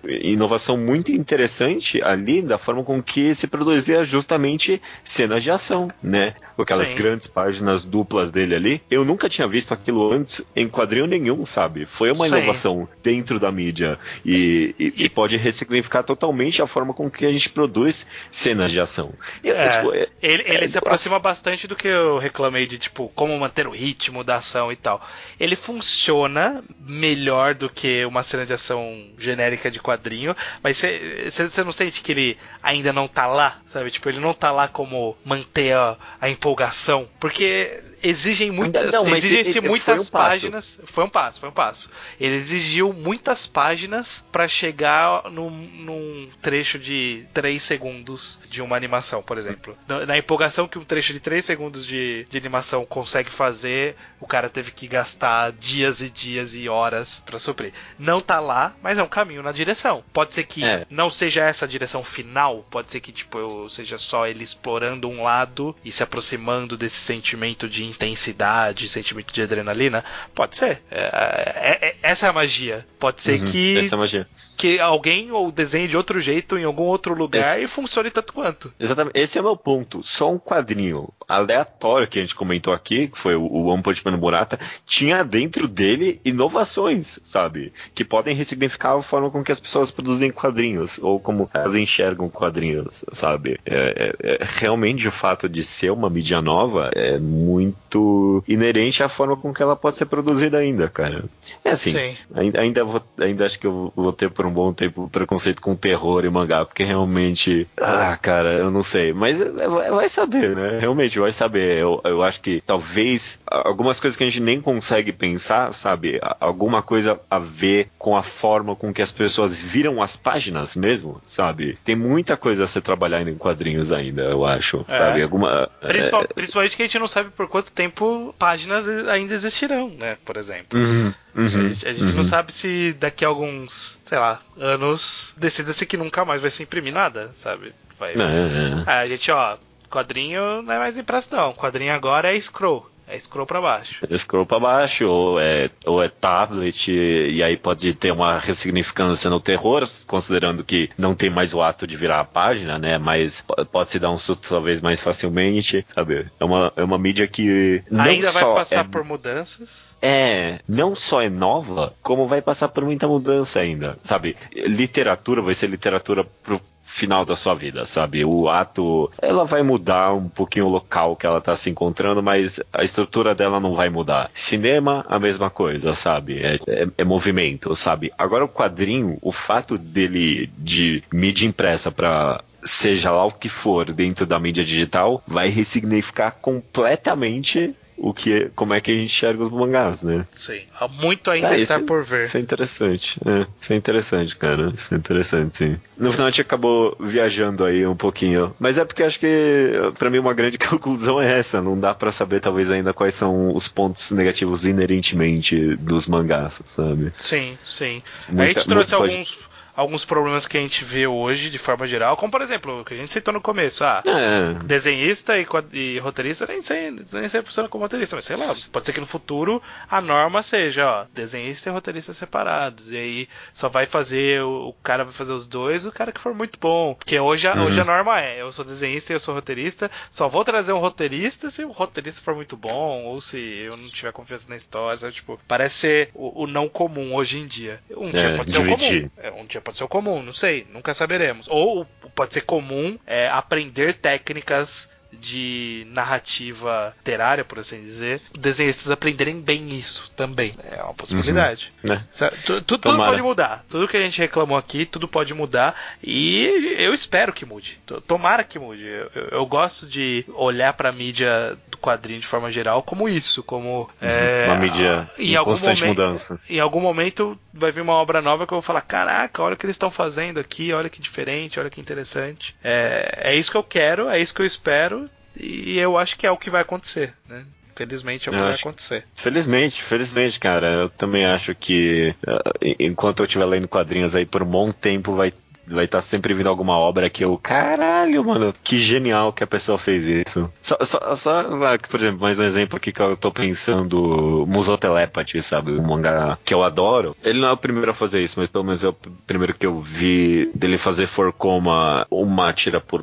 inovação 0.08 0.76
muito 0.76 1.12
interessante 1.12 2.02
ali 2.02 2.40
da 2.40 2.58
forma 2.58 2.82
com 2.82 3.02
que 3.02 3.34
se 3.34 3.46
produzia 3.46 4.04
justamente 4.04 4.80
cenas 5.02 5.42
de 5.42 5.50
ação, 5.50 5.90
né? 6.02 6.34
Com 6.54 6.62
aquelas 6.62 6.88
Sim. 6.88 6.96
grandes 6.96 7.26
páginas 7.26 7.84
duplas 7.84 8.30
dele 8.30 8.54
ali. 8.54 8.82
Eu 8.90 9.04
nunca 9.04 9.28
tinha 9.28 9.46
visto 9.46 9.72
aquilo 9.72 10.12
antes 10.12 10.42
em 10.54 10.68
quadrinho 10.68 11.06
nenhum, 11.06 11.44
sabe? 11.44 11.86
Foi 11.86 12.10
uma 12.10 12.28
Sim. 12.28 12.36
inovação 12.36 12.88
dentro 13.02 13.38
da 13.38 13.50
mídia 13.52 13.98
e, 14.24 14.74
e, 14.78 15.04
e, 15.04 15.08
pode 15.08 15.36
ressignificar 15.36 16.02
totalmente 16.02 16.62
a 16.62 16.66
forma 16.66 16.94
com 16.94 17.10
que 17.10 17.26
a 17.26 17.32
gente 17.32 17.50
produz 17.50 18.06
cenas 18.30 18.72
de 18.72 18.80
ação. 18.80 19.12
É, 19.42 19.50
é, 19.50 19.68
tipo, 19.68 19.92
é, 19.92 20.08
ele, 20.22 20.42
ele 20.46 20.64
é, 20.64 20.68
se 20.68 20.78
aproxima 20.78 21.18
bastante 21.18 21.66
do 21.66 21.76
que 21.76 21.88
eu 21.88 22.18
reclamei 22.18 22.66
de, 22.66 22.78
tipo, 22.78 23.10
como 23.14 23.38
manter 23.38 23.66
o 23.66 23.70
ritmo 23.70 24.24
da 24.24 24.36
ação 24.36 24.72
e 24.72 24.76
tal. 24.76 25.06
Ele 25.38 25.56
funciona 25.56 26.62
melhor 26.80 27.54
do 27.54 27.68
que 27.68 28.05
uma 28.06 28.22
cena 28.22 28.46
de 28.46 28.52
ação 28.52 29.06
genérica 29.18 29.70
de 29.70 29.80
quadrinho, 29.80 30.34
mas 30.62 30.82
você 31.30 31.64
não 31.64 31.72
sente 31.72 32.00
que 32.00 32.12
ele 32.12 32.38
ainda 32.62 32.92
não 32.92 33.06
tá 33.06 33.26
lá, 33.26 33.60
sabe? 33.66 33.90
Tipo, 33.90 34.08
ele 34.08 34.20
não 34.20 34.32
tá 34.32 34.50
lá 34.50 34.68
como 34.68 35.16
manter 35.24 35.74
a, 35.74 35.96
a 36.20 36.30
empolgação, 36.30 37.08
porque 37.20 37.82
exigem 38.02 38.50
muitas, 38.50 38.92
não, 38.92 39.14
exigem-se 39.14 39.60
muitas 39.60 39.96
foi 39.96 40.04
um 40.04 40.24
páginas. 40.24 40.80
Foi 40.84 41.04
um 41.04 41.08
passo, 41.08 41.40
foi 41.40 41.48
um 41.48 41.52
passo. 41.52 41.90
Ele 42.20 42.36
exigiu 42.36 42.92
muitas 42.92 43.46
páginas 43.46 44.24
para 44.30 44.46
chegar 44.46 45.30
num, 45.30 45.50
num, 45.50 46.28
trecho 46.40 46.78
de 46.78 47.26
3 47.32 47.62
segundos 47.62 48.38
de 48.48 48.62
uma 48.62 48.76
animação, 48.76 49.22
por 49.22 49.38
exemplo. 49.38 49.76
Na, 49.86 50.06
na 50.06 50.18
empolgação 50.18 50.68
que 50.68 50.78
um 50.78 50.84
trecho 50.84 51.12
de 51.12 51.20
3 51.20 51.44
segundos 51.44 51.86
de, 51.86 52.26
de, 52.28 52.38
animação 52.38 52.84
consegue 52.84 53.30
fazer, 53.30 53.96
o 54.20 54.26
cara 54.26 54.48
teve 54.48 54.70
que 54.70 54.86
gastar 54.86 55.52
dias 55.52 56.00
e 56.00 56.10
dias 56.10 56.54
e 56.54 56.68
horas 56.68 57.22
para 57.24 57.38
suprir. 57.38 57.72
Não 57.98 58.20
tá 58.20 58.40
lá, 58.40 58.74
mas 58.82 58.98
é 58.98 59.02
um 59.02 59.08
caminho 59.08 59.42
na 59.42 59.52
direção. 59.52 60.04
Pode 60.12 60.34
ser 60.34 60.44
que 60.44 60.64
é. 60.64 60.86
não 60.90 61.10
seja 61.10 61.44
essa 61.44 61.64
a 61.64 61.68
direção 61.68 62.04
final, 62.04 62.64
pode 62.70 62.90
ser 62.90 63.00
que 63.00 63.12
tipo 63.12 63.38
eu 63.38 63.68
seja 63.68 63.98
só 63.98 64.26
ele 64.26 64.44
explorando 64.44 65.08
um 65.08 65.22
lado 65.22 65.74
e 65.84 65.90
se 65.90 66.02
aproximando 66.02 66.76
desse 66.76 66.96
sentimento 66.96 67.68
de 67.68 67.85
intensidade, 67.88 68.88
sentimento 68.88 69.32
de 69.32 69.42
adrenalina? 69.42 70.04
Pode 70.34 70.56
ser. 70.56 70.82
É, 70.90 71.00
é, 71.00 71.78
é, 71.88 71.96
essa 72.02 72.26
é 72.26 72.30
a 72.30 72.32
magia. 72.32 72.86
Pode 72.98 73.22
ser 73.22 73.40
uhum, 73.40 73.46
que. 73.46 73.78
Essa 73.78 73.94
é 73.94 73.96
a 73.96 73.98
magia 73.98 74.28
que 74.56 74.80
alguém 74.80 75.30
ou 75.30 75.52
desenhe 75.52 75.86
de 75.86 75.96
outro 75.96 76.18
jeito 76.18 76.58
em 76.58 76.64
algum 76.64 76.84
outro 76.84 77.14
lugar 77.14 77.56
Esse... 77.56 77.64
e 77.64 77.66
funcione 77.68 78.10
tanto 78.10 78.32
quanto. 78.32 78.72
Exatamente. 78.80 79.18
Esse 79.18 79.36
é 79.36 79.40
o 79.40 79.44
meu 79.44 79.56
ponto. 79.56 80.02
Só 80.02 80.32
um 80.32 80.38
quadrinho 80.38 81.08
aleatório 81.28 82.06
que 82.06 82.18
a 82.18 82.22
gente 82.22 82.34
comentou 82.34 82.72
aqui, 82.72 83.08
que 83.08 83.18
foi 83.18 83.34
o 83.34 83.66
One 83.66 83.82
Punch 83.82 84.02
Man 84.04 84.16
Murata, 84.16 84.58
tinha 84.86 85.24
dentro 85.24 85.66
dele 85.66 86.20
inovações, 86.24 87.18
sabe? 87.22 87.72
Que 87.94 88.04
podem 88.04 88.34
ressignificar 88.34 88.96
a 88.96 89.02
forma 89.02 89.30
com 89.30 89.42
que 89.42 89.52
as 89.52 89.60
pessoas 89.60 89.90
produzem 89.90 90.30
quadrinhos, 90.30 90.98
ou 90.98 91.18
como 91.18 91.50
elas 91.52 91.74
enxergam 91.74 92.28
quadrinhos, 92.28 93.04
sabe? 93.12 93.58
É, 93.64 94.14
é, 94.20 94.32
é, 94.34 94.38
realmente 94.40 95.08
o 95.08 95.12
fato 95.12 95.48
de 95.48 95.62
ser 95.62 95.90
uma 95.90 96.08
mídia 96.08 96.40
nova 96.40 96.90
é 96.94 97.18
muito 97.18 98.42
inerente 98.46 99.02
à 99.02 99.08
forma 99.08 99.36
com 99.36 99.52
que 99.52 99.62
ela 99.62 99.76
pode 99.76 99.96
ser 99.96 100.06
produzida 100.06 100.58
ainda, 100.58 100.88
cara. 100.88 101.24
É 101.64 101.70
assim, 101.70 102.16
ainda, 102.34 102.60
ainda, 102.60 102.84
vou, 102.84 103.02
ainda 103.20 103.46
acho 103.46 103.58
que 103.58 103.66
eu 103.66 103.92
vou 103.94 104.12
ter 104.12 104.30
por 104.30 104.46
um 104.46 104.52
bom 104.52 104.72
tempo 104.72 105.08
preconceito 105.10 105.60
com 105.60 105.74
terror 105.74 106.24
e 106.24 106.30
mangá, 106.30 106.64
porque 106.64 106.84
realmente. 106.84 107.66
Ah, 107.80 108.16
cara, 108.20 108.52
eu 108.54 108.70
não 108.70 108.82
sei. 108.82 109.12
Mas 109.12 109.40
é, 109.40 109.46
é, 109.46 109.90
vai 109.90 110.08
saber, 110.08 110.54
né? 110.54 110.78
Realmente 110.78 111.15
vai 111.18 111.32
saber. 111.32 111.78
Eu, 111.78 112.00
eu 112.04 112.22
acho 112.22 112.40
que 112.40 112.62
talvez 112.66 113.38
algumas 113.46 114.00
coisas 114.00 114.16
que 114.16 114.24
a 114.24 114.26
gente 114.26 114.40
nem 114.40 114.60
consegue 114.60 115.12
pensar, 115.12 115.72
sabe? 115.72 116.20
Alguma 116.40 116.82
coisa 116.82 117.20
a 117.30 117.38
ver 117.38 117.88
com 117.98 118.16
a 118.16 118.22
forma 118.22 118.74
com 118.76 118.92
que 118.92 119.02
as 119.02 119.12
pessoas 119.12 119.58
viram 119.58 120.02
as 120.02 120.16
páginas 120.16 120.76
mesmo, 120.76 121.20
sabe? 121.26 121.78
Tem 121.84 121.94
muita 121.94 122.36
coisa 122.36 122.64
a 122.64 122.66
ser 122.66 122.80
trabalhada 122.80 123.30
em 123.30 123.36
quadrinhos 123.36 123.92
ainda, 123.92 124.24
eu 124.24 124.44
acho, 124.44 124.84
é. 124.88 124.96
sabe? 124.96 125.22
Alguma. 125.22 125.68
Principal, 125.80 126.22
é... 126.22 126.26
Principalmente 126.26 126.76
que 126.76 126.82
a 126.82 126.86
gente 126.86 126.98
não 126.98 127.08
sabe 127.08 127.30
por 127.30 127.48
quanto 127.48 127.72
tempo 127.72 128.34
páginas 128.38 128.88
ainda 129.08 129.34
existirão, 129.34 129.90
né? 129.90 130.16
Por 130.24 130.36
exemplo. 130.36 130.78
Uhum, 130.78 131.14
uhum, 131.34 131.44
a 131.44 131.48
gente, 131.48 131.88
a 131.88 131.92
gente 131.92 132.10
uhum. 132.10 132.16
não 132.16 132.24
sabe 132.24 132.52
se 132.52 132.94
daqui 132.98 133.24
a 133.24 133.28
alguns, 133.28 133.98
sei 134.04 134.18
lá, 134.18 134.40
anos 134.58 135.34
decida-se 135.36 135.86
que 135.86 135.96
nunca 135.96 136.24
mais 136.24 136.42
vai 136.42 136.50
se 136.50 136.62
imprimir 136.62 136.92
nada, 136.92 137.30
sabe? 137.34 137.72
Vai. 137.98 138.12
É, 138.12 138.14
é. 138.14 138.84
Ah, 138.86 138.98
a 139.00 139.08
gente, 139.08 139.30
ó, 139.30 139.56
quadrinho 139.96 140.62
não 140.62 140.72
é 140.74 140.78
mais 140.78 140.98
impresso, 140.98 141.34
não. 141.34 141.52
Quadrinho 141.54 141.92
agora 141.94 142.34
é 142.36 142.40
scroll. 142.40 142.88
É 143.08 143.16
scroll 143.20 143.46
pra 143.46 143.60
baixo. 143.60 144.04
Scroll 144.18 144.44
pra 144.44 144.58
baixo, 144.58 145.06
ou 145.06 145.38
é, 145.40 145.70
ou 145.84 146.02
é 146.02 146.08
tablet, 146.08 146.90
e 146.90 147.40
aí 147.40 147.56
pode 147.56 147.94
ter 147.94 148.10
uma 148.10 148.36
ressignificância 148.40 149.30
no 149.30 149.38
terror, 149.38 149.84
considerando 150.08 150.64
que 150.64 150.90
não 150.98 151.14
tem 151.14 151.30
mais 151.30 151.54
o 151.54 151.62
ato 151.62 151.86
de 151.86 151.96
virar 151.96 152.18
a 152.18 152.24
página, 152.24 152.80
né? 152.80 152.98
Mas 152.98 153.42
po- 153.42 153.64
pode 153.66 153.92
se 153.92 154.00
dar 154.00 154.10
um 154.10 154.18
susto 154.18 154.48
talvez 154.48 154.80
mais 154.82 155.00
facilmente, 155.00 155.84
sabe? 155.86 156.26
É 156.40 156.44
uma, 156.44 156.72
é 156.74 156.82
uma 156.82 156.98
mídia 156.98 157.28
que 157.28 157.80
não 157.88 158.04
Ainda 158.04 158.32
vai 158.32 158.42
passar 158.54 158.80
é, 158.84 158.88
por 158.88 159.04
mudanças. 159.04 159.94
é, 160.02 160.58
não 160.68 160.96
só 160.96 161.22
é 161.22 161.28
nova, 161.30 161.94
como 162.02 162.26
vai 162.26 162.42
passar 162.42 162.68
por 162.70 162.84
muita 162.84 163.06
mudança 163.06 163.60
ainda, 163.60 163.96
sabe? 164.02 164.36
Literatura 164.52 165.40
vai 165.40 165.54
ser 165.54 165.68
literatura 165.70 166.24
pro 166.42 166.60
final 166.86 167.24
da 167.24 167.34
sua 167.34 167.54
vida, 167.54 167.84
sabe? 167.84 168.24
O 168.24 168.48
ato, 168.48 169.10
ela 169.20 169.44
vai 169.44 169.62
mudar 169.62 170.14
um 170.14 170.28
pouquinho 170.28 170.66
o 170.66 170.70
local 170.70 171.16
que 171.16 171.26
ela 171.26 171.40
tá 171.40 171.54
se 171.56 171.68
encontrando, 171.68 172.22
mas 172.22 172.60
a 172.72 172.84
estrutura 172.84 173.34
dela 173.34 173.58
não 173.60 173.74
vai 173.74 173.90
mudar. 173.90 174.30
Cinema, 174.32 175.04
a 175.08 175.18
mesma 175.18 175.50
coisa, 175.50 175.94
sabe? 175.94 176.38
É, 176.38 176.58
é- 176.66 176.88
é 176.98 177.04
movimento, 177.04 177.74
sabe? 177.74 178.12
Agora 178.16 178.44
o 178.44 178.48
quadrinho, 178.48 179.18
o 179.20 179.32
fato 179.32 179.76
dele 179.76 180.48
de 180.56 181.02
mídia 181.12 181.46
impressa 181.46 181.90
pra 181.90 182.40
seja 182.62 183.10
lá 183.12 183.24
o 183.24 183.32
que 183.32 183.48
for 183.48 183.92
dentro 183.92 184.26
da 184.26 184.40
mídia 184.40 184.64
digital, 184.64 185.22
vai 185.26 185.48
ressignificar 185.48 186.32
completamente 186.32 187.74
o 187.98 188.12
que 188.12 188.32
é- 188.32 188.50
como 188.54 188.74
é 188.74 188.80
que 188.80 188.90
a 188.90 188.94
gente 188.94 189.04
enxerga 189.06 189.42
os 189.42 189.48
mangás, 189.48 190.02
né? 190.02 190.26
Sim. 190.34 190.60
Muito 191.00 191.30
ainda 191.30 191.48
Ah, 191.48 191.56
está 191.56 191.76
esse- 191.76 191.84
por 191.84 192.04
ver. 192.04 192.24
Isso 192.24 192.36
é 192.36 192.40
interessante. 192.40 193.18
É, 193.24 193.46
isso 193.60 193.72
é 193.72 193.76
interessante, 193.76 194.36
cara. 194.36 194.72
Isso 194.74 194.94
é 194.94 194.96
interessante, 194.98 195.56
sim. 195.56 195.76
No 195.96 196.12
final 196.12 196.26
a 196.26 196.30
gente 196.30 196.40
acabou 196.42 196.96
viajando 197.00 197.64
aí 197.64 197.86
um 197.86 197.96
pouquinho. 197.96 198.54
Mas 198.58 198.76
é 198.78 198.84
porque 198.84 199.02
acho 199.02 199.18
que, 199.18 199.72
pra 199.98 200.10
mim, 200.10 200.18
uma 200.18 200.34
grande 200.34 200.58
conclusão 200.78 201.20
é 201.20 201.38
essa. 201.38 201.60
Não 201.62 201.78
dá 201.78 201.94
pra 201.94 202.12
saber, 202.12 202.40
talvez, 202.40 202.70
ainda 202.70 202.92
quais 202.92 203.14
são 203.14 203.54
os 203.54 203.68
pontos 203.68 204.10
negativos 204.10 204.64
inerentemente 204.66 205.76
dos 205.76 206.06
mangás, 206.06 206.60
sabe? 206.64 207.12
Sim, 207.16 207.56
sim. 207.66 208.02
Muita- 208.28 208.42
a 208.42 208.46
gente 208.52 208.66
trouxe 208.68 208.96
pode- 208.96 209.38
alguns, 209.76 210.04
problemas 210.04 210.46
que 210.46 210.56
a 210.56 210.60
gente 210.60 210.84
vê 210.84 211.06
hoje 211.06 211.50
de 211.50 211.58
forma 211.58 211.86
geral, 211.86 212.16
como 212.16 212.30
por 212.32 212.42
exemplo, 212.42 212.80
o 212.80 212.84
que 212.84 212.94
a 212.94 212.96
gente 212.96 213.12
citou 213.12 213.34
no 213.34 213.40
começo, 213.40 213.84
ah, 213.84 214.02
É. 214.06 214.54
desenhista 214.64 215.38
e, 215.38 215.46
e 215.72 215.98
roteirista 215.98 216.46
nem 216.46 216.60
sempre, 216.62 217.04
nem 217.12 217.28
sempre 217.28 217.46
funciona 217.48 217.68
como 217.68 217.84
roteirista, 217.84 218.16
mas 218.16 218.24
sei 218.24 218.36
lá, 218.36 218.54
pode 218.72 218.86
ser 218.86 218.92
que 218.92 219.00
no 219.00 219.06
futuro 219.06 219.62
a 219.88 220.00
norma 220.00 220.42
seja, 220.42 220.86
ó, 220.90 221.04
desenhista 221.12 221.68
e 221.68 221.72
roteirista 221.72 222.12
separados, 222.14 222.90
e 222.90 222.96
aí 222.96 223.28
só 223.52 223.68
vai 223.68 223.86
fazer, 223.86 224.42
o, 224.42 224.68
o 224.68 224.72
cara 224.82 225.04
vai 225.04 225.12
fazer 225.12 225.32
os 225.32 225.46
dois, 225.46 225.84
o 225.86 225.92
cara 225.92 226.12
que 226.12 226.20
for 226.20 226.34
muito 226.34 226.58
bom, 226.58 226.94
porque 226.94 227.18
hoje, 227.18 227.46
a- 227.48 227.54
Uhum. 227.56 227.64
hoje 227.64 227.80
a 227.80 227.84
norma 227.84 228.20
é, 228.20 228.40
eu 228.40 228.50
sou 228.52 228.64
desenhista 228.64 229.12
e 229.12 229.16
eu 229.16 229.20
sou 229.20 229.34
roteirista, 229.34 229.90
só 230.10 230.28
vou 230.28 230.44
trazer 230.44 230.72
um 230.72 230.78
roteirista 230.78 231.50
se 231.50 231.64
o 231.64 231.70
roteirista 231.70 232.22
for 232.22 232.34
muito 232.34 232.56
bom, 232.56 233.04
ou 233.04 233.20
se 233.20 233.38
eu 233.38 233.76
não 233.76 233.88
tiver 233.90 234.12
confiança 234.12 234.48
na 234.48 234.56
história, 234.56 234.96
sabe? 234.96 235.12
tipo, 235.14 235.38
parece 235.46 235.74
ser 235.76 236.10
o, 236.14 236.44
o 236.44 236.46
não 236.46 236.68
comum 236.68 237.14
hoje 237.14 237.38
em 237.38 237.46
dia. 237.46 237.80
Um 237.90 238.10
dia 238.10 238.28
É, 238.28 238.36
pode 238.36 238.50
ser 238.50 238.58
o 238.58 238.62
dividir. 238.62 239.02
comum, 239.02 239.10
é, 239.16 239.30
um 239.32 239.44
dia 239.46 239.60
pode 239.66 239.76
ser 239.78 239.84
o 239.84 239.88
comum, 239.88 240.22
não 240.22 240.32
sei, 240.32 240.64
nunca 240.72 240.94
saberemos. 240.94 241.46
Ou 241.50 241.84
pode 242.14 242.32
ser 242.32 242.42
comum 242.42 242.96
é, 243.06 243.28
aprender 243.28 243.92
técnicas 243.94 244.88
de 245.12 245.86
narrativa 245.92 246.92
literária, 246.98 247.44
por 247.44 247.58
assim 247.58 247.82
dizer, 247.82 248.20
desenhistas 248.38 248.90
aprenderem 248.90 249.40
bem 249.40 249.68
isso 249.68 250.10
também. 250.14 250.54
É 250.70 250.82
uma 250.82 250.92
possibilidade. 250.94 251.72
Né? 251.82 252.04
Tu- 252.44 252.60
tu- 252.60 252.62
tudo 252.62 252.82
pode 253.10 253.22
mudar. 253.22 253.64
Tudo 253.68 253.88
que 253.88 253.96
a 253.96 254.00
gente 254.00 254.18
reclamou 254.18 254.58
aqui, 254.58 254.84
tudo 254.84 255.08
pode 255.08 255.32
mudar. 255.32 255.74
E 256.02 256.74
eu 256.78 256.92
espero 256.92 257.32
que 257.32 257.46
mude. 257.46 257.78
Tomara 258.06 258.44
que 258.44 258.58
mude. 258.58 258.84
Eu, 258.84 259.10
eu- 259.14 259.28
eu 259.32 259.46
gosto 259.46 259.86
de 259.86 260.24
olhar 260.34 260.72
pra 260.74 260.92
mídia 260.92 261.56
do 261.76 261.80
quadrinho 261.80 262.18
de 262.20 262.26
forma 262.26 262.50
geral 262.50 262.82
como 262.82 263.08
isso, 263.08 263.42
como 263.42 263.88
é, 264.00 264.46
Uma 264.46 264.56
mídia 264.56 265.08
em 265.18 265.32
em 265.32 265.36
algum 265.36 265.50
constante 265.52 265.82
momento- 265.82 266.00
mudança. 266.02 266.40
em 266.48 266.58
algum 266.58 266.80
momento 266.80 267.38
vai 267.52 267.70
vir 267.70 267.82
uma 267.82 267.94
obra 267.94 268.20
nova 268.22 268.46
que 268.46 268.52
eu 268.52 268.56
vou 268.56 268.62
falar: 268.62 268.80
caraca, 268.80 269.42
olha 269.42 269.54
o 269.54 269.56
que 269.56 269.66
eles 269.66 269.74
estão 269.74 269.90
fazendo 269.90 270.40
aqui, 270.40 270.72
olha 270.72 270.88
que 270.88 271.00
diferente, 271.00 271.60
olha 271.60 271.70
que 271.70 271.80
interessante. 271.80 272.56
É, 272.64 273.30
é 273.32 273.34
isso 273.36 273.50
que 273.50 273.56
eu 273.56 273.62
quero, 273.64 274.08
é 274.08 274.18
isso 274.18 274.34
que 274.34 274.42
eu 274.42 274.46
espero, 274.46 275.08
e 275.36 275.78
eu 275.78 275.96
acho 275.98 276.16
que 276.18 276.26
é 276.26 276.30
o 276.30 276.36
que 276.36 276.50
vai 276.50 276.62
acontecer, 276.62 277.12
né? 277.28 277.44
Felizmente 277.74 278.26
é 278.26 278.32
o 278.32 278.34
que 278.34 278.40
vai 278.40 278.54
acontecer. 278.54 279.04
Felizmente, 279.14 279.82
felizmente, 279.82 280.40
cara. 280.40 280.66
Eu 280.68 280.88
também 280.88 281.26
acho 281.26 281.54
que 281.54 282.14
uh, 282.26 282.74
enquanto 282.80 283.20
eu 283.20 283.26
estiver 283.26 283.44
lendo 283.44 283.68
quadrinhos 283.68 284.14
aí 284.14 284.24
por 284.24 284.42
um 284.42 284.46
bom 284.46 284.72
tempo 284.72 285.14
vai 285.14 285.30
vai 285.66 285.84
estar 285.84 286.00
sempre 286.00 286.34
vindo 286.34 286.48
alguma 286.48 286.76
obra 286.78 287.10
que 287.10 287.24
eu, 287.24 287.38
caralho, 287.38 288.24
mano, 288.24 288.54
que 288.62 288.78
genial 288.78 289.32
que 289.32 289.44
a 289.44 289.46
pessoa 289.46 289.78
fez 289.78 290.04
isso. 290.04 290.50
Só, 290.60 290.76
só, 290.82 291.16
só 291.16 291.40
ah, 291.40 291.78
por 291.78 292.00
exemplo, 292.00 292.20
mais 292.20 292.38
um 292.38 292.44
exemplo 292.44 292.76
aqui 292.76 292.92
que 292.92 293.00
eu 293.00 293.16
tô 293.16 293.30
pensando, 293.30 294.46
Musou 294.48 294.78
Telepathy, 294.78 295.42
sabe? 295.42 295.72
Um 295.72 295.82
mangá 295.82 296.38
que 296.44 296.54
eu 296.54 296.62
adoro. 296.62 297.16
Ele 297.22 297.40
não 297.40 297.48
é 297.48 297.52
o 297.52 297.56
primeiro 297.56 297.90
a 297.90 297.94
fazer 297.94 298.22
isso, 298.22 298.38
mas 298.38 298.48
pelo 298.48 298.64
menos 298.64 298.84
é 298.84 298.88
o 298.88 298.96
primeiro 299.26 299.54
que 299.54 299.66
eu 299.66 299.80
vi 299.80 300.50
dele 300.54 300.78
fazer 300.78 301.06
for 301.06 301.32
coma 301.32 302.06
uma 302.10 302.52
tira 302.52 302.80
por 302.80 303.02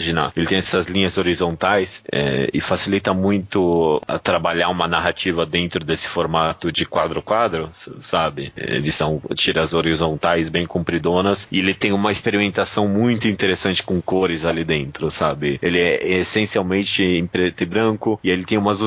página. 0.00 0.32
Ele 0.34 0.46
tem 0.46 0.58
essas 0.58 0.86
linhas 0.86 1.18
horizontais 1.18 2.02
é, 2.10 2.48
e 2.52 2.60
facilita 2.60 3.12
muito 3.12 4.00
a 4.08 4.18
trabalhar 4.18 4.68
uma 4.70 4.88
narrativa 4.88 5.44
dentro 5.44 5.84
desse 5.84 6.08
formato 6.08 6.72
de 6.72 6.86
quadro-quadro, 6.86 7.68
sabe? 8.00 8.52
Eles 8.56 8.94
são 8.94 9.20
tiras 9.34 9.74
horizontais 9.74 10.48
bem 10.48 10.66
compridonas 10.66 11.46
e 11.52 11.58
ele 11.58 11.74
tem 11.74 11.92
uma 11.92 12.10
experimentação 12.10 12.88
muito 12.88 13.28
interessante 13.28 13.82
com 13.82 14.00
cores 14.00 14.44
ali 14.44 14.64
dentro, 14.64 15.10
sabe? 15.10 15.58
Ele 15.62 15.78
é 15.78 16.06
essencialmente 16.18 17.02
em 17.02 17.26
preto 17.26 17.62
e 17.62 17.66
branco 17.66 18.18
e 18.24 18.30
ele 18.30 18.44
tem 18.44 18.56
umas, 18.58 18.80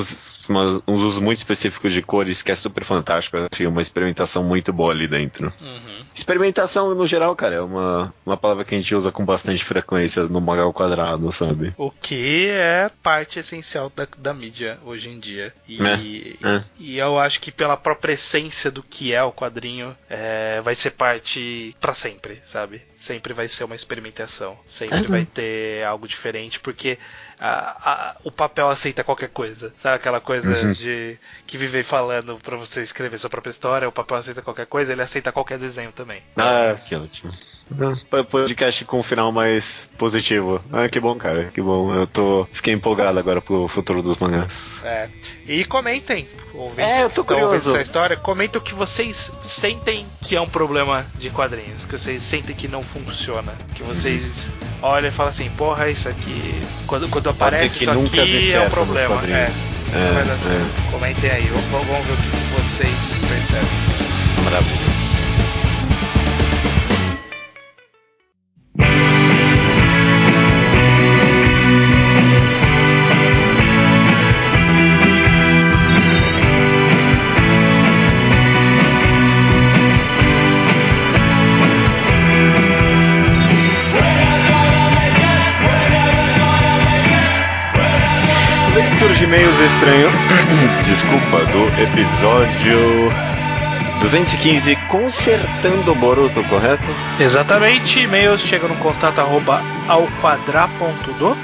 umas- 0.49 0.81
uns 0.87 1.01
usos 1.01 1.19
muito 1.21 1.37
específicos 1.37 1.93
de 1.93 2.01
cores 2.01 2.41
que 2.41 2.51
é 2.51 2.55
super 2.55 2.83
fantástico. 2.83 3.37
Eu 3.37 3.47
achei 3.51 3.67
uma 3.67 3.81
experimentação 3.81 4.43
muito 4.43 4.73
boa 4.73 4.91
ali 4.91 5.07
dentro. 5.07 5.53
Uhum. 5.61 5.92
Experimentação, 6.13 6.93
no 6.95 7.07
geral, 7.07 7.35
cara, 7.35 7.55
é 7.55 7.61
uma, 7.61 8.13
uma 8.25 8.37
palavra 8.37 8.63
que 8.63 8.75
a 8.75 8.77
gente 8.77 8.93
usa 8.95 9.11
com 9.11 9.25
bastante 9.25 9.63
frequência 9.63 10.23
no 10.23 10.39
mangá 10.39 10.61
ao 10.63 10.73
quadrado, 10.73 11.31
sabe? 11.31 11.73
O 11.77 11.89
que 11.91 12.47
é 12.49 12.89
parte 13.01 13.39
essencial 13.39 13.91
da, 13.95 14.07
da 14.17 14.33
mídia 14.33 14.79
hoje 14.85 15.09
em 15.09 15.19
dia. 15.19 15.53
E, 15.67 16.37
É, 16.43 16.47
é. 16.47 16.63
e 16.77 16.97
eu 16.97 17.17
acho 17.17 17.39
que 17.41 17.51
pela 17.51 17.75
própria 17.75 18.13
essência 18.13 18.69
do 18.69 18.83
que 18.83 19.13
é 19.13 19.23
o 19.23 19.31
quadrinho, 19.31 19.95
é, 20.09 20.61
vai 20.61 20.75
ser 20.75 20.91
parte 20.91 21.75
pra 21.81 21.93
sempre, 21.93 22.41
sabe? 22.43 22.81
Sempre 22.95 23.33
vai 23.33 23.47
ser 23.47 23.63
uma 23.63 23.75
experimentação. 23.75 24.57
Sempre 24.65 25.07
vai 25.07 25.25
ter 25.25 25.83
algo 25.85 26.07
diferente, 26.07 26.59
porque 26.59 26.97
a- 27.39 27.75
a- 27.91 28.15
o 28.23 28.31
papel 28.31 28.69
aceita 28.69 29.03
qualquer 29.03 29.29
coisa. 29.29 29.73
Sabe 29.77 29.95
aquela 29.95 30.21
coisa 30.21 30.67
Uhum. 30.67 30.71
de 30.71 31.17
que 31.45 31.57
viver 31.57 31.83
falando 31.83 32.37
pra 32.43 32.57
você 32.57 32.81
escrever 32.81 33.17
sua 33.17 33.29
própria 33.29 33.51
história, 33.51 33.87
o 33.87 33.91
papel 33.91 34.17
aceita 34.17 34.41
qualquer 34.41 34.65
coisa, 34.65 34.91
ele 34.91 35.01
aceita 35.01 35.31
qualquer 35.31 35.57
desenho 35.57 35.91
também. 35.91 36.21
Ah, 36.37 36.75
que 36.83 36.95
ótimo. 36.95 37.31
Ah, 37.79 38.23
Podcast 38.23 38.85
com 38.85 38.99
um 38.99 39.03
final 39.03 39.31
mais 39.31 39.89
positivo. 39.97 40.63
Ah, 40.71 40.89
que 40.89 40.99
bom, 40.99 41.15
cara, 41.15 41.45
que 41.45 41.61
bom. 41.61 41.93
Eu 41.93 42.05
tô. 42.07 42.47
Fiquei 42.51 42.73
empolgado 42.73 43.17
agora 43.17 43.41
pro 43.41 43.67
futuro 43.67 44.01
dos 44.01 44.17
mangás. 44.17 44.81
É. 44.83 45.09
E 45.45 45.63
comentem, 45.65 46.27
ouvintes 46.53 46.85
É, 46.85 47.03
eu 47.03 47.09
que 47.09 47.15
tô 47.15 47.21
estão 47.21 47.41
ouvindo 47.41 47.69
essa 47.69 47.81
história, 47.81 48.17
comentem 48.17 48.59
o 48.59 48.63
que 48.63 48.73
vocês 48.73 49.31
sentem 49.43 50.05
que 50.25 50.35
é 50.35 50.41
um 50.41 50.49
problema 50.49 51.05
de 51.15 51.29
quadrinhos, 51.29 51.85
que 51.85 51.97
vocês 51.97 52.21
sentem 52.21 52.55
que 52.55 52.67
não 52.67 52.83
funciona, 52.83 53.55
que 53.75 53.83
vocês 53.83 54.49
olham 54.81 55.09
e 55.09 55.11
falam 55.11 55.29
assim, 55.29 55.49
porra, 55.51 55.89
isso 55.89 56.09
aqui, 56.09 56.61
quando, 56.85 57.09
quando 57.09 57.29
aparece 57.29 57.77
que 57.77 57.83
isso 57.83 57.91
aqui 57.91 58.53
é 58.53 58.61
um 58.61 58.69
problema. 58.69 59.15
quadrinhos. 59.15 59.39
É, 59.39 59.82
É, 59.95 60.11
vai 60.13 60.25
dar 60.25 60.33
é. 60.33 60.39
certo. 60.39 60.91
Comentem 60.91 61.29
aí, 61.29 61.51
vamos, 61.69 61.87
vamos 61.87 62.05
ver 62.05 62.13
o 62.13 62.17
que 62.17 62.29
vocês 62.61 63.27
percebem. 63.27 64.43
Maravilha. 64.43 64.92
Desculpa, 90.93 91.39
do 91.45 91.65
episódio 91.81 93.09
215, 93.99 94.75
Consertando 94.87 95.91
o 95.91 95.95
Boruto, 95.95 96.43
correto? 96.43 96.83
Exatamente, 97.19 97.99
e-mails 97.99 98.41
chegam 98.41 98.69
no 98.69 98.75
contato 98.75 99.17
arroba 99.17 99.59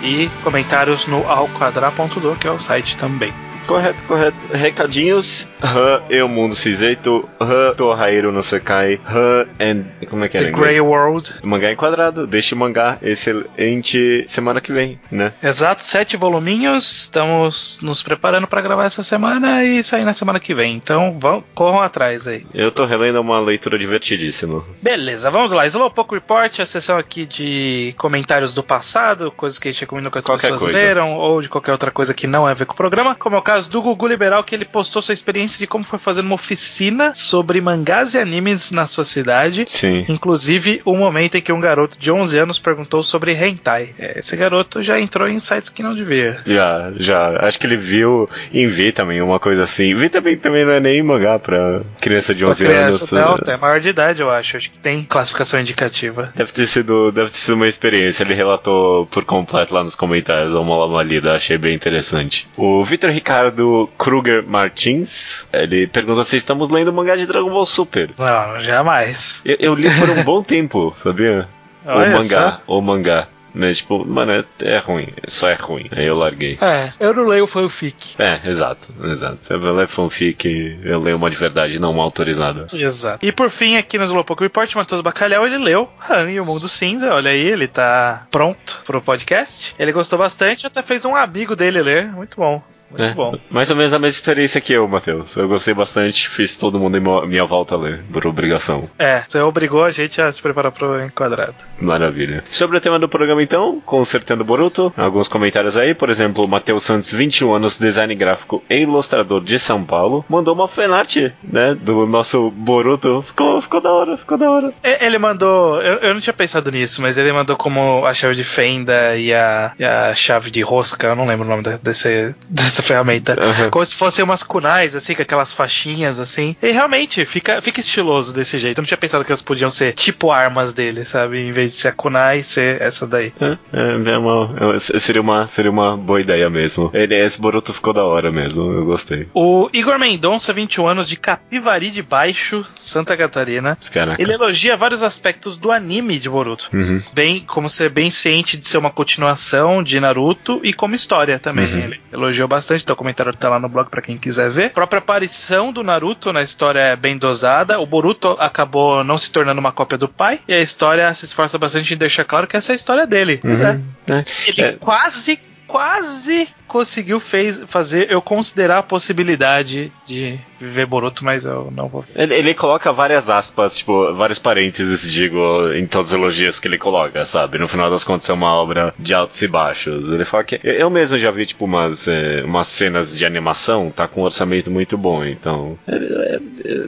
e 0.04 0.30
comentários 0.43 1.08
no 1.08 1.28
alquadra.do, 1.28 2.36
que 2.36 2.45
é 2.45 2.52
o 2.52 2.60
site 2.60 2.95
também. 2.95 3.34
Correto, 3.70 4.01
correto. 4.07 4.38
Recadinhos. 4.51 5.47
Han 5.61 6.01
e 6.09 6.20
o 6.24 6.28
mundo 6.28 6.55
cinzento. 6.55 7.30
Han, 7.39 7.76
Torraeiro 7.76 8.32
no 8.32 8.41
Sekai. 8.41 8.99
Han 9.07 9.45
and. 9.59 9.86
Como 10.09 10.26
é 10.26 10.30
que 10.30 10.38
é? 10.38 10.45
The 10.45 10.51
Grey 10.51 10.82
World. 10.82 11.36
Mangá 11.43 11.72
enquadrado. 11.72 12.26
Deixe 12.26 12.55
mangá 12.55 12.97
excelente 12.99 14.26
semana 14.28 14.59
que 14.59 14.74
vem, 14.74 14.99
né? 15.11 15.34
Exato, 15.43 15.84
sete 15.84 16.17
voluminhos. 16.17 17.03
Estamos 17.03 17.80
nos 17.84 18.01
preparando 18.01 18.47
para 18.47 18.61
gravar 18.61 18.86
essa 18.86 19.03
semana 19.03 19.63
e 19.63 19.84
sair 19.84 20.03
na 20.03 20.13
semana 20.13 20.39
que 20.39 20.53
vem. 20.53 20.76
Então 20.76 21.20
vão, 21.20 21.43
corram 21.53 21.82
atrás 21.82 22.28
aí. 22.28 22.47
Eu 22.53 22.72
tô 22.72 22.86
relendo 22.86 23.22
uma 23.22 23.39
leitura 23.39 23.78
divertidíssima. 23.78 24.63
Beleza, 24.82 25.30
vamos 25.30 25.51
lá. 25.51 25.67
Slowpoke 25.67 26.15
Report, 26.15 26.59
a 26.59 26.65
sessão 26.65 26.97
aqui 26.97 27.28
de 27.28 27.93
comentários 27.99 28.51
do 28.51 28.63
passado, 28.63 29.32
coisas 29.32 29.59
que 29.59 29.67
a 29.67 29.72
gente 29.72 29.82
recomendou 29.82 30.11
que 30.11 30.17
as 30.17 30.24
qualquer 30.24 30.53
pessoas 30.53 30.72
coisa. 30.72 30.78
leram, 30.78 31.13
ou 31.13 31.39
de 31.39 31.47
qualquer 31.47 31.72
outra 31.72 31.91
coisa 31.91 32.15
que 32.15 32.26
não 32.26 32.47
é 32.47 32.51
a 32.51 32.55
ver 32.55 32.65
com 32.65 32.74
o 32.74 32.78
programa. 32.78 33.13
Como 33.13 33.36
é 33.36 33.39
o 33.39 33.43
caso 33.43 33.59
do 33.68 33.82
Gugu 33.82 34.07
Liberal, 34.07 34.43
que 34.43 34.55
ele 34.55 34.66
postou 34.66 35.01
sua 35.01 35.14
experiência 35.14 35.57
de 35.57 35.68
como 35.68 35.84
foi 35.84 35.99
fazer 35.99 36.22
uma 36.22 36.36
oficina 36.36 37.14
sobre 37.14 37.62
mangás 37.62 38.14
e 38.14 38.18
animes 38.18 38.72
na 38.72 38.86
sua 38.86 39.05
cidade. 39.05 39.66
Sim. 39.68 40.05
Inclusive, 40.07 40.82
o 40.86 40.93
um 40.93 40.97
momento 40.97 41.36
em 41.36 41.41
que 41.41 41.51
um 41.51 41.60
garoto 41.60 41.97
de 41.97 42.12
11 42.12 42.38
anos 42.38 42.60
perguntou 42.60 43.03
sobre 43.03 43.34
hentai. 43.34 43.93
É, 43.97 44.20
esse 44.20 44.36
garoto 44.36 44.82
já 44.82 44.99
entrou 44.99 45.28
em 45.28 45.39
sites 45.39 45.70
que 45.70 45.84
não 45.84 45.95
devia. 45.95 46.39
Já, 46.45 46.91
já. 46.95 47.45
Acho 47.45 47.60
que 47.60 47.66
ele 47.66 47.78
viu 47.78 48.30
em 48.53 48.68
V 48.68 48.91
também, 48.91 49.22
uma 49.22 49.39
coisa 49.39 49.64
assim. 49.64 49.93
V 49.93 50.10
também, 50.10 50.38
também 50.38 50.66
não 50.66 50.74
é 50.74 50.80
nem 50.80 51.01
mangá 51.01 51.39
pra 51.39 51.82
criança 52.01 52.34
de 52.34 52.45
11 52.45 52.64
criança, 52.64 53.16
anos. 53.16 53.39
Não, 53.45 53.53
é 53.53 53.57
maior 53.57 53.80
de 53.80 53.89
idade, 53.89 54.22
eu 54.22 54.30
acho. 54.30 54.57
Acho 54.57 54.72
que 54.72 54.80
tem 54.80 55.03
classificação 55.03 55.60
indicativa. 55.60 56.32
Deve 56.36 56.51
ter 56.51 56.68
sido, 56.68 57.12
deve 57.12 57.30
ter 57.30 57.38
sido 57.38 57.55
uma 57.55 57.68
experiência. 57.68 58.24
Ele 58.24 58.34
relatou 58.34 59.05
por 59.07 59.24
completo 59.26 59.74
lá 59.74 59.84
nos 59.84 59.95
comentários. 59.95 60.51
Uma, 60.53 60.86
uma 60.86 61.03
lida, 61.03 61.36
achei 61.36 61.57
bem 61.57 61.76
interessante. 61.76 62.47
O 62.57 62.84
Vitor 62.84 63.10
Ricardo 63.10 63.49
Kruger 63.97 64.43
Martins, 64.47 65.45
ele 65.52 65.88
pergunta 65.88 66.24
se 66.24 66.38
estamos 66.38 66.70
lendo 66.70 66.93
mangá 66.93 67.16
de 67.16 67.26
Dragon 67.26 67.50
Ball 67.50 67.66
Super. 67.66 68.12
Não, 68.18 68.62
jamais. 68.62 69.41
Eu, 69.45 69.58
eu 69.60 69.76
li 69.76 69.89
por 69.97 70.10
um 70.10 70.24
bom 70.24 70.43
tempo, 70.43 70.93
sabia? 70.95 71.47
Olha 71.86 72.10
o 72.10 72.14
mangá, 72.14 72.62
só. 72.66 72.78
o 72.78 72.82
mangá. 72.82 73.28
Mas, 73.54 73.78
tipo, 73.78 74.06
mano, 74.06 74.32
é, 74.32 74.43
é, 74.62 74.78
ruim. 74.78 75.08
Só 75.28 75.50
é 75.50 75.54
ruim. 75.54 75.88
Aí 75.91 76.06
eu 76.06 76.16
larguei. 76.16 76.58
É, 76.62 76.93
eu 77.00 77.14
não 77.14 77.24
leio 77.24 77.47
fanfic. 77.47 78.16
É, 78.20 78.47
exato, 78.47 78.93
exato. 79.04 79.38
Se 79.38 79.54
eu 79.54 79.60
ler 79.60 79.88
fanfic, 79.88 80.80
eu 80.84 81.00
leio 81.00 81.18
uma 81.18 81.30
de 81.30 81.36
verdade, 81.36 81.80
não 81.80 81.91
uma 81.91 82.04
autorizada. 82.04 82.68
Exato. 82.72 83.26
E 83.26 83.32
por 83.32 83.50
fim, 83.50 83.76
aqui 83.76 83.97
no 83.97 84.06
Slowpoke 84.06 84.43
Report, 84.43 84.74
Matheus 84.76 85.02
Bacalhau, 85.02 85.45
ele 85.45 85.58
leu 85.58 85.89
Han 86.10 86.32
e 86.32 86.39
o 86.39 86.45
Mundo 86.45 86.70
Cinza. 86.70 87.14
Olha 87.14 87.32
aí, 87.32 87.47
ele 87.47 87.68
tá 87.68 88.28
pronto 88.30 88.82
pro 88.86 89.02
podcast. 89.02 89.76
Ele 89.80 89.91
gostou 89.91 90.20
bastante, 90.20 90.68
até 90.68 90.82
fez 90.82 91.04
um 91.06 91.16
amigo 91.16 91.56
dele 91.56 91.82
ler. 91.82 92.08
Muito 92.08 92.38
bom. 92.38 92.62
Muito 92.89 93.03
é, 93.03 93.13
bom. 93.13 93.37
Mais 93.49 93.69
ou 93.69 93.75
menos 93.75 93.93
a 93.93 93.99
mesma 93.99 94.17
experiência 94.17 94.61
que 94.61 94.73
eu, 94.73 94.87
Matheus. 94.87 95.35
Eu 95.35 95.47
gostei 95.47 95.73
bastante, 95.73 96.27
fiz 96.27 96.57
todo 96.57 96.79
mundo 96.79 96.97
em 96.97 97.27
minha 97.27 97.45
volta 97.45 97.75
ler, 97.77 98.03
por 98.11 98.25
obrigação. 98.25 98.89
É, 98.97 99.23
você 99.27 99.39
obrigou 99.39 99.83
a 99.83 99.91
gente 99.91 100.21
a 100.21 100.31
se 100.31 100.41
preparar 100.41 100.71
pro 100.71 101.03
enquadrado. 101.03 101.55
Maravilha. 101.79 102.43
Sobre 102.49 102.77
o 102.77 102.81
tema 102.81 102.99
do 102.99 103.07
programa, 103.07 103.43
então, 103.43 103.79
consertando 103.81 104.43
Boruto, 104.43 104.93
alguns 104.97 105.27
comentários 105.27 105.77
aí, 105.77 105.93
por 105.93 106.09
exemplo, 106.09 106.47
Matheus 106.47 106.83
Santos, 106.83 107.11
21 107.11 107.53
anos, 107.53 107.77
design 107.77 108.13
gráfico 108.15 108.63
e 108.69 108.77
ilustrador 108.77 109.41
de 109.41 109.59
São 109.59 109.83
Paulo, 109.83 110.25
mandou 110.27 110.53
uma 110.53 110.67
fanart, 110.67 111.31
né, 111.43 111.75
do 111.75 112.05
nosso 112.05 112.49
Boruto. 112.51 113.21
Ficou, 113.21 113.61
ficou 113.61 113.81
da 113.81 113.91
hora, 113.91 114.17
ficou 114.17 114.37
da 114.37 114.49
hora. 114.49 114.73
Ele 114.83 115.17
mandou, 115.17 115.81
eu, 115.81 115.97
eu 115.99 116.13
não 116.13 116.21
tinha 116.21 116.33
pensado 116.33 116.71
nisso, 116.71 117.01
mas 117.01 117.17
ele 117.17 117.31
mandou 117.31 117.55
como 117.55 118.05
a 118.05 118.13
chave 118.13 118.35
de 118.35 118.43
fenda 118.43 119.15
e 119.15 119.33
a, 119.33 119.71
e 119.77 119.83
a 119.83 120.15
chave 120.15 120.51
de 120.51 120.61
rosca, 120.61 121.07
eu 121.07 121.15
não 121.15 121.27
lembro 121.27 121.45
o 121.45 121.49
nome 121.49 121.63
desse, 121.83 122.33
desse 122.49 122.78
essa 122.80 122.84
ferramenta. 122.84 123.34
Uhum. 123.34 123.69
Como 123.69 123.86
se 123.86 123.95
fossem 123.95 124.23
umas 124.23 124.43
kunais, 124.43 124.95
assim, 124.95 125.13
com 125.13 125.21
aquelas 125.21 125.53
faixinhas, 125.53 126.19
assim. 126.19 126.55
E 126.61 126.71
realmente, 126.71 127.25
fica, 127.25 127.61
fica 127.61 127.80
estiloso 127.80 128.34
desse 128.34 128.57
jeito. 128.57 128.80
Eu 128.80 128.82
não 128.82 128.88
tinha 128.88 128.97
pensado 128.97 129.23
que 129.23 129.32
elas 129.32 129.41
podiam 129.41 129.69
ser 129.69 129.93
tipo 129.93 130.32
armas 130.32 130.73
dele, 130.73 131.05
sabe? 131.05 131.39
Em 131.39 131.51
vez 131.51 131.71
de 131.71 131.77
ser 131.77 131.89
a 131.89 131.91
kunai, 131.91 132.43
ser 132.43 132.82
essa 132.82 133.05
daí. 133.05 133.34
É, 133.39 133.57
é, 133.73 134.11
é 134.11 134.17
uma, 134.17 134.75
é, 134.75 134.80
seria, 134.99 135.21
uma, 135.21 135.47
seria 135.47 135.71
uma 135.71 135.95
boa 135.97 136.21
ideia 136.21 136.49
mesmo. 136.49 136.89
Ele, 136.93 137.15
esse 137.15 137.39
Boruto 137.39 137.73
ficou 137.73 137.93
da 137.93 138.03
hora 138.03 138.32
mesmo, 138.32 138.71
eu 138.71 138.86
gostei. 138.86 139.27
O 139.34 139.69
Igor 139.73 139.99
Mendonça, 139.99 140.53
21 140.53 140.88
anos, 140.88 141.07
de 141.07 141.15
Capivari 141.15 141.91
de 141.91 142.01
Baixo, 142.01 142.65
Santa 142.75 143.15
Catarina. 143.17 143.77
Caraca. 143.91 144.21
Ele 144.21 144.34
elogia 144.34 144.77
vários 144.77 145.03
aspectos 145.03 145.57
do 145.57 145.71
anime 145.71 146.19
de 146.19 146.30
Boruto. 146.30 146.69
Uhum. 146.73 147.01
Bem, 147.13 147.43
como 147.45 147.69
ser 147.69 147.89
bem 147.89 148.09
ciente 148.09 148.57
de 148.57 148.67
ser 148.67 148.77
uma 148.77 148.91
continuação 148.91 149.84
de 149.84 149.99
Naruto 149.99 150.59
e 150.63 150.73
como 150.73 150.95
história 150.95 151.39
também. 151.39 151.65
Uhum. 151.65 151.80
Ele 151.80 152.01
elogiou 152.11 152.47
bastante 152.47 152.68
bastante, 152.70 152.84
então 152.84 152.93
o 152.93 152.97
comentário 152.97 153.34
tá 153.34 153.49
lá 153.49 153.59
no 153.59 153.67
blog 153.67 153.89
para 153.89 154.01
quem 154.01 154.17
quiser 154.17 154.49
ver. 154.49 154.65
A 154.65 154.70
própria 154.70 154.99
aparição 154.99 155.74
do 155.74 155.84
Naruto 155.84 156.32
na 156.32 156.41
história 156.41 156.80
é 156.80 156.95
bem 156.95 157.17
dosada. 157.17 157.80
O 157.80 157.86
Boruto 157.86 158.36
acabou 158.39 159.03
não 159.03 159.17
se 159.17 159.32
tornando 159.32 159.59
uma 159.59 159.72
cópia 159.72 159.97
do 159.97 160.07
pai, 160.07 160.39
e 160.47 160.53
a 160.53 160.61
história 160.61 161.13
se 161.13 161.26
esforça 161.26 161.57
bastante 161.57 161.93
em 161.93 161.97
deixar 161.97 162.26
claro 162.26 162.47
que 162.47 162.55
essa 162.55 162.72
é 162.72 162.74
a 162.74 162.76
história 162.76 163.07
dele. 163.07 163.41
Uhum. 163.43 163.84
É. 164.07 164.20
É. 164.20 164.26
Ele 164.47 164.61
é. 164.61 164.72
quase 164.74 165.39
quase 165.67 166.49
conseguiu 166.70 167.20
fez, 167.20 167.61
fazer 167.67 168.09
eu 168.11 168.22
considerar 168.22 168.78
a 168.78 168.84
possibilidade 168.84 169.91
de 170.05 170.39
viver 170.59 170.86
Boruto, 170.86 171.26
mas 171.26 171.45
eu 171.45 171.72
não 171.76 171.88
vou. 171.88 172.05
Ele, 172.15 172.36
ele, 172.36 172.53
coloca 172.53 172.91
várias 172.93 173.30
aspas, 173.30 173.78
tipo, 173.78 174.13
vários 174.13 174.38
parênteses, 174.38 175.11
digo, 175.11 175.72
em 175.74 175.88
todos 175.88 176.09
os 176.09 176.13
elogios 176.13 176.59
que 176.59 176.67
ele 176.67 176.78
coloca, 176.78 177.26
sabe? 177.26 177.57
No 177.57 177.67
final 177.67 177.89
das 177.89 178.03
contas 178.03 178.30
é 178.30 178.34
uma 178.34 178.53
obra 178.53 178.93
de 178.99 179.13
altos 179.13 179.41
e 179.41 179.47
baixos. 179.47 180.11
Ele 180.11 180.26
fala 180.26 180.43
que. 180.43 180.59
Eu 180.63 180.89
mesmo 180.89 181.17
já 181.17 181.32
vi, 181.32 181.45
tipo, 181.45 181.65
umas, 181.65 182.07
é, 182.07 182.43
umas 182.43 182.67
cenas 182.67 183.17
de 183.17 183.26
animação, 183.26 183.91
tá 183.91 184.07
com 184.07 184.22
um 184.22 184.26
orçamento 184.26 184.70
muito 184.70 184.97
bom, 184.97 185.26
então. 185.26 185.78
É, 185.88 185.95
é, 185.95 186.39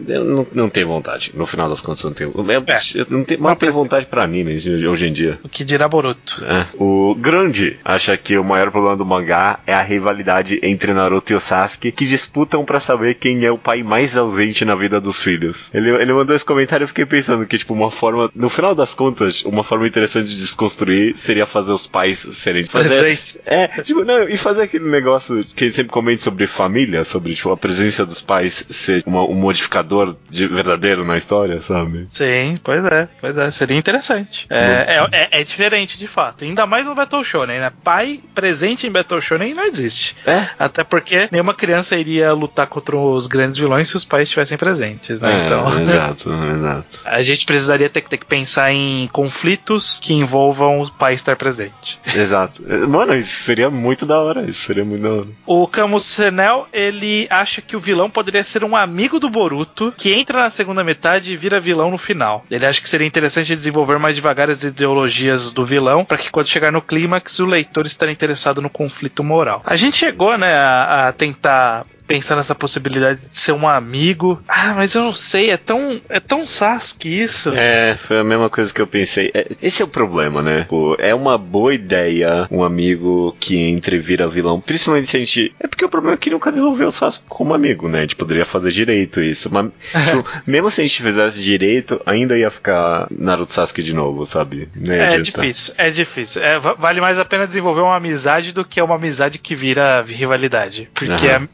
eu 0.07 0.23
não, 0.23 0.47
não 0.53 0.69
tenho 0.69 0.87
vontade. 0.87 1.31
No 1.33 1.45
final 1.45 1.67
das 1.67 1.81
contas, 1.81 2.03
não 2.03 2.13
tenho. 2.13 2.31
Eu, 2.35 2.43
eu 2.43 3.05
não 3.09 3.23
tenho, 3.23 3.41
não 3.41 3.55
tenho 3.55 3.73
vontade 3.73 4.05
pra 4.05 4.23
anime 4.23 4.55
hoje 4.87 5.07
em 5.07 5.13
dia. 5.13 5.39
O 5.43 5.49
que 5.49 5.63
dirá 5.63 5.87
Boruto? 5.87 6.43
O 6.77 7.15
Grande 7.15 7.79
acha 7.83 8.15
que 8.17 8.37
o 8.37 8.43
maior 8.43 8.69
problema 8.69 8.95
do 8.97 9.05
mangá 9.05 9.59
é 9.65 9.70
a 9.71 9.81
rivalidade 9.81 10.59
entre 10.63 10.93
Naruto 10.93 11.31
e 11.31 11.35
o 11.35 11.39
Sasuke, 11.39 11.91
que 11.91 12.05
disputam 12.05 12.63
para 12.65 12.79
saber 12.79 13.15
quem 13.15 13.43
é 13.45 13.51
o 13.51 13.57
pai 13.57 13.83
mais 13.83 14.17
ausente 14.17 14.65
na 14.65 14.75
vida 14.75 14.99
dos 14.99 15.19
filhos. 15.19 15.73
Ele, 15.73 15.91
ele 15.91 16.13
mandou 16.13 16.35
esse 16.35 16.45
comentário 16.45 16.83
e 16.83 16.85
eu 16.85 16.87
fiquei 16.87 17.05
pensando 17.05 17.45
que, 17.45 17.57
tipo, 17.57 17.73
uma 17.73 17.91
forma, 17.91 18.29
no 18.35 18.49
final 18.49 18.73
das 18.75 18.93
contas, 18.93 19.43
uma 19.43 19.63
forma 19.63 19.87
interessante 19.87 20.27
de 20.27 20.37
desconstruir 20.37 21.15
seria 21.15 21.45
fazer 21.45 21.71
os 21.71 21.87
pais 21.87 22.19
serem 22.19 22.65
presentes. 22.65 23.45
É, 23.47 23.67
tipo, 23.81 24.03
não, 24.03 24.27
e 24.27 24.37
fazer 24.37 24.63
aquele 24.63 24.89
negócio 24.89 25.43
que 25.43 25.65
ele 25.65 25.71
sempre 25.71 25.91
comenta 25.91 26.21
sobre 26.23 26.47
família, 26.47 27.03
sobre, 27.03 27.35
tipo, 27.35 27.51
a 27.51 27.57
presença 27.57 28.05
dos 28.05 28.21
pais 28.21 28.65
ser 28.69 29.03
uma, 29.05 29.23
um 29.23 29.33
modificador 29.33 30.15
de 30.29 30.47
verdadeiro 30.47 31.05
na 31.05 31.17
história, 31.17 31.61
sabe? 31.61 32.05
Sim, 32.09 32.59
pois 32.63 32.83
é, 32.85 33.07
pois 33.19 33.37
é, 33.37 33.51
seria 33.51 33.77
interessante. 33.77 34.47
É, 34.49 34.57
é, 34.61 35.07
é, 35.11 35.41
é, 35.41 35.43
diferente, 35.43 35.97
de 35.97 36.07
fato. 36.07 36.43
Ainda 36.43 36.65
mais 36.65 36.87
no 36.87 36.95
Battle 36.95 37.23
Shonen, 37.23 37.59
né? 37.59 37.71
Pai 37.83 38.21
presente 38.33 38.87
em 38.87 38.91
Battle 38.91 39.21
Shonen 39.21 39.53
não 39.61 39.67
existe. 39.67 40.15
É? 40.25 40.47
Até 40.57 40.83
porque 40.83 41.29
nenhuma 41.31 41.53
criança 41.53 41.95
iria 41.95 42.33
lutar 42.33 42.67
contra 42.67 42.97
os 42.97 43.27
grandes 43.27 43.57
vilões 43.57 43.87
se 43.87 43.95
os 43.95 44.03
pais 44.03 44.23
estivessem 44.23 44.57
presentes, 44.57 45.21
né? 45.21 45.41
É, 45.41 45.45
então, 45.45 45.65
exato, 45.81 46.33
exato. 46.55 46.99
A 47.05 47.21
gente 47.21 47.45
precisaria 47.45 47.89
ter, 47.89 48.01
ter, 48.01 48.17
que 48.17 48.25
pensar 48.25 48.71
em 48.71 49.07
conflitos 49.11 49.99
que 50.01 50.13
envolvam 50.13 50.81
o 50.81 50.91
pai 50.91 51.13
estar 51.13 51.35
presente. 51.35 51.99
Exato. 52.21 52.61
Mano, 52.87 53.15
isso 53.15 53.43
seria 53.43 53.69
muito 53.69 54.05
da 54.05 54.19
hora. 54.19 54.43
Isso 54.43 54.61
seria 54.65 54.85
muito 54.85 55.01
da 55.01 55.11
hora. 55.11 55.27
O 55.45 55.67
Camus 55.67 56.05
Senel, 56.05 56.67
ele 56.71 57.27
acha 57.29 57.61
que 57.61 57.75
o 57.75 57.79
vilão 57.79 58.09
poderia 58.09 58.43
ser 58.43 58.63
um 58.63 58.75
amigo 58.75 59.19
do 59.19 59.29
Boruto 59.29 59.93
que 59.97 60.13
entra 60.13 60.43
na 60.43 60.49
segunda 60.49 60.83
metade 60.83 61.33
e 61.33 61.37
vira 61.37 61.59
vilão 61.59 61.89
no 61.89 61.97
final. 61.97 62.45
Ele 62.49 62.65
acha 62.65 62.81
que 62.81 62.89
seria 62.89 63.07
interessante 63.07 63.55
desenvolver 63.55 63.97
mais 63.97 64.15
devagar 64.15 64.49
as 64.49 64.63
ideologias 64.63 65.51
do 65.51 65.65
vilão 65.65 66.05
para 66.05 66.17
que 66.17 66.29
quando 66.29 66.47
chegar 66.47 66.71
no 66.71 66.81
clímax 66.81 67.39
o 67.39 67.45
leitor 67.45 67.85
esteja 67.85 68.11
interessado 68.11 68.61
no 68.61 68.69
conflito 68.69 69.23
moral. 69.23 69.50
A 69.65 69.75
gente 69.75 69.97
chegou, 69.97 70.37
né, 70.37 70.53
a, 70.53 71.07
a 71.07 71.11
tentar 71.11 71.85
pensar 72.11 72.35
nessa 72.35 72.53
possibilidade 72.53 73.29
de 73.29 73.37
ser 73.37 73.53
um 73.53 73.67
amigo. 73.67 74.41
Ah, 74.47 74.73
mas 74.75 74.95
eu 74.95 75.03
não 75.03 75.13
sei, 75.13 75.49
é 75.49 75.57
tão, 75.57 76.01
é 76.09 76.19
tão 76.19 76.45
Sasuke 76.45 77.21
isso. 77.21 77.53
É, 77.55 77.95
foi 77.95 78.19
a 78.19 78.23
mesma 78.23 78.49
coisa 78.49 78.73
que 78.73 78.81
eu 78.81 78.87
pensei. 78.87 79.31
É, 79.33 79.47
esse 79.61 79.81
é 79.81 79.85
o 79.85 79.87
problema, 79.87 80.41
né? 80.41 80.65
Pô, 80.67 80.95
é 80.99 81.15
uma 81.15 81.37
boa 81.37 81.73
ideia 81.73 82.47
um 82.51 82.63
amigo 82.63 83.35
que 83.39 83.57
entre 83.57 83.95
e 83.95 83.99
vira 83.99 84.27
vilão, 84.27 84.59
principalmente 84.59 85.07
se 85.07 85.17
a 85.17 85.19
gente. 85.19 85.55
É 85.59 85.67
porque 85.67 85.85
o 85.85 85.89
problema 85.89 86.15
é 86.15 86.17
que 86.17 86.29
nunca 86.29 86.49
desenvolveu 86.49 86.87
o 86.87 86.91
Sasuke 86.91 87.25
como 87.29 87.53
amigo, 87.53 87.87
né? 87.87 87.99
A 87.99 88.01
gente 88.01 88.15
poderia 88.15 88.45
fazer 88.45 88.71
direito 88.71 89.21
isso. 89.21 89.49
Mas, 89.51 89.71
tipo, 90.05 90.25
mesmo 90.45 90.69
se 90.69 90.81
a 90.81 90.83
gente 90.85 91.01
fizesse 91.01 91.41
direito, 91.41 92.01
ainda 92.05 92.37
ia 92.37 92.51
ficar 92.51 93.07
Naruto 93.09 93.53
Sasuke 93.53 93.83
de 93.83 93.93
novo, 93.93 94.25
sabe? 94.25 94.67
É 94.85 95.19
difícil, 95.19 95.73
é 95.77 95.89
difícil. 95.89 96.41
É, 96.43 96.59
vale 96.59 96.99
mais 96.99 97.17
a 97.17 97.25
pena 97.25 97.47
desenvolver 97.47 97.81
uma 97.81 97.95
amizade 97.95 98.51
do 98.51 98.65
que 98.65 98.81
uma 98.81 98.95
amizade 98.95 99.39
que 99.39 99.55
vira 99.55 100.01
rivalidade. 100.01 100.89
Porque 100.93 101.27
uhum. 101.27 101.31
é, 101.31 101.47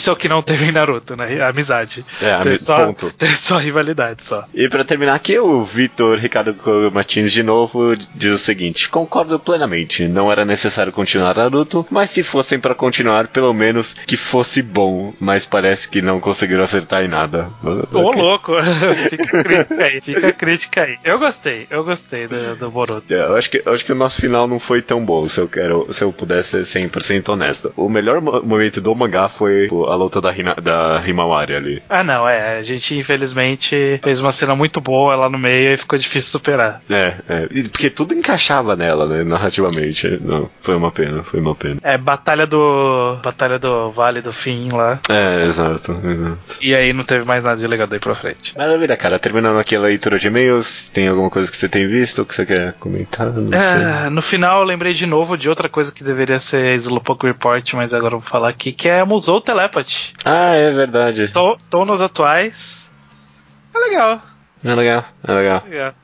Isso 0.00 0.08
é 0.08 0.12
o 0.14 0.16
que 0.16 0.28
não 0.30 0.40
teve 0.40 0.64
em 0.66 0.72
Naruto, 0.72 1.14
né? 1.14 1.42
Amizade. 1.42 2.04
É, 2.22 2.38
Tem 2.38 2.54
só, 2.54 2.86
ponto. 2.86 3.10
tem 3.18 3.28
só 3.34 3.58
rivalidade, 3.58 4.24
só. 4.24 4.44
E 4.54 4.66
pra 4.68 4.82
terminar 4.82 5.14
aqui, 5.14 5.38
o 5.38 5.62
Vitor 5.62 6.18
Ricardo 6.18 6.56
Martins 6.90 7.30
de 7.32 7.42
novo 7.42 7.94
diz 8.14 8.32
o 8.32 8.38
seguinte: 8.38 8.88
Concordo 8.88 9.38
plenamente, 9.38 10.08
não 10.08 10.32
era 10.32 10.44
necessário 10.44 10.90
continuar 10.90 11.36
Naruto, 11.36 11.86
mas 11.90 12.08
se 12.08 12.22
fossem 12.22 12.58
pra 12.58 12.74
continuar, 12.74 13.28
pelo 13.28 13.52
menos 13.52 13.92
que 13.92 14.16
fosse 14.16 14.62
bom, 14.62 15.12
mas 15.20 15.44
parece 15.44 15.86
que 15.88 16.00
não 16.00 16.18
conseguiram 16.18 16.62
acertar 16.64 17.02
em 17.04 17.08
nada. 17.08 17.50
Ô, 17.62 17.98
Ok. 18.08 18.22
louco. 18.22 18.52
fica 19.10 19.38
a 19.40 19.44
crítica 19.44 19.84
aí, 19.84 20.00
fica 20.00 20.28
a 20.28 20.32
crítica 20.32 20.82
aí. 20.84 20.96
Eu 21.04 21.18
gostei, 21.18 21.66
eu 21.70 21.84
gostei 21.84 22.26
do, 22.26 22.56
do 22.56 22.70
Boruto. 22.70 23.12
É, 23.12 23.20
eu 23.20 23.36
acho 23.36 23.50
que 23.50 23.62
eu 23.64 23.72
acho 23.74 23.84
que 23.84 23.92
o 23.92 23.96
nosso 23.96 24.20
final 24.20 24.46
não 24.48 24.58
foi 24.58 24.80
tão 24.80 25.04
bom, 25.04 25.28
se 25.28 25.38
eu 25.40 25.46
quero, 25.48 25.86
se 25.92 26.02
eu 26.02 26.10
pudesse 26.12 26.64
ser 26.64 26.88
100% 26.88 27.28
honesto. 27.28 27.72
O 27.76 27.88
melhor 27.88 28.20
mo- 28.20 28.42
momento 28.42 28.80
do 28.80 28.94
mangá 28.94 29.28
foi 29.28 29.68
a 29.86 29.94
luta 29.94 30.20
da, 30.20 30.36
Hina, 30.36 30.54
da 30.54 31.02
Himawari 31.06 31.54
ali. 31.54 31.82
Ah, 31.88 32.02
não, 32.02 32.28
é. 32.28 32.58
A 32.58 32.62
gente, 32.62 32.96
infelizmente, 32.96 34.00
fez 34.02 34.20
uma 34.20 34.32
cena 34.32 34.54
muito 34.54 34.80
boa 34.80 35.14
lá 35.14 35.28
no 35.28 35.38
meio 35.38 35.74
e 35.74 35.76
ficou 35.76 35.98
difícil 35.98 36.30
superar. 36.30 36.82
É, 36.88 37.14
é, 37.28 37.48
porque 37.68 37.90
tudo 37.90 38.14
encaixava 38.14 38.76
nela, 38.76 39.06
né, 39.06 39.24
narrativamente. 39.24 40.18
Não, 40.22 40.48
foi 40.62 40.74
uma 40.76 40.90
pena, 40.90 41.22
foi 41.22 41.40
uma 41.40 41.54
pena. 41.54 41.80
É, 41.82 41.96
batalha 41.96 42.46
do. 42.46 43.18
Batalha 43.22 43.58
do 43.58 43.90
Vale 43.90 44.20
do 44.20 44.32
Fim 44.32 44.70
lá. 44.72 45.00
É, 45.08 45.46
exato, 45.46 45.92
exato. 45.92 46.38
E 46.60 46.74
aí 46.74 46.92
não 46.92 47.04
teve 47.04 47.24
mais 47.24 47.44
nada 47.44 47.56
de 47.56 47.66
legal 47.66 47.86
daí 47.86 47.98
pra 47.98 48.14
frente. 48.14 48.56
Maravilha, 48.56 48.96
cara. 48.96 49.18
Terminando 49.18 49.58
aqui 49.58 49.76
a 49.76 49.80
leitura 49.80 50.18
de 50.18 50.26
e-mails, 50.26 50.88
tem 50.92 51.08
alguma 51.08 51.30
coisa 51.30 51.50
que 51.50 51.56
você 51.56 51.68
tem 51.68 51.86
visto 51.86 52.24
que 52.24 52.34
você 52.34 52.46
quer 52.46 52.74
comentar? 52.74 53.32
Não 53.32 53.50
sei. 53.50 54.06
É, 54.06 54.10
no 54.10 54.22
final 54.22 54.60
eu 54.60 54.66
lembrei 54.66 54.92
de 54.92 55.06
novo 55.06 55.36
de 55.36 55.48
outra 55.48 55.68
coisa 55.68 55.92
que 55.92 56.04
deveria 56.04 56.38
ser 56.38 56.74
Slowpoke 56.76 57.26
Report, 57.26 57.72
mas 57.74 57.92
agora 57.92 58.14
eu 58.14 58.20
vou 58.20 58.28
falar 58.28 58.48
aqui, 58.48 58.72
que 58.72 58.88
é 58.88 59.04
Musou 59.04 59.40
Telepathy. 59.40 59.69
Ah, 60.24 60.54
é 60.54 60.70
verdade. 60.72 61.22
Estou, 61.24 61.56
nos 61.86 62.00
atuais. 62.00 62.90
É 63.74 63.78
legal, 63.78 64.20
É 64.64 64.74
legal, 64.74 65.04
é 65.26 65.32
legal. 65.34 65.62
legal. 65.68 65.94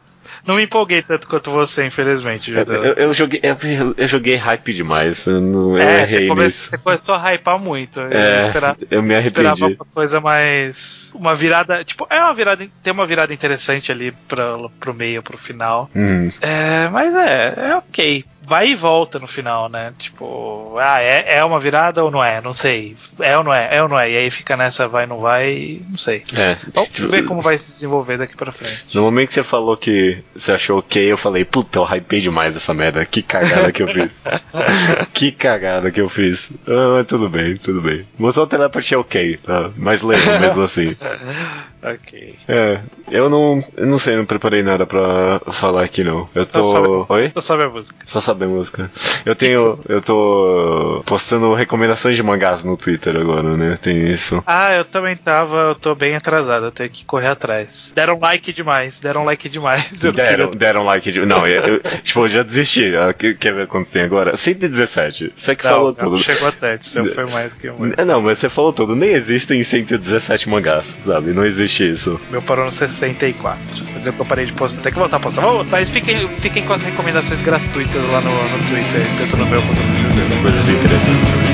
Não 0.45 0.55
me 0.55 0.62
empolguei 0.62 1.03
tanto 1.03 1.27
quanto 1.27 1.51
você, 1.51 1.85
infelizmente, 1.87 2.53
Eu, 2.53 2.59
Judeu. 2.59 2.85
eu- 2.85 2.95
eu 2.95 3.14
joguei, 3.14 3.41
eu, 3.43 3.95
eu 3.97 4.07
joguei 4.09 4.37
hype 4.37 4.73
demais. 4.73 5.27
Eu, 5.27 5.41
não, 5.41 5.77
É, 5.77 6.07
você, 6.07 6.27
come- 6.29 6.49
você 6.51 6.79
começou 6.79 7.14
a 7.17 7.19
hypar 7.33 7.59
muito. 7.59 8.01
Eu 8.01 8.12
É, 8.12 8.47
esperava, 8.47 8.77
eu 8.89 9.03
me 9.03 9.14
esperava 9.21 9.55
arrependi. 9.57 9.77
uma 9.81 9.87
coisa 9.93 10.21
mais. 10.21 11.11
Uma 11.14 11.35
virada. 11.35 11.85
Tipo, 11.85 12.07
é 12.09 12.21
uma 12.23 12.33
virada. 12.33 12.64
Tem 12.83 12.93
uma 12.93 13.07
virada 13.07 13.35
interessante 13.35 13.91
ali 13.91 14.12
pra, 14.29 14.57
pro 14.79 14.95
meio, 14.95 15.21
pro 15.23 15.37
final. 15.37 15.91
Uhum. 15.95 16.31
É, 16.41 16.89
mas 16.91 17.12
é, 17.14 17.55
é 17.71 17.77
ok. 17.77 18.25
Vai 18.47 18.68
e 18.68 18.74
volta 18.76 19.18
no 19.18 19.26
final, 19.26 19.68
né? 19.68 19.92
Tipo, 19.99 20.76
ah, 20.78 21.01
é, 21.03 21.36
é 21.38 21.44
uma 21.44 21.59
virada 21.59 22.05
ou 22.05 22.11
não 22.11 22.22
é? 22.22 22.40
Não 22.40 22.53
sei. 22.53 22.97
É 23.20 23.36
ou 23.36 23.42
não 23.42 23.53
é? 23.53 23.68
É 23.72 23.82
ou 23.82 23.88
não 23.88 23.99
é? 23.99 24.11
E 24.11 24.16
aí 24.16 24.30
fica 24.30 24.57
nessa 24.57 24.86
vai 24.86 25.05
não 25.07 25.18
vai, 25.18 25.80
não 25.90 25.99
sei. 25.99 26.22
É. 26.32 26.57
Vamos 26.72 26.90
Tipo, 26.90 27.09
ver 27.09 27.24
como 27.24 27.40
vai 27.40 27.59
se 27.59 27.66
desenvolver 27.72 28.18
daqui 28.18 28.36
pra 28.36 28.53
frente. 28.53 28.84
No 28.94 29.03
momento 29.03 29.28
que 29.28 29.34
você 29.34 29.42
falou 29.42 29.76
que 29.76 30.22
você 30.34 30.53
achou 30.53 30.78
ok, 30.78 31.11
eu 31.11 31.16
falei, 31.18 31.44
puta, 31.44 31.78
eu 31.80 31.84
hypei 31.84 32.20
demais 32.20 32.55
essa 32.55 32.72
merda. 32.72 33.05
Que 33.05 33.20
cagada 33.22 33.72
que 33.72 33.82
eu 33.82 33.88
fiz. 33.88 34.24
que 35.12 35.32
cagada 35.32 35.90
que 35.90 36.01
eu 36.01 36.09
fiz. 36.09 36.51
Ah, 36.68 36.94
mas 36.97 37.07
tudo 37.07 37.28
bem, 37.28 37.57
tudo 37.57 37.80
bem. 37.80 38.07
Mostrou 38.18 38.47
o 38.47 38.49
teleporte 38.49 38.94
é 38.94 38.99
ok, 38.99 39.38
tá? 39.38 39.70
Mas 39.76 40.03
lembro 40.03 40.38
mesmo 40.40 40.62
assim. 40.62 40.97
ok. 41.82 42.34
É, 42.49 42.80
eu 43.11 43.28
não, 43.28 43.62
eu 43.76 43.86
não 43.86 43.99
sei, 43.99 44.16
não 44.16 44.24
preparei 44.24 44.62
nada 44.62 44.86
pra 44.86 45.40
falar 45.53 45.84
aqui 45.84 46.03
não. 46.05 46.28
Eu 46.34 46.42
Então 46.42 46.62
tô. 46.62 46.70
sobe- 46.70 47.07
Oi? 47.09 47.32
Só 47.34 47.40
sabe 47.40 47.64
a 47.64 47.68
música. 47.68 47.97
Só 48.05 48.20
saber 48.37 48.47
música. 48.47 48.91
Eu 49.24 49.34
tenho. 49.34 49.80
Eu 49.89 50.01
tô 50.03 51.03
postando 51.07 51.53
recomendações 51.55 52.16
de 52.16 52.22
mangás 52.22 52.62
no 52.64 52.76
Twitter 52.76 53.16
agora, 53.16 53.57
né? 53.57 53.78
Tem 53.80 54.11
isso. 54.11 54.43
Ah, 54.47 54.74
eu 54.74 54.84
também 54.84 55.16
tava, 55.16 55.57
eu 55.57 55.74
tô 55.74 55.95
bem 55.95 56.14
atrasado, 56.14 56.66
eu 56.66 56.70
tenho 56.70 56.91
que 56.91 57.05
correr 57.05 57.28
atrás. 57.28 57.93
Deram 57.95 58.18
like 58.20 58.53
demais, 58.53 59.01
deram 59.01 59.24
like 59.24 59.49
demais. 59.49 60.05
Eu 60.05 60.12
Deram, 60.12 60.47
queria- 60.47 60.59
deram 60.59 60.84
like 60.84 61.11
de. 61.12 61.24
Não, 61.26 61.47
eu, 61.47 61.62
eu- 61.62 61.80
tipo, 62.03 62.20
eu 62.20 62.28
já 62.28 62.43
desisti. 62.43 62.93
Que- 63.18 63.34
Quer 63.34 63.55
ver 63.55 63.66
quantos 63.66 63.91
tem 63.91 64.03
agora? 64.03 64.37
117. 64.37 65.32
Você 65.34 65.57
que 65.57 65.64
Não, 65.64 65.70
falou 65.70 65.89
não, 65.89 66.11
tudo. 66.11 66.22
chegou 66.22 66.49
até, 66.49 66.78
seu 66.80 67.05
foi 67.14 67.26
mais 67.26 67.55
que. 67.55 67.68
É, 67.97 68.05
Não, 68.05 68.20
mas 68.20 68.39
você 68.39 68.49
falou 68.49 68.72
tudo. 68.72 68.95
Nem 68.95 69.11
existem 69.11 69.62
117 69.62 70.49
mangás, 70.49 70.97
sabe? 71.01 71.32
Não 71.32 71.45
existe 71.45 71.89
isso. 71.91 72.20
Meu 72.30 72.43
parou 72.43 72.64
no 72.64 72.70
64. 72.72 73.59
Quer 73.93 73.99
dizer 73.99 74.14
eu 74.18 74.24
parei 74.24 74.47
de 74.47 74.53
postar, 74.53 74.82
tem 74.82 74.93
que 74.93 74.99
voltar 74.99 75.16
a 75.16 75.20
postar. 75.20 75.43
Mas 75.70 75.91
fiquem, 75.91 76.28
fiquem 76.41 76.62
com 76.64 76.72
as 76.72 76.82
recomendações 76.82 77.43
gratuitas 77.43 78.03
lá 78.11 78.20
no, 78.20 78.26
no 78.29 78.59
Twitter, 78.68 79.07
tanto 79.18 79.37
no 79.37 79.47
meu 79.47 79.62
quanto 79.62 79.83
no 79.83 79.97
Judeu. 79.97 80.43
Coisas 80.43 80.68
interessantes 80.68 81.31
também. 81.31 81.45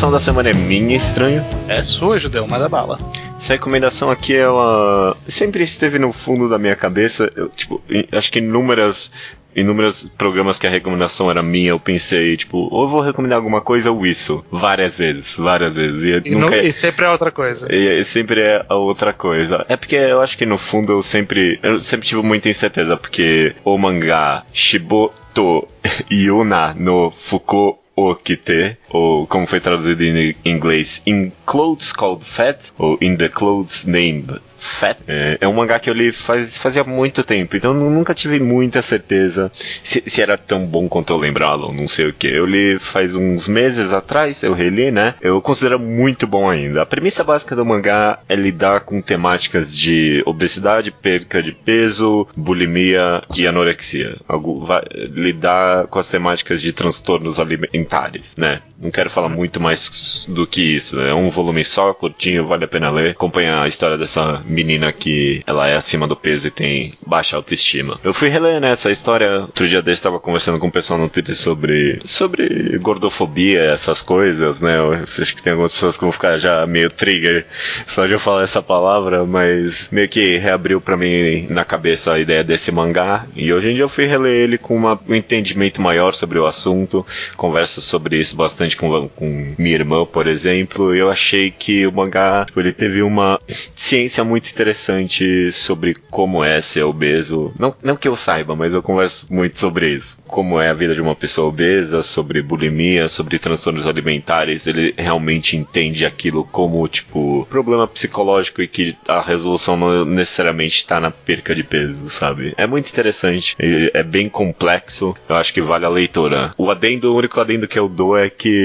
Recomendação 0.00 0.10
da 0.12 0.20
semana 0.20 0.48
é 0.50 0.54
minha, 0.54 0.96
estranho. 0.96 1.44
É 1.68 1.82
sua, 1.82 2.18
Judeu, 2.18 2.46
manda 2.48 2.68
bala. 2.70 2.98
Essa 3.36 3.52
recomendação 3.52 4.10
aqui, 4.10 4.34
ela 4.34 5.14
sempre 5.28 5.62
esteve 5.62 5.98
no 5.98 6.10
fundo 6.12 6.48
da 6.48 6.58
minha 6.58 6.74
cabeça. 6.74 7.30
Eu, 7.36 7.50
tipo, 7.50 7.82
acho 8.12 8.32
que 8.32 8.38
inúmeras, 8.38 9.10
inúmeros 9.54 10.08
programas 10.16 10.58
que 10.58 10.66
a 10.66 10.70
recomendação 10.70 11.30
era 11.30 11.42
minha, 11.42 11.70
eu 11.70 11.78
pensei, 11.78 12.34
tipo, 12.38 12.66
ou 12.70 12.84
eu 12.84 12.88
vou 12.88 13.00
recomendar 13.02 13.36
alguma 13.36 13.60
coisa 13.60 13.90
ou 13.90 14.06
isso. 14.06 14.42
Várias 14.50 14.96
vezes, 14.96 15.36
várias 15.36 15.74
vezes. 15.74 16.02
E, 16.04 16.28
E, 16.30 16.34
nunca, 16.34 16.56
não- 16.56 16.64
e 16.64 16.72
sempre 16.72 17.04
é 17.04 17.10
outra 17.10 17.30
coisa. 17.30 17.66
e- 17.70 18.00
e 18.00 18.04
sempre 18.04 18.40
é 18.40 18.64
a 18.68 18.74
outra 18.76 19.12
coisa. 19.12 19.66
É 19.68 19.76
porque 19.76 19.96
eu 19.96 20.22
acho 20.22 20.38
que 20.38 20.46
no 20.46 20.56
fundo 20.56 20.92
eu 20.92 21.02
sempre. 21.02 21.58
Eu 21.62 21.78
sempre 21.78 22.06
tive 22.08 22.22
muita 22.22 22.48
incerteza, 22.48 22.96
porque 22.96 23.54
o 23.64 23.76
mangá 23.76 24.44
Shiboto 24.50 25.68
Yuna 26.10 26.74
no 26.78 27.10
Fuko 27.10 27.78
Okite, 27.96 28.78
ou 28.90 29.26
como 29.26 29.46
foi 29.46 29.60
traduzido 29.60 30.02
em 30.02 30.36
inglês, 30.44 31.00
In 31.06 31.32
Clothes 31.46 31.92
Called 31.92 32.24
Fat, 32.24 32.72
ou 32.76 32.98
In 33.00 33.16
the 33.16 33.28
Clothes 33.28 33.84
Named 33.84 34.40
Fat, 34.58 34.98
é, 35.08 35.38
é 35.40 35.48
um 35.48 35.54
mangá 35.54 35.78
que 35.78 35.88
eu 35.88 35.94
li 35.94 36.12
faz, 36.12 36.58
fazia 36.58 36.84
muito 36.84 37.22
tempo, 37.22 37.56
então 37.56 37.72
nunca 37.72 38.12
tive 38.12 38.38
muita 38.38 38.82
certeza 38.82 39.50
se, 39.82 40.02
se 40.04 40.20
era 40.20 40.36
tão 40.36 40.66
bom 40.66 40.86
quanto 40.86 41.12
eu 41.12 41.16
lembrava, 41.16 41.66
ou 41.66 41.72
não 41.72 41.88
sei 41.88 42.08
o 42.08 42.12
que. 42.12 42.26
Eu 42.26 42.44
li 42.44 42.78
faz 42.78 43.14
uns 43.14 43.48
meses 43.48 43.92
atrás, 43.92 44.42
eu 44.42 44.52
reli, 44.52 44.90
né? 44.90 45.14
Eu 45.20 45.40
considero 45.40 45.78
muito 45.78 46.26
bom 46.26 46.48
ainda. 46.48 46.82
A 46.82 46.86
premissa 46.86 47.24
básica 47.24 47.56
do 47.56 47.64
mangá 47.64 48.18
é 48.28 48.34
lidar 48.34 48.80
com 48.80 49.00
temáticas 49.00 49.76
de 49.76 50.22
obesidade, 50.26 50.90
perca 50.90 51.42
de 51.42 51.52
peso, 51.52 52.28
bulimia 52.36 53.22
e 53.34 53.46
anorexia. 53.46 54.18
Algo, 54.28 54.66
vai, 54.66 54.82
lidar 54.92 55.86
com 55.86 55.98
as 55.98 56.08
temáticas 56.08 56.60
de 56.60 56.72
transtornos 56.72 57.40
alimentares, 57.40 58.34
né? 58.36 58.60
Não 58.80 58.90
quero 58.90 59.10
falar 59.10 59.28
muito 59.28 59.60
mais 59.60 60.24
do 60.28 60.46
que 60.46 60.62
isso. 60.76 60.98
É 61.00 61.12
um 61.12 61.28
volume 61.28 61.62
só, 61.62 61.92
curtinho, 61.92 62.46
vale 62.46 62.64
a 62.64 62.68
pena 62.68 62.90
ler. 62.90 63.10
Acompanha 63.10 63.60
a 63.60 63.68
história 63.68 63.98
dessa 63.98 64.40
menina 64.46 64.90
que 64.90 65.42
ela 65.46 65.68
é 65.68 65.76
acima 65.76 66.06
do 66.06 66.16
peso 66.16 66.46
e 66.46 66.50
tem 66.50 66.94
baixa 67.06 67.36
autoestima. 67.36 68.00
Eu 68.02 68.14
fui 68.14 68.28
reler 68.30 68.58
nessa 68.60 68.90
história. 68.90 69.40
Outro 69.42 69.68
dia 69.68 69.82
desse 69.82 69.96
estava 70.00 70.18
conversando 70.18 70.58
com 70.58 70.68
o 70.68 70.72
pessoal 70.72 70.98
no 70.98 71.10
Twitter 71.10 71.36
sobre 71.36 72.00
sobre 72.06 72.78
gordofobia, 72.78 73.64
essas 73.64 74.00
coisas, 74.00 74.60
né? 74.60 74.78
Eu 74.78 74.94
acho 74.94 75.34
que 75.36 75.42
tem 75.42 75.50
algumas 75.52 75.72
pessoas 75.72 75.96
que 75.96 76.02
vão 76.02 76.12
ficar 76.12 76.38
já 76.38 76.66
meio 76.66 76.90
trigger 76.90 77.46
só 77.86 78.06
de 78.06 78.12
eu 78.12 78.18
falar 78.18 78.44
essa 78.44 78.62
palavra, 78.62 79.24
mas 79.26 79.90
meio 79.92 80.08
que 80.08 80.38
reabriu 80.38 80.80
pra 80.80 80.96
mim 80.96 81.46
na 81.50 81.64
cabeça 81.66 82.14
a 82.14 82.18
ideia 82.18 82.42
desse 82.42 82.72
mangá. 82.72 83.26
E 83.36 83.52
hoje 83.52 83.70
em 83.70 83.74
dia 83.74 83.84
eu 83.84 83.88
fui 83.90 84.06
reler 84.06 84.32
ele 84.32 84.56
com 84.56 84.74
uma- 84.74 84.98
um 85.06 85.14
entendimento 85.14 85.82
maior 85.82 86.14
sobre 86.14 86.38
o 86.38 86.46
assunto. 86.46 87.06
Converso 87.36 87.82
sobre 87.82 88.18
isso 88.18 88.34
bastante 88.36 88.69
com, 88.76 89.08
com 89.08 89.54
minha 89.58 89.74
irmã, 89.74 90.04
por 90.04 90.26
exemplo. 90.26 90.94
Eu 90.94 91.10
achei 91.10 91.50
que 91.50 91.86
o 91.86 91.92
mangá 91.92 92.44
tipo, 92.46 92.60
ele 92.60 92.72
teve 92.72 93.02
uma 93.02 93.40
ciência 93.74 94.24
muito 94.24 94.50
interessante 94.50 95.52
sobre 95.52 95.94
como 96.10 96.44
é 96.44 96.60
ser 96.60 96.82
obeso. 96.82 97.52
Não, 97.58 97.74
não 97.82 97.96
que 97.96 98.08
eu 98.08 98.16
saiba, 98.16 98.54
mas 98.54 98.74
eu 98.74 98.82
converso 98.82 99.26
muito 99.30 99.58
sobre 99.58 99.88
isso. 99.88 100.18
Como 100.26 100.60
é 100.60 100.68
a 100.68 100.74
vida 100.74 100.94
de 100.94 101.00
uma 101.00 101.14
pessoa 101.14 101.48
obesa, 101.48 102.02
sobre 102.02 102.42
bulimia, 102.42 103.08
sobre 103.08 103.38
transtornos 103.38 103.86
alimentares. 103.86 104.66
Ele 104.66 104.94
realmente 104.96 105.56
entende 105.56 106.04
aquilo 106.04 106.44
como, 106.44 106.86
tipo, 106.88 107.46
problema 107.50 107.86
psicológico 107.86 108.62
e 108.62 108.68
que 108.68 108.96
a 109.06 109.20
resolução 109.20 109.76
não 109.76 110.04
necessariamente 110.04 110.76
está 110.76 111.00
na 111.00 111.10
perca 111.10 111.54
de 111.54 111.62
peso, 111.62 112.08
sabe? 112.10 112.54
É 112.56 112.66
muito 112.66 112.88
interessante. 112.88 113.56
É 113.58 114.02
bem 114.02 114.28
complexo. 114.28 115.14
Eu 115.28 115.36
acho 115.36 115.52
que 115.52 115.60
vale 115.60 115.84
a 115.84 115.88
leitura. 115.88 116.52
O 116.56 116.70
adendo, 116.70 117.12
o 117.12 117.16
único 117.16 117.40
adendo 117.40 117.68
que 117.68 117.78
eu 117.78 117.88
dou 117.88 118.16
é 118.16 118.28
que, 118.28 118.59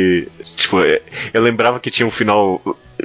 tipo, 0.55 0.77
eu 1.33 1.41
lembrava 1.41 1.79
que 1.79 1.91
tinha 1.91 2.07
um 2.07 2.11
final 2.11 2.61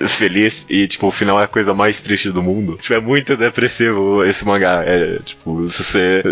feliz 0.08 0.66
e, 0.68 0.86
tipo, 0.86 1.06
o 1.06 1.10
final 1.10 1.40
é 1.40 1.44
a 1.44 1.48
coisa 1.48 1.74
mais 1.74 2.00
triste 2.00 2.30
do 2.30 2.42
mundo. 2.42 2.78
Tipo, 2.80 2.94
é 2.94 3.00
muito 3.00 3.36
depressivo 3.36 4.24
esse 4.24 4.46
mangá. 4.46 4.82
É, 4.84 5.18
tipo, 5.24 5.68
se 5.68 5.84
você. 5.84 6.22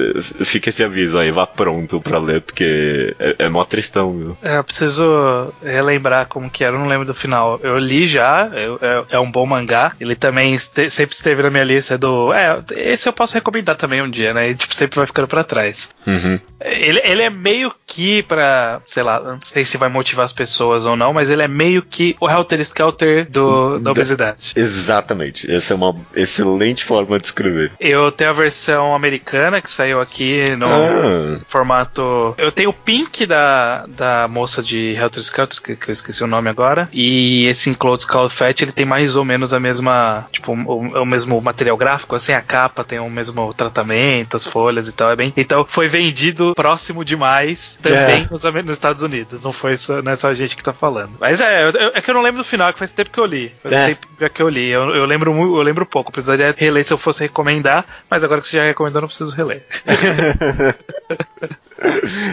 Fica 0.44 0.68
esse 0.68 0.82
aviso 0.82 1.18
aí, 1.18 1.30
vá 1.30 1.46
pronto 1.46 2.00
pra 2.00 2.18
ler, 2.18 2.40
porque 2.40 3.14
é, 3.18 3.36
é 3.40 3.48
mó 3.48 3.64
tristão, 3.64 4.16
viu? 4.16 4.36
É, 4.42 4.58
eu 4.58 4.64
preciso 4.64 5.52
relembrar 5.62 6.26
como 6.26 6.50
que 6.50 6.64
era, 6.64 6.74
eu 6.74 6.80
não 6.80 6.88
lembro 6.88 7.06
do 7.06 7.14
final. 7.14 7.58
Eu 7.62 7.78
li 7.78 8.06
já, 8.06 8.50
eu, 8.52 8.78
é, 8.80 9.16
é, 9.16 9.20
um 9.20 9.30
bom 9.30 9.46
mangá. 9.46 9.92
Ele 10.00 10.14
também 10.14 10.54
este, 10.54 10.90
sempre 10.90 11.14
esteve 11.14 11.42
na 11.42 11.50
minha 11.50 11.64
lista 11.64 11.98
do. 11.98 12.32
É, 12.32 12.58
esse 12.72 13.08
eu 13.08 13.12
posso 13.12 13.34
recomendar 13.34 13.76
também 13.76 14.02
um 14.02 14.10
dia, 14.10 14.32
né? 14.32 14.50
E, 14.50 14.54
tipo, 14.54 14.74
sempre 14.74 14.96
vai 14.96 15.06
ficando 15.06 15.28
pra 15.28 15.44
trás. 15.44 15.90
Uhum. 16.06 16.38
Ele, 16.60 17.00
ele 17.04 17.22
é 17.22 17.30
meio 17.30 17.72
que 17.86 18.22
pra. 18.22 18.80
Sei 18.86 19.02
lá, 19.02 19.20
não 19.20 19.40
sei 19.40 19.64
se 19.64 19.76
vai 19.76 19.88
motivar 19.88 20.24
as 20.24 20.32
pessoas 20.32 20.86
ou 20.86 20.96
não, 20.96 21.12
mas 21.12 21.30
ele 21.30 21.42
é 21.42 21.48
meio 21.48 21.82
que 21.82 22.16
o 22.20 22.28
Helter 22.28 22.60
Skelter 22.60 23.28
do 23.30 23.47
da 23.80 23.90
obesidade. 23.90 24.52
Exatamente. 24.56 25.50
Essa 25.50 25.74
é 25.74 25.76
uma 25.76 25.94
excelente 26.14 26.84
forma 26.84 27.18
de 27.18 27.26
escrever. 27.26 27.72
Eu 27.80 28.10
tenho 28.10 28.30
a 28.30 28.32
versão 28.32 28.94
americana 28.94 29.60
que 29.60 29.70
saiu 29.70 30.00
aqui 30.00 30.54
no 30.56 30.66
ah. 30.66 31.40
formato. 31.44 32.34
Eu 32.36 32.52
tenho 32.52 32.70
o 32.70 32.72
Pink 32.72 33.26
da, 33.26 33.86
da 33.86 34.28
moça 34.28 34.62
de 34.62 34.94
Helter 34.94 35.22
Skelter, 35.22 35.62
que, 35.62 35.76
que 35.76 35.90
eu 35.90 35.92
esqueci 35.92 36.22
o 36.22 36.26
nome 36.26 36.48
agora. 36.48 36.88
E 36.92 37.46
esse 37.46 37.70
Enclosed 37.70 38.02
Skull 38.02 38.30
Fat 38.30 38.60
ele 38.60 38.72
tem 38.72 38.86
mais 38.86 39.16
ou 39.16 39.24
menos 39.24 39.52
a 39.52 39.60
mesma. 39.60 40.26
Tipo, 40.32 40.52
o, 40.52 41.02
o 41.02 41.06
mesmo 41.06 41.40
material 41.40 41.76
gráfico, 41.76 42.14
assim, 42.14 42.32
a 42.32 42.40
capa 42.40 42.84
tem 42.84 42.98
o 42.98 43.10
mesmo 43.10 43.52
tratamento, 43.54 44.36
as 44.36 44.46
folhas 44.46 44.88
e 44.88 44.92
tal. 44.92 45.10
É 45.10 45.16
bem. 45.16 45.32
Então 45.36 45.66
foi 45.68 45.88
vendido 45.88 46.54
próximo 46.54 47.04
demais 47.04 47.78
também 47.82 48.22
é. 48.22 48.26
nos, 48.30 48.42
nos, 48.42 48.70
Estados 48.70 49.02
Unidos. 49.02 49.42
Não 49.42 49.52
foi 49.52 49.76
só, 49.76 50.02
não 50.02 50.12
é 50.12 50.16
só 50.16 50.28
a 50.28 50.34
gente 50.34 50.56
que 50.56 50.62
tá 50.62 50.72
falando. 50.72 51.12
Mas 51.20 51.40
é, 51.40 51.64
eu, 51.64 51.92
é 51.94 52.00
que 52.00 52.10
eu 52.10 52.14
não 52.14 52.22
lembro 52.22 52.42
do 52.42 52.48
final, 52.48 52.72
que 52.72 52.78
faz 52.78 52.92
tempo 52.92 53.10
que 53.10 53.20
eu 53.20 53.26
li. 53.26 53.37
Faz 53.62 53.74
é. 53.74 53.86
tempo 53.86 54.06
já 54.18 54.28
que 54.28 54.42
eu 54.42 54.48
li. 54.48 54.68
Eu, 54.68 54.94
eu, 54.94 55.04
lembro, 55.04 55.30
eu 55.30 55.62
lembro 55.62 55.86
pouco. 55.86 56.12
Precisaria 56.12 56.54
reler 56.56 56.84
se 56.84 56.92
eu 56.92 56.98
fosse 56.98 57.22
recomendar, 57.22 57.84
mas 58.10 58.24
agora 58.24 58.40
que 58.40 58.46
você 58.48 58.56
já 58.56 58.64
recomendou, 58.64 59.02
não 59.02 59.08
preciso 59.08 59.34
reler. 59.34 59.64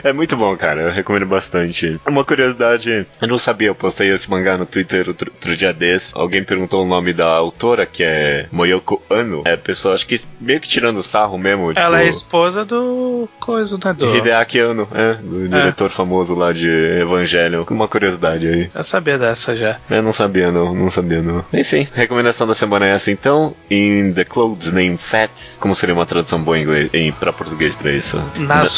É 0.03 0.11
muito 0.13 0.35
bom, 0.35 0.55
cara. 0.57 0.81
Eu 0.81 0.91
recomendo 0.91 1.25
bastante. 1.25 1.99
Uma 2.05 2.23
curiosidade, 2.23 3.07
eu 3.21 3.27
não 3.27 3.37
sabia, 3.37 3.69
eu 3.69 3.75
postei 3.75 4.11
esse 4.11 4.29
mangá 4.29 4.57
no 4.57 4.65
Twitter 4.65 5.07
outro, 5.07 5.31
outro 5.31 5.55
dia 5.55 5.73
desse. 5.73 6.11
Alguém 6.15 6.43
perguntou 6.43 6.83
o 6.83 6.87
nome 6.87 7.13
da 7.13 7.27
autora, 7.27 7.85
que 7.85 8.03
é 8.03 8.47
Moyoko 8.51 9.01
Ano. 9.09 9.43
É 9.45 9.55
pessoa, 9.55 9.93
acho 9.93 10.07
que 10.07 10.19
meio 10.39 10.59
que 10.59 10.67
tirando 10.67 11.01
sarro 11.03 11.37
mesmo. 11.37 11.69
Tipo, 11.69 11.79
Ela 11.79 12.01
é 12.01 12.07
esposa 12.07 12.65
do. 12.65 13.27
Coisa, 13.39 13.77
né? 13.83 13.93
Do... 13.93 14.15
Hideaki 14.15 14.59
Ano, 14.59 14.87
é, 14.93 15.13
do 15.15 15.45
é. 15.45 15.59
diretor 15.59 15.89
famoso 15.89 16.35
lá 16.35 16.51
de 16.51 16.67
Evangelho. 16.67 17.65
Uma 17.69 17.87
curiosidade 17.87 18.47
aí. 18.47 18.69
Eu 18.73 18.83
sabia 18.83 19.17
dessa 19.17 19.55
já. 19.55 19.77
Eu 19.89 20.01
não 20.01 20.13
sabia, 20.13 20.51
não. 20.51 20.73
Não 20.73 20.89
sabia, 20.89 21.21
não. 21.21 21.43
Enfim, 21.53 21.87
recomendação 21.93 22.47
da 22.47 22.55
semana 22.55 22.87
é 22.87 22.91
essa 22.91 23.11
então. 23.11 23.55
In 23.69 24.13
the 24.13 24.23
Clothes 24.23 24.71
Name 24.71 24.97
Fat. 24.97 25.31
Como 25.59 25.75
seria 25.75 25.93
uma 25.93 26.05
tradução 26.05 26.41
boa 26.41 26.57
em 26.57 26.63
inglês, 26.63 26.89
em, 26.93 27.11
pra 27.11 27.33
português 27.33 27.75
pra 27.75 27.91
isso? 27.91 28.21
Nas 28.37 28.77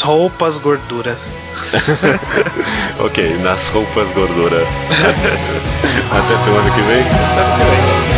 roupas 0.58 0.60
gordura. 0.60 1.16
ok, 2.98 3.38
nas 3.42 3.68
roupas 3.70 4.08
gordura. 4.10 4.62
Até 6.10 6.38
semana 6.38 6.70
que 6.70 6.80
vem. 6.82 7.02
Semana 7.04 7.56
que 7.56 8.12
vem. 8.12 8.17